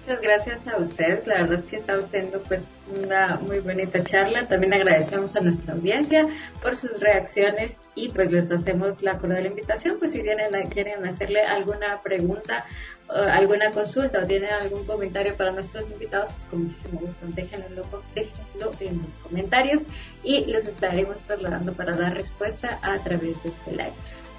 Muchas 0.08 0.22
gracias 0.22 0.68
a 0.70 0.78
ustedes. 0.78 1.28
La 1.28 1.42
verdad 1.42 1.60
es 1.60 1.66
que 1.66 1.76
está 1.76 1.96
haciendo 1.96 2.42
pues 2.44 2.66
una 3.04 3.42
muy 3.46 3.60
bonita 3.60 4.02
charla. 4.06 4.48
También 4.48 4.74
agradecemos 4.74 5.36
a 5.36 5.42
nuestra 5.42 5.74
audiencia 5.74 6.26
por 6.62 6.78
sus 6.78 6.98
reacciones 7.02 7.76
y 7.94 8.08
pues 8.08 8.32
les 8.32 8.50
hacemos 8.50 9.02
la 9.02 9.18
cordial 9.18 9.48
invitación. 9.48 10.00
Pues 10.00 10.14
si 10.14 10.24
tienen, 10.24 10.70
quieren 10.70 11.06
hacerle 11.06 11.42
alguna 11.42 12.02
pregunta, 12.04 12.64
alguna 13.10 13.72
consulta 13.72 14.24
o 14.24 14.26
tienen 14.26 14.50
algún 14.54 14.86
comentario 14.86 15.36
para 15.36 15.52
nuestros 15.52 15.90
invitados, 15.90 16.30
pues 16.36 16.46
con 16.46 16.64
muchísimo 16.64 17.00
gusto 17.02 17.26
déjenlo, 17.36 17.86
déjenlo 18.16 18.72
en 18.80 19.04
los 19.04 19.14
comentarios 19.16 19.84
y 20.24 20.46
los 20.46 20.68
estaremos 20.68 21.20
trasladando 21.20 21.74
para 21.74 21.98
dar 21.98 22.14
respuesta 22.14 22.80
a 22.82 22.98
través 23.00 23.44
de 23.44 23.50
este 23.50 23.72
live. 23.72 23.94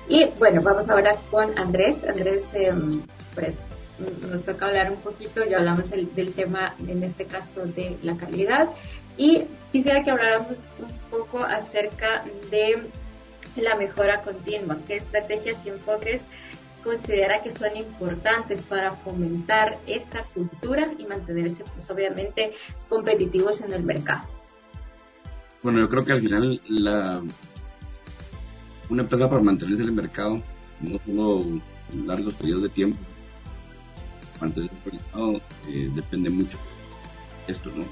Y 0.08 0.30
bueno, 0.38 0.62
vamos 0.62 0.88
ahora 0.88 1.14
con 1.30 1.58
Andrés. 1.58 2.04
Andrés, 2.08 2.48
em, 2.54 3.02
pues 3.34 3.58
nos 4.30 4.42
toca 4.44 4.66
hablar 4.66 4.90
un 4.90 4.98
poquito, 4.98 5.44
ya 5.44 5.58
hablamos 5.58 5.90
del 5.90 6.32
tema, 6.32 6.74
en 6.86 7.02
este 7.02 7.24
caso, 7.24 7.66
de 7.66 7.96
la 8.02 8.16
calidad. 8.16 8.68
Y 9.16 9.42
quisiera 9.72 10.04
que 10.04 10.10
habláramos 10.10 10.58
un 10.78 10.92
poco 11.10 11.38
acerca 11.40 12.24
de 12.50 12.82
la 13.56 13.76
mejora 13.76 14.20
continua, 14.20 14.78
qué 14.86 14.96
estrategias 14.96 15.58
y 15.64 15.70
enfoques 15.70 16.22
considera 16.82 17.42
que 17.42 17.50
son 17.50 17.76
importantes 17.76 18.62
para 18.62 18.92
fomentar 18.92 19.78
esta 19.86 20.22
cultura 20.34 20.88
y 20.96 21.06
mantenerse, 21.06 21.64
pues 21.74 21.90
obviamente, 21.90 22.52
competitivos 22.88 23.60
en 23.60 23.72
el 23.72 23.82
mercado. 23.82 24.22
Bueno, 25.62 25.80
yo 25.80 25.88
creo 25.88 26.04
que 26.04 26.12
al 26.12 26.20
final 26.20 26.60
la, 26.68 27.22
una 28.88 29.02
empresa 29.02 29.28
para 29.28 29.42
mantenerse 29.42 29.82
en 29.82 29.88
el 29.88 29.94
mercado, 29.94 30.40
no 30.80 30.98
solo 31.04 31.44
largos 32.06 32.34
periodos 32.34 32.62
de 32.62 32.68
tiempo, 32.68 32.98
mantener 34.40 34.70
actualizado 34.70 35.40
eh, 35.68 35.90
depende 35.94 36.30
mucho 36.30 36.58
de 37.46 37.52
esto, 37.52 37.70
¿no? 37.74 37.84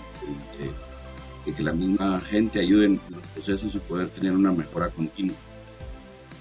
de 1.46 1.52
que 1.52 1.62
la 1.62 1.72
misma 1.72 2.20
gente 2.20 2.58
ayude 2.58 2.86
en 2.86 3.00
los 3.08 3.26
procesos 3.28 3.74
y 3.74 3.78
poder 3.78 4.08
tener 4.08 4.32
una 4.32 4.52
mejora 4.52 4.90
continua. 4.90 5.36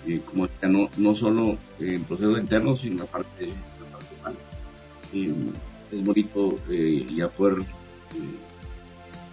Eh, 0.08 0.22
como 0.26 0.47
ya 0.62 0.68
no, 0.68 0.89
no 0.97 1.16
solo 1.16 1.58
en 1.80 2.03
procesos 2.03 2.39
internos, 2.39 2.80
sino 2.80 2.93
en 2.93 2.99
la 2.99 3.06
parte, 3.06 3.49
humana. 4.20 4.38
es 5.91 6.03
bonito 6.03 6.60
eh, 6.70 7.06
ya 7.16 7.30
poder 7.30 7.62
eh, 7.62 7.66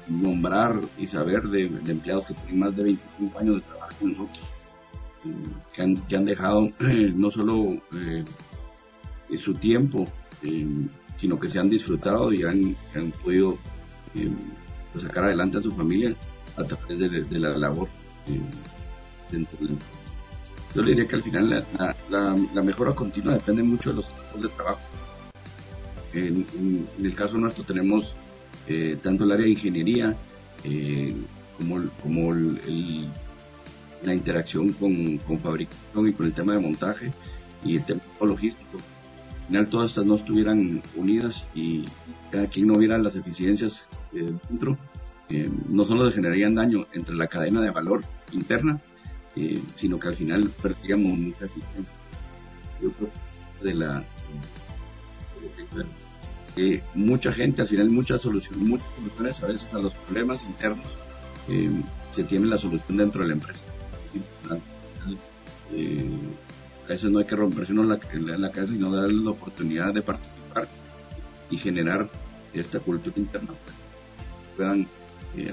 nombrar 0.09 0.81
y 0.99 1.07
saber 1.07 1.45
de, 1.45 1.65
empleados 1.89 2.27
que 2.27 2.35
tienen 2.35 2.59
más 2.59 2.77
de 2.77 2.85
25 2.85 3.39
años 3.39 3.55
de 3.57 3.61
trabajo 3.63 3.95
con 4.01 4.13
nosotros, 4.13 4.41
que 5.75 5.83
han, 5.83 5.97
que, 5.97 6.17
han, 6.17 6.25
dejado 6.25 6.71
no 7.15 7.31
solo 7.31 7.75
su 9.39 9.55
tiempo, 9.55 10.05
sino 11.17 11.39
que 11.39 11.51
se 11.51 11.59
han 11.59 11.71
disfrutado 11.71 12.33
y 12.33 12.43
han, 12.43 12.77
han 12.95 13.11
podido 13.13 13.59
pues, 14.93 15.05
sacar 15.05 15.25
adelante 15.25 15.59
a 15.59 15.61
su 15.61 15.73
familia 15.73 16.15
a 16.57 16.65
través 16.65 16.99
de, 16.99 17.39
la 17.39 17.57
labor 17.57 17.89
de 18.27 18.41
yo 20.75 20.83
le 20.83 20.91
diría 20.91 21.07
que 21.07 21.17
al 21.17 21.23
final 21.23 21.65
la, 22.11 22.63
mejora 22.63 22.95
continua 22.95 23.35
depende 23.35 23.63
mucho 23.63 23.91
de 23.91 23.97
los 23.97 24.09
equipos 24.09 24.43
de 24.43 24.49
trabajo. 24.49 24.81
En, 26.15 26.87
el 27.03 27.15
caso 27.15 27.37
nuestro 27.37 27.65
tenemos 27.65 28.17
eh, 28.67 28.99
tanto 29.03 29.25
el 29.25 29.33
área 29.33 29.45
de 29.45 29.53
ingeniería 29.53 30.17
eh, 30.65 31.15
como, 31.59 31.83
como 32.03 32.33
la 34.03 34.15
interacción 34.15 34.73
con, 34.73 35.19
con, 35.19 35.39
fabricación 35.41 36.09
y 36.09 36.13
con 36.13 36.27
el 36.27 36.33
tema 36.33 36.55
de 36.55 36.61
montaje 36.61 37.13
y 37.65 37.77
el 37.77 37.85
tema 37.85 38.01
logístico. 38.21 38.79
Al 39.43 39.47
final 39.49 39.67
todas 39.69 39.91
estas 39.91 40.07
no 40.07 40.17
estuvieran 40.17 40.83
unidas 40.97 41.47
y 41.55 41.85
cada 42.31 42.47
quien 42.47 42.69
no 42.69 42.75
viera 42.75 42.97
las 42.99 43.17
eficiencias 43.17 43.89
eh, 44.13 44.33
dentro, 44.49 44.79
no 45.71 45.85
solo 45.85 46.11
generarían 46.13 46.55
daño 46.55 46.87
entre 46.93 47.15
la 47.15 47.27
cadena 47.27 47.63
de 47.63 47.71
valor 47.71 48.03
interna, 48.33 48.79
eh, 49.35 49.63
sino 49.77 49.99
que 49.99 50.09
al 50.09 50.17
final 50.17 50.51
perdíamos 50.61 51.19
mucha 51.19 51.47
eficiencia. 51.47 51.95
Yo 52.83 52.91
creo 52.93 53.11
de 53.63 53.75
la 53.75 54.05
eh, 56.57 56.83
mucha 56.95 57.33
gente, 57.33 57.63
al 57.63 57.69
final 57.69 57.89
muchas 57.89 58.21
soluciones, 58.21 58.61
muchas 58.61 58.87
soluciones 58.95 59.43
a 59.43 59.47
veces 59.47 59.75
a 59.75 59.79
los 59.79 59.95
problemas 59.95 60.45
internos 60.45 60.87
eh, 61.49 61.71
se 62.11 62.25
tiene 62.25 62.47
la 62.47 62.59
solución 62.59 62.99
dentro 62.99 63.23
de 63.23 63.29
la 63.29 63.35
empresa. 63.35 63.65
A 66.93 66.95
veces 66.95 67.11
no 67.11 67.21
hay 67.21 67.25
que 67.25 67.37
romperse 67.37 67.73
la, 67.73 67.99
la, 68.13 68.39
la 68.39 68.51
cabeza, 68.51 68.73
sino 68.75 68.95
darle 68.95 69.25
la 69.25 69.31
oportunidad 69.31 69.95
de 69.95 70.03
participar 70.03 70.69
y 71.51 71.57
generar 71.57 72.09
esta 72.53 72.81
cultura 72.81 73.17
interna 73.17 73.51
puedan 74.57 74.87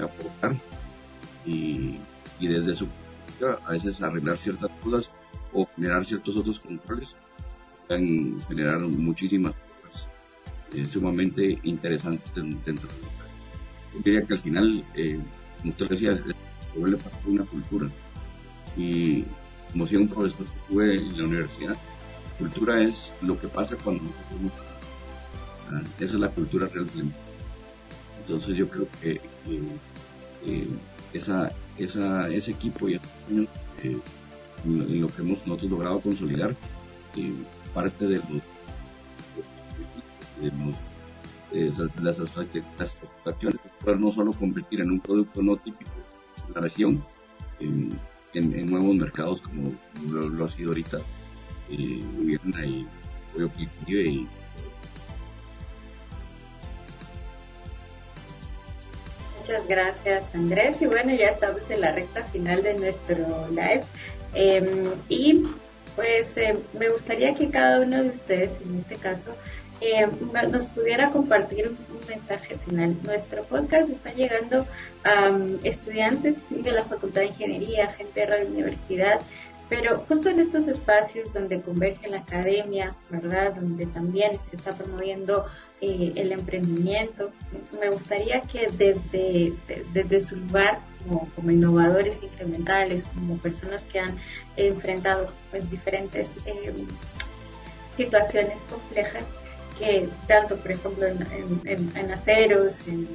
aportar 0.02 0.54
y, 1.46 1.96
y 2.38 2.46
desde 2.46 2.74
su 2.74 2.86
a 3.66 3.72
veces 3.72 4.02
arreglar 4.02 4.36
ciertas 4.36 4.70
cosas 4.82 5.10
o 5.54 5.66
generar 5.74 6.04
ciertos 6.04 6.36
otros 6.36 6.60
controles, 6.60 7.16
pueden 7.88 8.38
generar 8.42 8.80
muchísimas 8.80 9.54
cosas 9.82 10.06
eh, 10.74 10.84
sumamente 10.84 11.58
interesantes 11.62 12.34
dentro 12.34 12.88
de 12.88 13.94
Yo 13.94 14.00
diría 14.04 14.26
que 14.26 14.34
al 14.34 14.40
final, 14.40 14.84
eh, 14.94 15.18
como 15.58 15.70
usted 15.70 15.88
decía, 15.88 16.22
vuelve 16.76 16.98
parte 16.98 17.24
de 17.24 17.30
una 17.30 17.44
cultura. 17.44 17.88
Y 18.76 19.24
como 19.72 19.84
decía 19.84 19.98
un 19.98 20.08
profesor 20.08 20.46
que 20.46 20.60
tuve 20.68 20.96
en 20.96 21.18
la 21.18 21.24
universidad, 21.24 21.76
cultura 22.38 22.82
es 22.82 23.12
lo 23.22 23.38
que 23.38 23.48
pasa 23.48 23.76
cuando 23.76 24.02
ah, 25.70 25.82
esa 25.98 26.14
es 26.14 26.20
la 26.20 26.30
cultura 26.30 26.68
realmente. 26.72 27.16
Entonces 28.18 28.56
yo 28.56 28.68
creo 28.68 28.86
que 29.00 29.20
eh, 30.46 30.68
esa, 31.12 31.52
esa, 31.78 32.28
ese 32.28 32.52
equipo 32.52 32.88
y 32.88 32.94
eh, 32.94 33.00
en 34.64 35.00
lo 35.00 35.08
que 35.08 35.22
hemos 35.22 35.46
nosotros 35.46 35.70
logrado 35.70 36.00
consolidar 36.00 36.54
eh, 37.16 37.32
parte 37.74 38.06
de 38.06 38.16
los, 38.16 38.42
de 40.40 40.52
los 40.64 40.76
las, 42.00 42.16
satisfacciones 42.16 43.60
no 43.98 44.12
solo 44.12 44.32
convertir 44.32 44.80
en 44.80 44.92
un 44.92 45.00
producto 45.00 45.42
no 45.42 45.56
típico 45.56 45.90
de 46.46 46.54
la 46.54 46.60
región 46.60 47.02
en, 48.34 48.66
nuevos 48.66 48.94
mercados 48.94 49.40
como 49.40 49.70
lo, 50.10 50.44
ha 50.44 50.48
sido 50.48 50.70
ahorita 50.70 50.98
eh, 51.70 52.02
y 52.26 52.36
y 53.86 54.28
Muchas 59.38 59.68
gracias 59.68 60.34
Andrés. 60.34 60.82
Y 60.82 60.86
bueno 60.86 61.14
ya 61.14 61.28
estamos 61.28 61.68
en 61.70 61.80
la 61.80 61.92
recta 61.92 62.24
final 62.24 62.62
de 62.62 62.74
nuestro 62.74 63.16
live. 63.50 63.82
Em, 64.34 64.84
y 65.08 65.44
pues 65.96 66.36
em, 66.36 66.58
me 66.78 66.88
gustaría 66.88 67.34
que 67.34 67.50
cada 67.50 67.80
uno 67.80 68.02
de 68.02 68.10
ustedes 68.10 68.52
en 68.64 68.78
este 68.78 68.96
caso 68.96 69.34
em, 69.80 70.10
nos 70.50 70.66
pudiera 70.66 71.10
compartir 71.10 71.68
un, 71.68 71.90
mensaje 72.08 72.56
final. 72.66 72.96
Nuestro 73.04 73.44
podcast 73.44 73.88
está 73.88 74.12
llegando 74.12 74.66
a 75.04 75.30
estudiantes 75.62 76.40
de 76.50 76.72
la 76.72 76.82
Facultad 76.82 77.20
de 77.20 77.28
Ingeniería, 77.28 77.86
gente 77.92 78.20
de 78.20 78.26
la 78.26 78.44
universidad, 78.44 79.20
pero 79.70 79.98
justo 79.98 80.28
en 80.28 80.40
estos 80.40 80.66
espacios 80.66 81.32
donde 81.32 81.60
converge 81.60 82.08
la 82.08 82.18
academia, 82.18 82.96
¿verdad? 83.08 83.54
Donde 83.54 83.86
también 83.86 84.32
se 84.36 84.56
está 84.56 84.72
promoviendo 84.72 85.46
eh, 85.80 86.12
el 86.16 86.32
emprendimiento, 86.32 87.30
me 87.80 87.88
gustaría 87.88 88.40
que 88.42 88.66
desde, 88.72 89.52
desde 89.92 90.20
su 90.20 90.34
lugar, 90.34 90.80
como, 91.36 91.50
innovadores 91.50 92.20
incrementales, 92.22 93.04
como 93.14 93.38
personas 93.38 93.84
que 93.84 94.00
han 94.00 94.16
enfrentado 94.56 95.32
pues 95.52 95.70
diferentes 95.70 96.34
eh, 96.46 96.74
situaciones 97.96 98.58
complejas, 98.68 99.28
que 99.80 100.08
tanto, 100.28 100.56
por 100.56 100.70
ejemplo, 100.70 101.06
en, 101.06 101.90
en 101.96 102.10
aceros, 102.12 102.86
en 102.86 103.08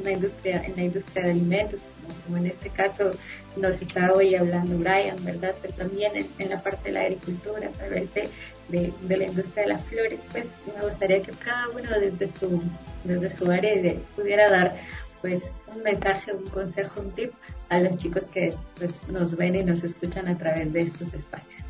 una 0.00 0.12
industria, 0.12 0.62
en 0.64 0.76
la 0.76 0.82
industria 0.82 1.24
de 1.24 1.30
alimentos, 1.30 1.80
como, 2.26 2.36
en 2.36 2.46
este 2.46 2.68
caso 2.70 3.12
nos 3.56 3.80
está 3.82 4.12
hoy 4.12 4.34
hablando 4.34 4.78
Brian, 4.78 5.16
¿verdad? 5.24 5.54
Pero 5.60 5.74
también 5.74 6.12
en, 6.38 6.50
la 6.50 6.62
parte 6.62 6.84
de 6.84 6.92
la 6.92 7.00
agricultura, 7.02 7.68
a 7.68 7.70
través 7.70 8.12
de, 8.14 8.28
de, 8.68 9.16
la 9.16 9.24
industria 9.24 9.64
de 9.64 9.68
las 9.68 9.84
flores, 9.84 10.20
pues 10.32 10.48
me 10.74 10.84
gustaría 10.84 11.22
que 11.22 11.32
cada 11.32 11.68
uno 11.68 11.90
desde 12.00 12.28
su, 12.28 12.62
desde 13.04 13.30
su 13.30 13.50
área 13.50 13.94
pudiera 14.16 14.50
dar 14.50 14.76
pues 15.20 15.52
un 15.74 15.82
mensaje, 15.82 16.32
un 16.32 16.48
consejo, 16.48 17.00
un 17.00 17.12
tip 17.12 17.32
a 17.68 17.78
los 17.78 17.96
chicos 17.96 18.24
que 18.24 18.54
pues 18.76 19.00
nos 19.08 19.36
ven 19.36 19.54
y 19.54 19.62
nos 19.62 19.84
escuchan 19.84 20.28
a 20.28 20.36
través 20.36 20.72
de 20.72 20.80
estos 20.80 21.14
espacios. 21.14 21.62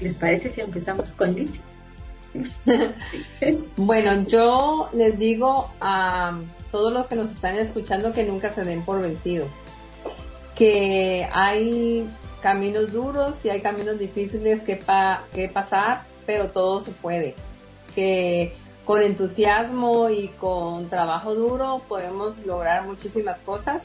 ¿Les 0.00 0.14
parece 0.14 0.50
si 0.50 0.62
empezamos 0.62 1.12
con 1.12 1.34
Liz? 1.34 1.50
bueno, 3.76 4.26
yo 4.26 4.88
les 4.92 5.18
digo 5.18 5.70
a 5.80 6.38
todos 6.70 6.92
los 6.92 7.06
que 7.06 7.16
nos 7.16 7.30
están 7.30 7.56
escuchando 7.56 8.12
que 8.12 8.24
nunca 8.24 8.50
se 8.50 8.64
den 8.64 8.82
por 8.82 9.00
vencidos. 9.00 9.48
Que 10.54 11.28
hay 11.32 12.08
caminos 12.40 12.92
duros 12.92 13.36
y 13.44 13.50
hay 13.50 13.60
caminos 13.60 13.98
difíciles 13.98 14.62
que, 14.62 14.80
que 15.34 15.48
pasar, 15.48 16.04
pero 16.26 16.50
todo 16.50 16.80
se 16.80 16.90
puede. 16.92 17.34
Que 17.94 18.54
con 18.84 19.02
entusiasmo 19.02 20.10
y 20.10 20.28
con 20.28 20.88
trabajo 20.88 21.34
duro 21.34 21.82
podemos 21.88 22.38
lograr 22.44 22.84
muchísimas 22.84 23.38
cosas, 23.40 23.82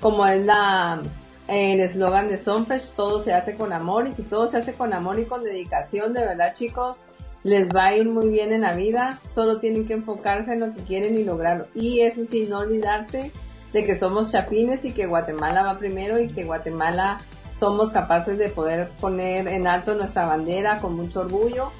como 0.00 0.26
es 0.26 0.44
la 0.44 1.02
el 1.48 1.80
eslogan 1.80 2.28
de 2.28 2.38
Sunfresh, 2.38 2.90
todo 2.90 3.20
se 3.20 3.32
hace 3.32 3.56
con 3.56 3.72
amor 3.72 4.06
y 4.06 4.12
si 4.12 4.22
todo 4.22 4.48
se 4.48 4.58
hace 4.58 4.74
con 4.74 4.92
amor 4.92 5.18
y 5.18 5.24
con 5.24 5.42
dedicación, 5.42 6.12
de 6.12 6.20
verdad 6.20 6.54
chicos, 6.54 6.98
les 7.44 7.68
va 7.68 7.86
a 7.86 7.96
ir 7.96 8.08
muy 8.08 8.28
bien 8.28 8.52
en 8.52 8.62
la 8.62 8.74
vida, 8.74 9.18
solo 9.34 9.60
tienen 9.60 9.86
que 9.86 9.94
enfocarse 9.94 10.52
en 10.52 10.60
lo 10.60 10.74
que 10.74 10.82
quieren 10.82 11.16
y 11.16 11.24
lograrlo. 11.24 11.66
Y 11.74 12.00
eso 12.00 12.24
sí, 12.26 12.46
no 12.48 12.58
olvidarse 12.58 13.30
de 13.72 13.84
que 13.84 13.96
somos 13.96 14.32
chapines 14.32 14.84
y 14.84 14.92
que 14.92 15.06
Guatemala 15.06 15.62
va 15.62 15.78
primero 15.78 16.20
y 16.20 16.28
que 16.28 16.44
Guatemala 16.44 17.18
somos 17.58 17.90
capaces 17.90 18.38
de 18.38 18.48
poder 18.48 18.88
poner 19.00 19.48
en 19.48 19.66
alto 19.66 19.94
nuestra 19.94 20.26
bandera 20.26 20.78
con 20.78 20.94
mucho 20.94 21.20
orgullo 21.20 21.70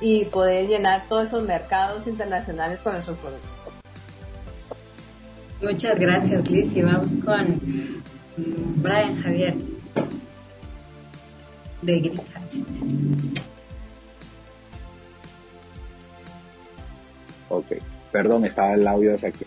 y 0.00 0.24
poder 0.26 0.68
llenar 0.68 1.04
todos 1.08 1.28
esos 1.28 1.44
mercados 1.44 2.06
internacionales 2.06 2.80
con 2.80 2.92
nuestros 2.92 3.18
productos. 3.18 3.72
Muchas 5.62 5.98
gracias 5.98 6.50
Liz 6.50 6.74
y 6.76 6.82
vamos 6.82 7.12
con 7.24 7.60
Brian 8.36 9.22
Javier 9.22 9.54
de 11.82 12.00
Grija. 12.00 12.40
Ok, 17.48 17.66
perdón, 18.12 18.44
estaba 18.44 18.74
el 18.74 18.86
audio 18.86 19.14
aquí. 19.14 19.44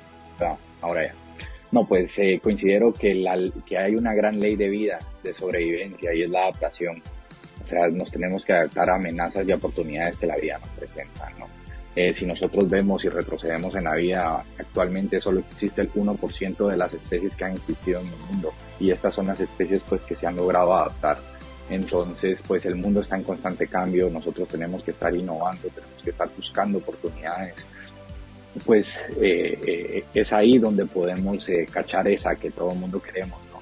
ahora 0.82 1.08
ya. 1.08 1.14
No, 1.72 1.86
pues 1.86 2.18
eh, 2.18 2.39
considero 2.41 2.91
que, 2.93 3.14
la, 3.14 3.38
que 3.66 3.78
hay 3.78 3.95
una 3.95 4.14
gran 4.14 4.39
ley 4.39 4.56
de 4.56 4.70
vida, 4.70 4.97
de 5.24 5.34
sobrevivencia, 5.34 6.14
y 6.14 6.24
es 6.24 6.30
la 6.30 6.43
adaptación. 6.43 7.02
O 7.64 7.68
sea, 7.68 7.88
nos 7.89 8.10
tenemos 8.10 8.43
que 8.43 8.54
adaptar 8.54 8.89
a 8.89 8.95
amenazas 8.95 9.47
y 9.47 9.52
oportunidades 9.52 10.18
que 10.18 10.26
la 10.26 10.38
vida 10.38 10.58
nos 10.58 10.70
presenta, 10.70 11.30
¿no? 11.38 11.47
Eh, 11.95 12.14
si 12.14 12.26
nosotros 12.26 12.70
vemos 12.70 13.04
y 13.04 13.10
retrocedemos 13.10 13.76
en 13.76 13.84
la 13.84 13.95
vida, 13.95 14.43
actualmente 14.58 15.20
solo 15.20 15.41
existe 15.52 15.82
el 15.82 15.91
1% 15.91 16.68
de 16.70 16.78
las 16.78 16.93
especies 16.93 17.36
que 17.36 17.45
han 17.45 17.56
existido 17.56 18.00
en 18.00 18.08
el 18.08 18.18
mundo 18.30 18.54
y 18.80 18.91
estas 18.91 19.14
son 19.14 19.28
las 19.28 19.39
especies 19.39 19.82
pues 19.88 20.04
que 20.04 20.16
se 20.16 20.28
han 20.28 20.36
logrado 20.36 20.74
adaptar. 20.74 21.18
Entonces, 21.70 22.41
pues 22.47 22.66
el 22.66 22.76
mundo 22.76 23.02
está 23.02 23.16
en 23.16 23.24
constante 23.24 23.68
cambio, 23.68 24.10
nosotros 24.10 24.47
tenemos 24.47 24.82
que 24.82 24.91
estar 24.91 25.14
innovando, 25.16 25.68
tenemos 25.68 26.02
que 26.04 26.12
estar 26.12 26.30
buscando 26.36 26.78
oportunidades. 26.78 27.56
Pues 28.66 28.97
eh, 29.22 29.60
eh, 29.66 30.04
es 30.14 30.34
ahí 30.34 30.58
donde 30.58 30.86
podemos 30.86 31.47
cachar 31.72 32.08
esa 32.08 32.36
que 32.36 32.52
todo 32.52 32.72
el 32.72 32.80
mundo 32.80 33.02
queremos, 33.02 33.39
¿no? 33.52 33.62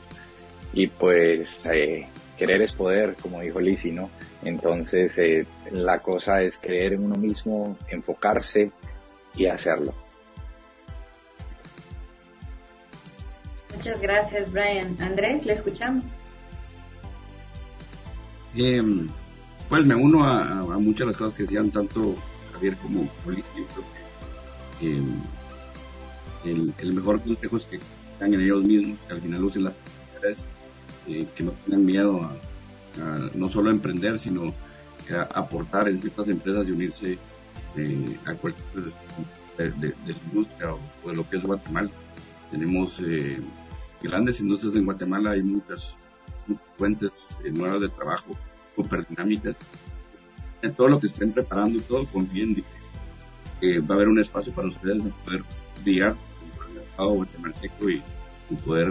Y 0.74 0.88
pues 0.88 1.60
querer 2.38 2.62
es 2.62 2.72
poder, 2.72 3.16
como 3.16 3.42
dijo 3.42 3.60
Lizzie, 3.60 3.92
¿no? 3.92 4.10
Entonces, 4.44 5.18
eh, 5.18 5.46
la 5.72 6.00
cosa 6.00 6.42
es 6.42 6.58
creer 6.58 6.94
en 6.94 7.06
uno 7.06 7.16
mismo, 7.16 7.78
enfocarse 7.90 8.72
y 9.36 9.48
hacerlo. 9.48 9.94
Muchas 13.76 14.00
gracias, 14.00 14.52
Brian. 14.52 14.96
Andrés, 15.00 15.46
le 15.46 15.54
escuchamos. 15.54 16.06
Em, 18.56 19.08
pues 19.70 19.86
me 19.86 19.96
uno 19.96 20.24
a, 20.24 20.64
muchas 20.80 21.00
de 21.00 21.06
las 21.08 21.18
cosas 21.18 21.34
que 21.34 21.44
decían 21.44 21.70
tanto 21.70 22.16
Javier 22.54 22.76
como 22.78 23.06
Poli. 23.24 23.44
Em, 24.82 25.22
el, 26.46 26.94
mejor 26.94 27.22
consejo 27.22 27.58
es 27.58 27.66
que 27.66 27.80
crean 28.18 28.34
en 28.34 28.42
ellos 28.42 28.64
mismos, 28.64 28.98
que 29.08 29.14
al 29.14 29.22
final 29.22 29.44
usen 29.44 29.64
las 29.66 29.74
capacidades, 29.74 30.46
eh, 31.08 31.28
que 31.36 31.44
no 31.44 31.52
tengan 31.66 31.86
miedo 31.86 32.22
a, 32.22 32.36
no 33.36 33.50
solo 33.50 33.70
emprender, 33.70 34.18
sino 34.18 34.54
a 35.12 35.22
aportar 35.40 35.88
en 35.88 36.00
ciertas 36.00 36.28
empresas 36.30 36.68
y 36.68 36.72
unirse 36.72 37.18
eh, 37.76 38.18
a 38.26 38.34
cualquier 38.34 38.92
de, 39.58 39.72
de, 39.72 39.96
la 40.06 40.14
industria 40.32 40.74
o, 40.74 41.10
de 41.10 41.16
lo 41.16 41.30
que 41.30 41.38
es 41.38 41.44
Guatemala. 41.44 41.90
Tenemos 42.52 43.00
eh, 43.02 43.40
grandes 44.02 44.40
industrias 44.40 44.76
en 44.76 44.86
Guatemala, 44.86 45.32
hay 45.32 45.44
muchas, 45.44 45.96
fuentes 46.78 47.28
eh, 47.44 47.52
nuevas 47.52 47.82
de 47.82 47.90
trabajo, 47.90 48.36
súper 48.76 49.06
dinámicas. 49.08 49.60
En 50.62 50.74
todo 50.74 50.88
lo 50.88 51.00
que 51.00 51.08
estén 51.08 51.32
preparando, 51.32 51.80
todo 51.82 52.06
confíen 52.06 52.64
que 53.60 53.80
va 53.80 53.96
a 53.96 53.98
haber 53.98 54.08
un 54.08 54.20
espacio 54.20 54.54
para 54.54 54.68
ustedes 54.68 55.04
de 55.04 55.10
poder 55.26 55.44
guiar 55.84 56.16
el 56.68 56.74
mercado 56.74 57.10
guatemalteco 57.10 57.90
y, 57.90 58.02
y 58.50 58.56
poder 58.56 58.88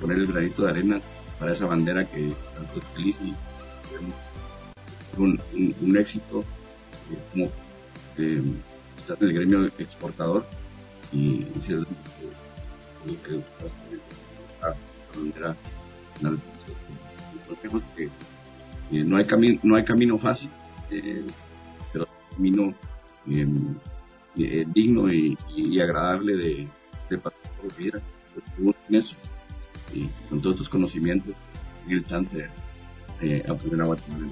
poner 0.00 0.18
el 0.18 0.26
granito 0.26 0.64
de 0.64 0.70
arena 0.70 1.00
para 1.38 1.52
esa 1.52 1.66
bandera 1.66 2.04
que 2.04 2.32
tanto 2.54 2.80
es 2.98 3.20
y 3.20 3.34
un, 5.16 5.40
un, 5.80 5.96
éxito 5.96 6.44
eh, 7.10 7.18
como 7.32 7.44
eh, 8.18 8.42
está 8.96 9.14
en 9.14 9.26
el 9.26 9.32
gremio 9.34 9.66
exportador 9.78 10.46
y, 11.12 11.46
cierto 11.60 11.86
que, 13.26 13.40
la 14.60 14.74
bandera 15.14 15.56
que 17.96 18.04
eh, 18.04 19.04
no 19.04 19.16
hay 19.16 19.24
camino 19.24 19.58
no 19.62 19.76
hay 19.76 19.84
camino 19.84 20.18
fácil 20.18 20.50
eh, 20.90 21.24
pero 21.92 22.06
camino 22.34 22.74
eh, 23.30 24.64
digno 24.74 25.08
y, 25.08 25.36
agradable 25.80 26.36
de, 26.36 26.68
pasar 27.18 27.40
por 27.60 27.76
vida 27.76 28.00
en 28.88 28.94
eso 28.94 29.16
y 29.92 30.08
con 30.28 30.40
todos 30.40 30.56
tus 30.56 30.68
conocimientos 30.68 31.34
chance 32.08 32.46
eh, 33.20 33.44
a 33.46 33.52
Guatemala. 33.52 34.28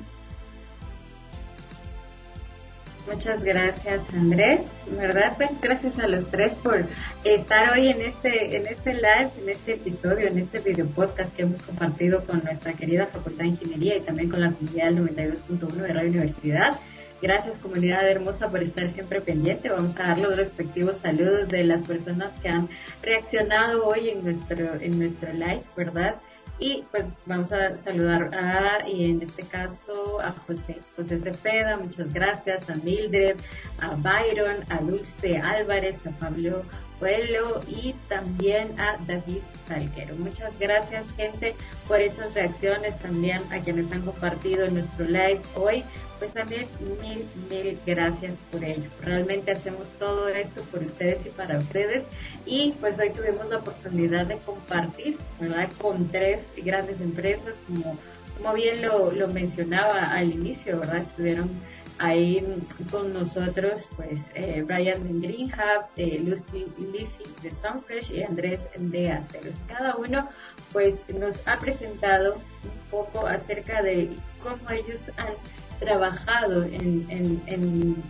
Muchas 3.10 3.42
gracias 3.42 4.02
Andrés, 4.12 4.76
¿verdad? 4.98 5.32
Pues 5.36 5.50
gracias 5.62 5.98
a 5.98 6.06
los 6.06 6.30
tres 6.30 6.54
por 6.56 6.84
estar 7.24 7.72
hoy 7.72 7.88
en 7.88 8.02
este, 8.02 8.56
en 8.56 8.66
este 8.66 8.94
live, 8.94 9.30
en 9.42 9.48
este 9.48 9.72
episodio, 9.74 10.28
en 10.28 10.38
este 10.38 10.58
video 10.60 10.86
podcast 10.86 11.34
que 11.34 11.42
hemos 11.42 11.62
compartido 11.62 12.24
con 12.24 12.44
nuestra 12.44 12.74
querida 12.74 13.06
Facultad 13.06 13.44
de 13.44 13.48
Ingeniería 13.48 13.96
y 13.96 14.00
también 14.00 14.28
con 14.28 14.40
la 14.40 14.52
comunidad 14.52 14.92
del 14.92 15.16
92.1 15.16 15.72
de 15.72 15.92
Radio 15.92 16.10
Universidad. 16.10 16.78
Gracias 17.20 17.58
comunidad 17.58 18.08
hermosa 18.08 18.48
por 18.48 18.62
estar 18.62 18.88
siempre 18.90 19.20
pendiente. 19.20 19.70
Vamos 19.70 19.98
a 19.98 20.08
dar 20.08 20.18
los 20.18 20.36
respectivos 20.36 20.98
saludos 20.98 21.48
de 21.48 21.64
las 21.64 21.82
personas 21.82 22.32
que 22.40 22.48
han 22.48 22.68
reaccionado 23.02 23.84
hoy 23.86 24.10
en 24.10 24.22
nuestro, 24.22 24.74
en 24.80 24.98
nuestro 24.98 25.32
live, 25.32 25.64
¿verdad? 25.76 26.16
Y 26.60 26.84
pues 26.90 27.04
vamos 27.26 27.52
a 27.52 27.76
saludar 27.76 28.34
a, 28.34 28.88
y 28.88 29.04
en 29.04 29.22
este 29.22 29.42
caso, 29.42 30.20
a 30.20 30.32
José, 30.46 30.78
José 30.96 31.18
Cepeda, 31.18 31.76
muchas 31.76 32.12
gracias, 32.12 32.68
a 32.68 32.74
Mildred, 32.76 33.36
a 33.80 33.94
Byron, 33.96 34.56
a 34.68 34.78
Dulce 34.80 35.38
Álvarez, 35.38 36.04
a 36.06 36.10
Pablo 36.10 36.64
Pueblo 36.98 37.62
y 37.68 37.94
también 38.08 38.78
a 38.80 38.96
David 39.06 39.42
Salguero. 39.68 40.16
Muchas 40.16 40.58
gracias 40.58 41.06
gente 41.16 41.54
por 41.86 42.00
estas 42.00 42.34
reacciones, 42.34 42.98
también 42.98 43.40
a 43.52 43.60
quienes 43.60 43.90
han 43.92 44.02
compartido 44.02 44.68
nuestro 44.68 45.04
live 45.04 45.40
hoy 45.54 45.84
pues 46.18 46.32
también 46.32 46.66
mil, 47.00 47.24
mil 47.48 47.78
gracias 47.86 48.36
por 48.50 48.64
ello. 48.64 48.88
Realmente 49.02 49.52
hacemos 49.52 49.90
todo 49.98 50.28
esto 50.28 50.62
por 50.64 50.82
ustedes 50.82 51.24
y 51.26 51.30
para 51.30 51.58
ustedes. 51.58 52.04
Y 52.46 52.72
pues 52.80 52.98
hoy 52.98 53.10
tuvimos 53.10 53.48
la 53.48 53.58
oportunidad 53.58 54.26
de 54.26 54.38
compartir, 54.38 55.18
¿verdad? 55.40 55.68
Con 55.80 56.08
tres 56.08 56.46
grandes 56.56 57.00
empresas, 57.00 57.56
como, 57.66 57.96
como 58.36 58.54
bien 58.54 58.82
lo, 58.82 59.12
lo 59.12 59.28
mencionaba 59.28 60.12
al 60.12 60.32
inicio, 60.32 60.80
¿verdad? 60.80 60.98
Estuvieron 60.98 61.50
ahí 61.98 62.44
con 62.90 63.12
nosotros, 63.12 63.88
pues, 63.96 64.30
eh, 64.34 64.62
Brian 64.66 65.02
de 65.02 65.26
Green 65.26 65.52
Hub, 65.52 65.86
eh, 65.96 66.20
Lucy 66.24 66.66
Lizzie 66.92 67.26
de 67.42 67.52
Sunfresh 67.52 68.12
y 68.12 68.22
Andrés 68.22 68.68
de 68.76 69.10
Aceros. 69.10 69.56
Cada 69.66 69.96
uno, 69.96 70.28
pues, 70.72 71.02
nos 71.08 71.46
ha 71.46 71.58
presentado 71.58 72.34
un 72.34 72.90
poco 72.90 73.26
acerca 73.26 73.82
de 73.82 74.10
cómo 74.42 74.70
ellos 74.70 75.00
han 75.16 75.34
trabajado 75.78 76.64
en, 76.64 77.06
en, 77.08 77.42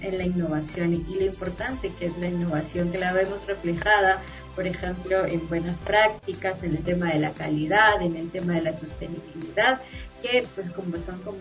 en, 0.01 0.19
la 0.19 0.25
innovación 0.25 0.95
y, 0.95 1.14
lo 1.14 1.25
importante 1.25 1.93
que 1.99 2.07
es 2.07 2.19
la 2.19 2.29
innovación, 2.29 2.91
que 2.91 2.99
la 2.99 3.12
vemos 3.12 3.47
reflejada, 3.47 4.21
por 4.55 4.66
ejemplo, 4.66 5.25
en 5.27 5.47
buenas 5.49 5.79
prácticas, 5.79 6.62
en 6.62 6.77
el 6.77 6.83
tema 6.83 7.12
de 7.12 7.19
la 7.19 7.31
calidad, 7.31 8.01
en 8.03 8.16
el 8.16 8.31
tema 8.31 8.55
de 8.55 8.62
la 8.62 8.73
sostenibilidad, 8.73 9.81
que 10.23 10.47
pues 10.55 10.71
como 10.71 10.99
son 10.99 11.21
como 11.23 11.39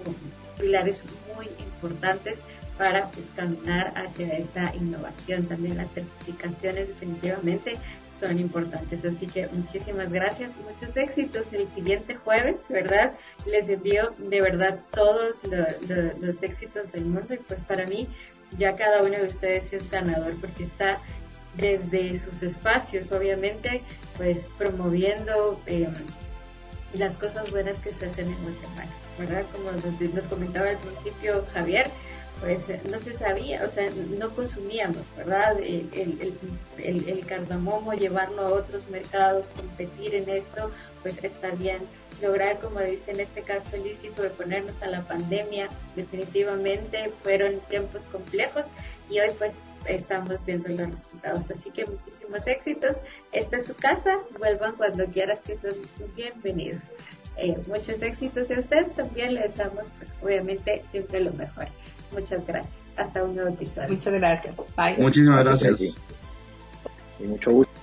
pilares 0.59 1.03
muy 1.35 1.47
importantes 1.59 2.41
para 2.77 3.09
pues, 3.09 3.27
caminar 3.35 3.93
hacia 3.95 4.37
esa 4.37 4.73
innovación. 4.75 5.45
También 5.45 5.77
las 5.77 5.91
certificaciones 5.91 6.89
definitivamente 6.89 7.77
son 8.19 8.39
importantes. 8.39 9.05
Así 9.05 9.27
que 9.27 9.47
muchísimas 9.47 10.11
gracias, 10.11 10.51
muchos 10.57 10.95
éxitos 10.97 11.53
el 11.53 11.67
siguiente 11.73 12.15
jueves, 12.15 12.57
¿verdad? 12.69 13.13
Les 13.45 13.69
envío 13.69 14.13
de 14.17 14.41
verdad 14.41 14.79
todos 14.91 15.37
los 16.19 16.43
éxitos 16.43 16.91
del 16.91 17.05
mundo 17.05 17.33
y 17.33 17.37
pues 17.37 17.59
para 17.61 17.85
mí 17.85 18.07
ya 18.57 18.75
cada 18.75 19.03
uno 19.03 19.17
de 19.17 19.25
ustedes 19.25 19.73
es 19.73 19.89
ganador 19.89 20.33
porque 20.39 20.63
está 20.63 20.99
desde 21.55 22.17
sus 22.17 22.43
espacios, 22.43 23.11
obviamente, 23.11 23.81
pues 24.15 24.47
promoviendo 24.57 25.59
eh, 25.65 25.89
las 26.93 27.17
cosas 27.17 27.51
buenas 27.51 27.79
que 27.79 27.91
se 27.93 28.05
hacen 28.05 28.27
en 28.27 28.43
Guatemala, 28.43 28.91
¿verdad? 29.17 29.45
Como 29.51 29.71
nos 30.13 30.27
comentaba 30.27 30.69
al 30.69 30.77
principio 30.77 31.45
Javier, 31.53 31.89
pues 32.39 32.61
no 32.89 32.99
se 32.99 33.13
sabía, 33.13 33.63
o 33.65 33.69
sea, 33.69 33.89
no 34.17 34.29
consumíamos, 34.29 35.03
¿verdad? 35.17 35.59
El, 35.59 35.89
el, 35.93 37.07
el, 37.07 37.25
cardamomo, 37.25 37.93
llevarlo 37.93 38.41
a 38.41 38.49
otros 38.49 38.87
mercados, 38.89 39.49
competir 39.55 40.15
en 40.15 40.29
esto, 40.29 40.71
pues 41.01 41.23
está 41.23 41.51
bien. 41.51 41.79
Lograr, 42.21 42.59
como 42.59 42.79
dice 42.79 43.11
en 43.11 43.19
este 43.19 43.43
caso 43.43 43.77
Lizzie, 43.77 44.11
sobreponernos 44.11 44.81
a 44.81 44.87
la 44.87 45.01
pandemia, 45.01 45.69
definitivamente 45.95 47.11
fueron 47.21 47.59
tiempos 47.69 48.03
complejos 48.11 48.65
y 49.09 49.19
hoy 49.19 49.29
pues 49.37 49.53
estamos 49.87 50.43
viendo 50.45 50.69
los 50.69 50.89
resultados. 50.91 51.51
Así 51.51 51.69
que 51.71 51.85
muchísimos 51.85 52.47
éxitos. 52.47 52.97
Esta 53.31 53.57
es 53.57 53.65
su 53.65 53.75
casa, 53.75 54.17
vuelvan 54.39 54.75
cuando 54.75 55.05
quieras 55.05 55.39
que 55.41 55.57
son 55.57 55.75
bienvenidos. 56.15 56.83
Eh, 57.37 57.55
muchos 57.67 58.01
éxitos 58.01 58.49
a 58.49 58.59
usted 58.59 58.87
también 58.95 59.35
le 59.35 59.41
deseamos 59.41 59.91
pues 59.99 60.11
obviamente 60.23 60.83
siempre 60.89 61.19
lo 61.19 61.31
mejor. 61.33 61.67
Muchas 62.11 62.45
gracias. 62.45 62.75
Hasta 62.95 63.23
un 63.23 63.35
nuevo 63.35 63.49
episodio. 63.49 63.89
Muchas 63.89 64.13
gracias. 64.13 64.55
Muchísimas 64.97 65.45
gracias. 65.45 65.81
Y 67.19 67.23
mucho 67.23 67.51
gusto. 67.51 67.76